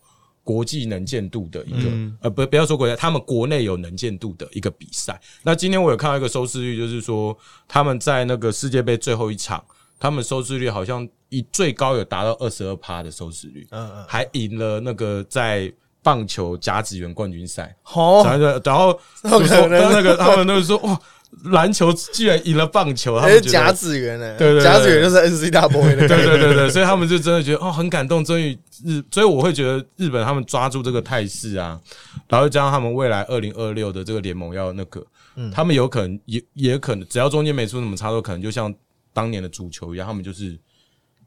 [0.45, 5.21] 国际能见度的一个，嗯呃，不不要说国家，他们国内有能见度的一个比赛。
[5.43, 7.37] 那今天我有看到一个收视率，就是说
[7.69, 9.65] 他们在那个世界杯最后一场，
[10.01, 17.75] 他们收视率好像以最高有达到二十二趴的收视率，嗯嗯，还赢了那个在棒球甲子园冠军赛。
[17.83, 19.01] 好，然后然后
[19.39, 21.01] 就说那个他们那个说哇，
[21.45, 24.37] 篮球居然赢了棒球，他们甲子园呢？
[24.39, 26.07] 对对对甲子园就是 NC 大 boy 的。
[26.09, 31.81] 对对对对，所以他们就真的觉得哦很感动，终于日，所以我会觉得日本他们抓住这个态势啊，
[32.29, 35.05] 然后加上他们未来二零二六的这个联盟要那个，
[35.53, 38.73] 他们有可能也也可能，只要中间没出什么差错，可能就像
[39.13, 40.57] 当年的足球一样，他们就是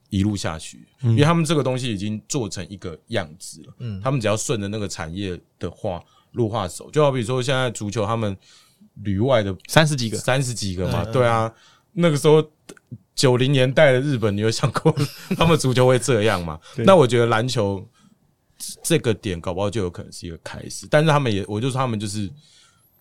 [0.10, 6.02] 一路下去，因为他们这个东西已经做成一个样子了，嗯，他们只要顺着那个产业的话
[6.34, 8.38] 路画手，就好比说现在足球他们
[9.04, 11.52] 旅外的三十几个，三十几个嘛，对啊，
[11.94, 12.44] 那个时候
[13.14, 14.96] 九零年代的日本，你有想过
[15.38, 16.60] 他们足球会这样吗？
[16.78, 17.88] 那我觉得篮球
[18.84, 22.30] 这个点搞不好就有可能是一个开始，但是他们也，我就说他们就是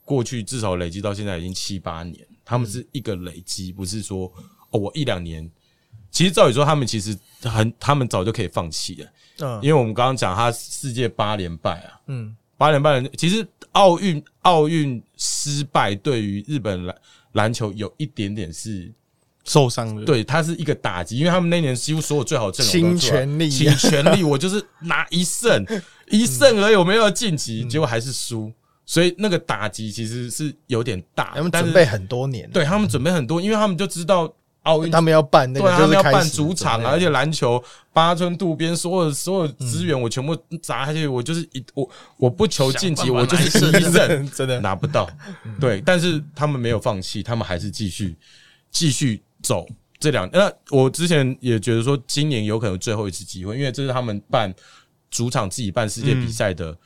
[0.04, 4.32] 过去至少累积到现在已经七八年，他们是一个累积，不是说
[4.70, 5.50] 哦我一两年。
[6.10, 9.10] 其实照理说，他们其实很，他们早就可以放弃了，
[9.40, 9.60] 嗯。
[9.60, 16.96] 因为我们刚刚讲他世界八连败啊，嗯，八点半的，其实奥运奥运失败对于日本篮
[17.32, 18.90] 篮球有一点点是，
[19.44, 25.62] 受伤了，，对，它是一个打击，因为他们那年几乎所有最好的阵容都出来倾全力倾全力，我就是拿一胜，
[26.08, 28.50] 一胜而已，我没有晋级，结果还是输，
[28.86, 34.32] 所以那个打击其实是有点大他，们准备很多年，对他们准备很多，因为他们就知道
[34.64, 37.62] 奥运他们要办那对啊，他个，就们要办主场啊，而且篮球
[37.92, 43.46] 八村渡边所有所有资源我全部砸下去，我就是一我我不求晋级，我就是
[43.78, 45.08] 一胜，真的 拿不到。
[45.60, 48.16] 对，但是他们没有放弃，他们还是继续
[48.70, 49.66] 继续走
[49.98, 50.28] 这两。
[50.32, 54.52] 那我之前也觉得说，今年有可能最后一次机会，因为这是他们办
[55.10, 56.76] 主场自己办世界比赛的。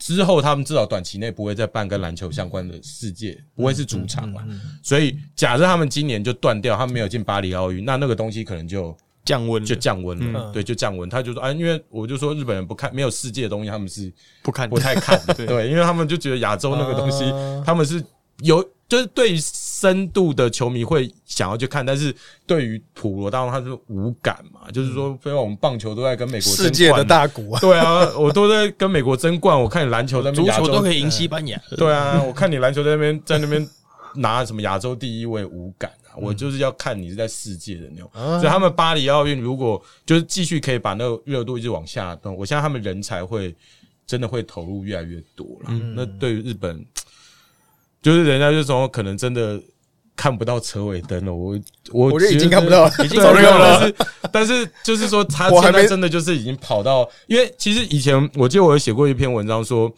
[0.00, 4.42] 之后，他们至少短期内不会再办跟篮球相关的世界，不会是主场嘛？
[4.82, 8.96] 所以，假设他们今年就断掉，他们没有进巴黎奥运，那那个东西可能就
[9.26, 10.52] 降温就降温了，嗯。
[10.52, 11.06] 对，就降温。
[11.08, 14.10] 他就说啊，因为我就说日本人不看没有世界的东西，他们是
[14.42, 14.68] 不看。
[14.68, 15.20] 不太看。
[15.26, 18.02] 的，对对，因为他们就觉得亚洲那个东西啊，他们是
[18.38, 22.14] 有就是对于深度的球迷会想要去看，但是
[22.44, 31.58] 对于普罗大众他是无感嘛，就是说，非要我们棒球都在跟美国争世界的冠大股啊，对啊，我都在跟美国争冠，我看你篮球在那边足球都可以赢西班牙。
[31.78, 33.66] 对啊，我看你篮球在那边在那边
[34.16, 38.10] 拿什么亚洲第一位无感啊，嗯我就是要看你是在世界的那种。
[38.12, 43.54] 啊所以他们巴黎奥运如果就是继续可以把那个热度一直往下动，我相信他们人才会
[44.04, 45.68] 真的会投入越来越多了。
[45.68, 46.84] 嗯那对于日本，
[48.02, 49.60] 就是人家就说可能真的。
[50.16, 51.58] 看不到车尾灯了，我
[51.92, 53.94] 我我已经看不到了已经早就看不到但是
[54.32, 59.90] 但是就是说，他我还没现在真的就是已经跑到，因为其实以前我记得我有写过一篇文章说，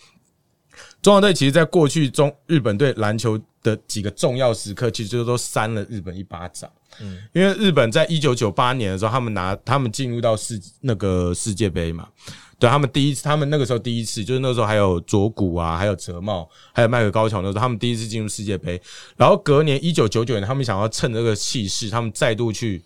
[1.01, 6.71] 中国队其实在过去中日本队篮球的几个重要时刻，其实都扇了日本一巴掌。
[7.01, 12.09] 嗯，因为日本在一九九八年的时候，他们拿他们进入到世那个世界杯嘛，
[12.59, 18.81] 对他们第一次，他们那个时候第一次，就是那时候还有佐古啊，还有泽茂，还有迈克高桥，那时候他们第一次进入世界杯。
[19.17, 22.83] 然后隔年一九九九年，他们想要趁这个气势，他们再度去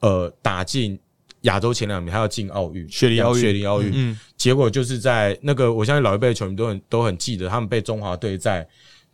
[0.00, 0.98] 呃打进
[1.42, 3.92] 亚洲前两名，还要进奥运，雪梨奥运雪梨奥运。
[3.94, 8.66] 嗯，结果就是在那个，我相信老一辈的球迷都很都很记得，他们被中华队在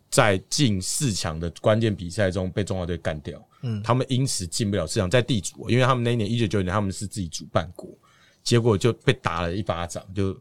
[0.09, 3.39] 在进四强的关键比赛中被中华队干掉。
[3.63, 7.89] 嗯，他们因此进不了市场，在地主，因为他们那一年一九九九年他们是自己主办国，
[8.43, 10.37] 结果就被打了一巴掌，就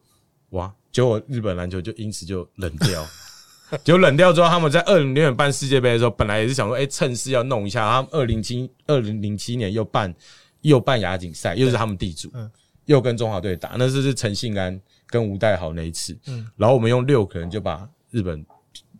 [0.51, 3.07] 哇，结果日本篮球就因此就冷掉。
[3.83, 7.89] 结果冷掉之后，他们在二零零年办世界杯的时候，本来也是想说，哎、趁势要弄一下。
[7.91, 10.15] 他们二零七二零零七年又办
[10.61, 12.31] 又办亚锦赛，又是他们地主，
[12.85, 16.15] 又跟中华队打，那是是陈信安跟吴代豪那一次。
[16.27, 18.45] 嗯然后我们用六个人就把日本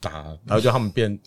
[0.01, 1.19] 打，然后就他们变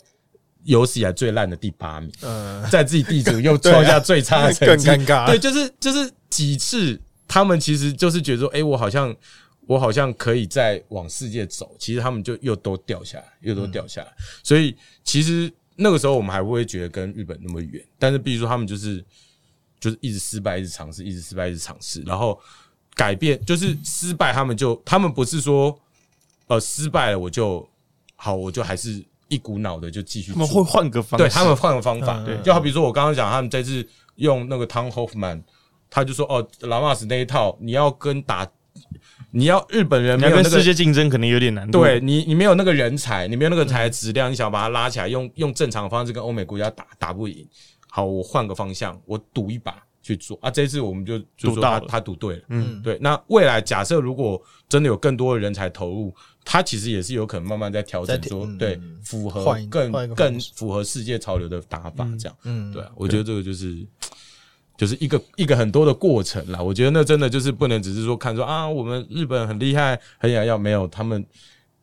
[0.65, 5.25] 有史以来最烂的第八名，嗯，在自己地主又创下最差的成绩， 更尴尬。
[5.27, 9.15] 对，就是就是几次，他们其实就是觉得说，哎、我好像
[9.67, 14.11] 我好像可以再往世界走，其实他们就又都掉下来，又都掉下来。
[14.43, 19.03] 所以其实那个时候我们还不会觉得跟日本那么远，但是必须说他们就是
[19.79, 22.39] 就是一直失败，一直尝试，一直失败，一直尝试，然后
[22.95, 25.77] 改变就是失败，他们就他们不是说
[26.47, 27.67] 呃失败了我就
[28.15, 35.41] 好，我就还是一股脑的就继续他们会换个方式，对他们换个方法，嗯就好比说我刚刚讲，他们这次用那个汤 Hoffman，
[35.89, 38.47] 他就说哦，拉马斯那一套你要跟打，
[39.31, 40.63] 你要日本人你要跟世没有那个。
[40.63, 41.79] 界竞争可能有点难度。
[41.81, 47.47] 对你，你没有那个人才，你没有那个才质量，你想把它拉起来，用用正常的方式跟欧美国家打，打不赢。
[47.89, 50.51] 好，我换个方向，我赌一把去做啊！
[50.51, 52.97] 这一次我们就就说他赌到了他赌对了，嗯，对。
[52.99, 56.13] 那未来假设如果真的有更多的人才投入，
[56.45, 62.37] 他其实也是有可能慢慢在调整在说，嗯对，符合更更符合世界潮流的打法，这样。
[62.43, 63.85] 嗯，对啊，我觉得这个就是
[64.77, 66.61] 就是一个一个很多的过程啦。
[66.61, 71.25] 我觉得那真的就是不能只是说看说啊，我们日本很厉害，很想要，没有他们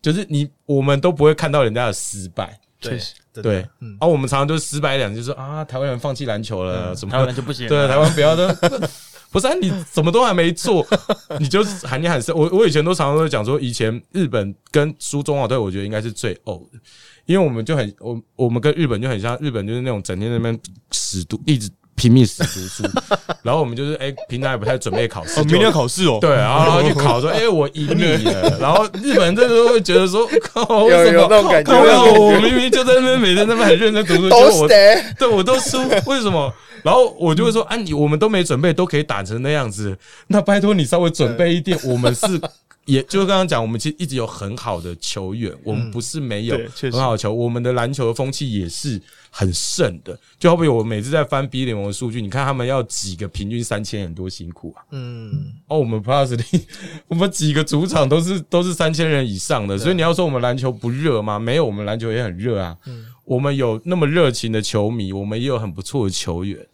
[0.01, 2.59] 就是你我们都不会看到人家的失败。
[2.81, 2.99] 对
[3.33, 7.69] 对，嗯，啊，我们常常都是失败两，就是说啊，台湾人放弃篮球了，什么台湾人就不行。
[7.69, 8.53] 对，台湾不要的，
[9.33, 10.87] 不是啊，你什么都还没做，
[11.41, 12.37] 你就是喊你喊声。
[12.37, 16.79] 我我以前都常常会讲说，以前日本跟苏中华队，我觉得应该是最呕的，
[17.25, 20.61] 因为我们就很我我们跟日本就很像，日本就是那种整天在那边
[20.91, 22.83] 死读，一直拼命死读书，
[23.43, 26.19] 然后我们就是哎、平常也不太准备考试，哦，明天要考试哦。
[26.21, 31.27] 对，然后然后去考说， 哎、我赢你了，然后日本人这时候会觉得说，靠，为有有什么？
[31.31, 36.53] 那种感觉，靠有那种我明明就在那边每天在那边很认真读书，结都果我是的， 对我都输，为什么？
[36.83, 39.97] 然后我就会说，啊，你我们都没准备，都可以打成那样子，
[40.27, 41.79] 那拜托你稍微准备一点。
[41.85, 42.41] 我们是，
[42.87, 49.01] 也就是刚刚讲，我们其实一直有很好的球员，我们不是没有很好的球，我们的篮球的风气也是
[49.35, 50.17] 很盛的。
[50.39, 54.85] 就好比我每次在翻 B 联盟的数据，你看他们要几个平均三千人多辛苦啊！
[54.91, 56.67] 嗯，哦，我们 Plus 里，
[57.09, 61.39] 我们几个主场都是都是三千人以上的，所以你要说我们篮球不热吗？
[61.39, 62.77] 没有，我们篮球也很热啊。
[62.87, 66.67] 嗯我们有那么热情的球迷，我们也有很不错的球员，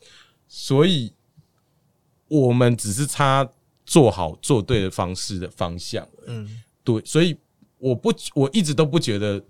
[0.49, 1.13] 所以
[2.27, 3.47] 我们只是差
[3.85, 6.09] 做好做对的方式的方向。
[6.27, 6.49] 嗯，
[6.83, 7.37] 对，所以
[7.77, 9.41] 我不我一直都不觉得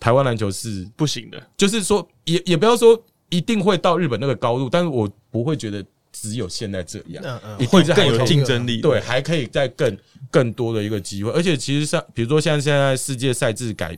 [0.00, 1.40] 台湾篮球是，不行的。
[1.56, 7.22] 就是说也也不要说一定会到日本那个高度，但是我不会觉得只有现在这样。
[7.68, 8.80] 会更有竞争力。
[8.80, 9.96] 对，，还可以再更
[10.30, 13.96] 更多的一个机会，而且其实像比如说像现在世界赛制改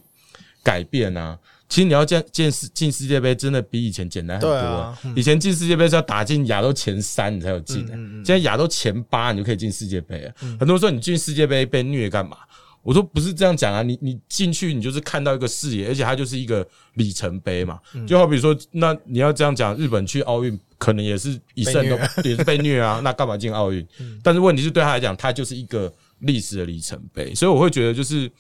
[0.63, 1.39] 改变啊，
[1.69, 10.35] 其实你要进进世进世界杯，真的比以前简单很多以前进世界杯是要打进亚洲前三你才有进现在亚洲前八你就可以进世界杯了。
[10.59, 12.37] 很多人说你进世界杯被虐干嘛？
[12.83, 17.79] 我说不是这样讲啊，你你进去你就是看到一个视野，而且它就是一个里程碑嘛。
[17.95, 21.97] 嗯就好比说，那你要这样讲，日本去奥运可能也是一胜都
[22.29, 23.87] 也是被虐啊， 那干嘛进奥运？
[24.23, 28.31] 但是问题是对他来讲，它就是一个历史的里程碑，所以我会觉得就是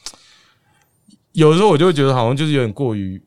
[1.32, 3.22] 有的时候我就会觉得好像就是有点过于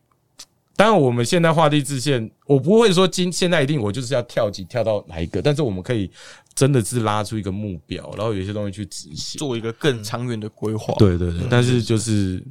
[0.75, 6.11] 当然我们现在画地自限，我不会说今现在一定我就是要跳级跳到哪一个，但是我们可以
[6.55, 9.37] 真的是拉出一个目标，然后有一些东西去执行。
[9.37, 10.93] 做一个更长远的规划。
[10.97, 12.41] 对对对，但是就是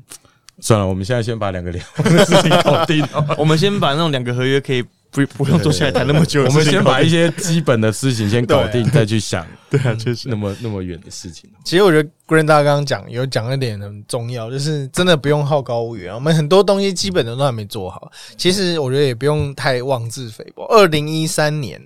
[0.60, 3.02] 算了，我们现在先把两个两的 事情搞定。
[3.39, 11.48] 我们先把那种两个合约可以不不用坐下来谈那么久我们先把一些基本的事情先搞定，再去想对啊，确实那么那么远的事情。
[11.64, 18.10] 其实我觉得 Green 大刚刚讲有讲一点很重要，就是真的不用好高骛远，我们很多东西基本的都还没做好。
[18.38, 20.64] 其实我觉得也不用太妄自菲薄。
[20.68, 21.78] 二零一三年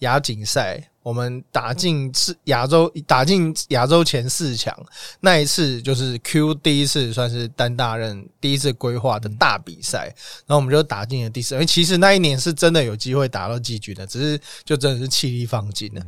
[0.00, 4.76] 亚锦赛，我们打进是亚洲打进亚洲前四强，
[5.20, 10.06] 那一次就是 Q 第一次算是担大任第一次规划的大比赛，
[10.46, 11.54] 然后我们就打进了第四。
[11.54, 16.02] 因为其实那一年是真的有机会打到季军的，只是就真的是气力放尽了。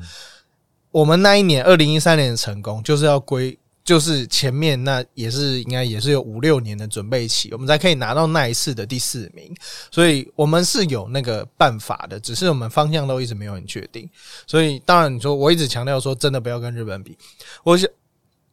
[0.91, 3.57] 我们那一年二零一三年的成功，就是要归，
[3.87, 9.55] 就是前面那也是应该也是有五六年的准备期，我们才可以拿到那一次的第四名。
[9.93, 14.11] 所以我们是有那个办法的，只是我们方向都一直没有很确定。
[14.45, 17.17] 所以当然你说我一直强调说，真的不要跟日本比。
[17.63, 17.89] 我想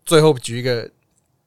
[0.06, 0.88] 最后举一个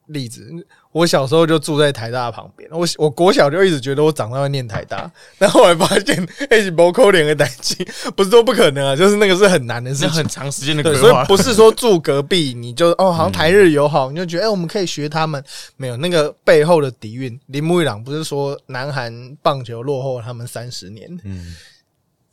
[0.07, 0.47] 例子，
[0.93, 11.27] 我小时候就住在台大旁边，我我国小就一直觉得我长大会念台大，但后来发现哎，是不扣脸的代际，不是说不可能啊，就是那个是很难的事情，是很长时间的对，所以。
[11.27, 15.43] 不是说住隔壁你就哦，好像台日友好，你就觉得哎、我们可以学他们。
[15.77, 17.39] 没有那个背后的底蕴。
[17.49, 19.13] 铃木一朗不是说南韩
[19.43, 21.55] 棒球落后他们三十年，嗯，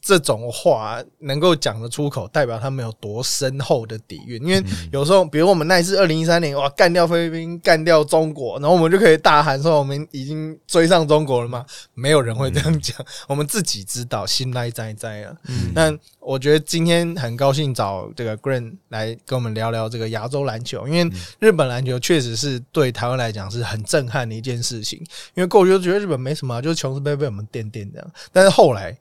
[0.06, 4.44] 这种话能够讲得出口，代表他们有多深厚的底蕴。
[4.44, 4.62] 因为
[4.92, 11.66] 有时候，比如我们那一次二零一三年，哇，干掉菲律宾，干掉中国，然后我们就可以大喊说我们已经追上中国了吗？
[11.94, 12.98] 没有人会这样讲，
[13.30, 15.34] 我们自己知道，心来在在啊。
[15.48, 21.10] 嗯那我觉得今天很高兴找这个 Green 来跟我们聊聊这个亚洲篮球，因为
[21.40, 25.00] 日本篮球确实是对台湾来讲是很震撼的一件事情。
[25.34, 28.98] 因为过去就觉得日本没什么啊、就是琼斯杯被我们垫垫这样，但是后来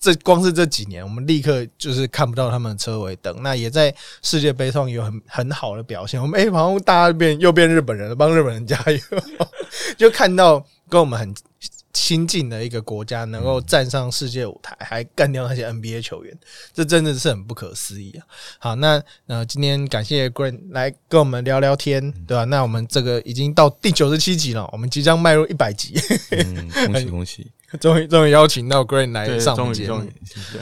[0.00, 3.42] 这光是这几年，我们立刻就是看不到他们的车尾灯。
[3.42, 6.20] 那也在世界杯上有很很好的表现。
[6.20, 8.98] 我们哎、好像大家变又变日本人了，帮日本人加油，
[9.98, 11.34] 就看到跟我们很
[11.92, 16.34] 亲近的一个国家能够站上世界舞台，还干掉那些 NBA 球员，
[16.72, 18.24] 这真的是很不可思议啊！
[18.58, 25.94] 好，那呃，今天感谢 Green 来跟我们聊聊天，对吧、那我们这个已经到第九十七集了，我们即将迈入一百集，
[26.30, 27.50] 嗯恭喜恭喜！
[27.80, 30.02] 终于终于邀请到 Green 来，上我们节目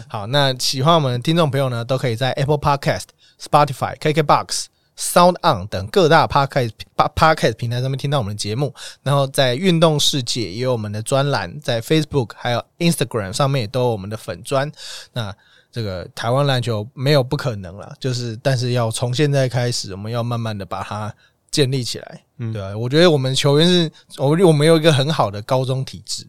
[0.08, 3.04] 好，那喜欢我们的听众朋友呢，都可以在 Apple Podcast、
[3.40, 4.66] Spotify、KKBox、
[4.98, 8.74] Sound On 等各大 Podcast Podcast 平台上面听到我们的节目。
[9.02, 14.70] 然后在运动世界也有我们的专栏，在 Facebook 还有 Instagram 上面也都有我们的粉砖。
[15.12, 15.34] 那
[15.70, 21.14] 这个台湾篮球没有不可能了，就是但是要从现在开始，我们要慢慢的把它
[21.50, 26.26] 建立起来，嗯对吧、我觉得我们球员是，我们我们有一个很好的高中体制，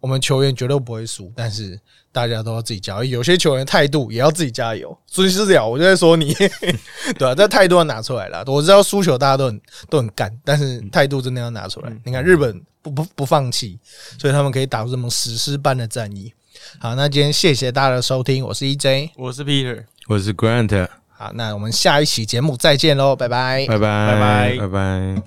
[0.00, 1.78] 我们球员绝对不会输，但是
[2.12, 3.04] 大家都要自己加油。
[3.04, 4.96] 有些球员态度也要自己加油。
[5.06, 6.32] 孙思了，我就在说你，
[7.18, 8.44] 对啊，这态度要拿出来了。
[8.46, 9.60] 我知道输球大家都很
[9.90, 11.92] 都很干，但是态度真的要拿出来。
[12.04, 13.78] 你看日本不不不放弃，
[14.18, 16.32] 所以他们可以打出这么史诗般的战役。
[16.78, 19.10] 好，那今天谢谢大家的收听，我是 EJ。
[19.16, 23.66] 我是 Peter，我是 Grant，好，那我们下一期节目再见喽，拜拜。
[23.66, 25.22] 拜拜拜拜拜拜。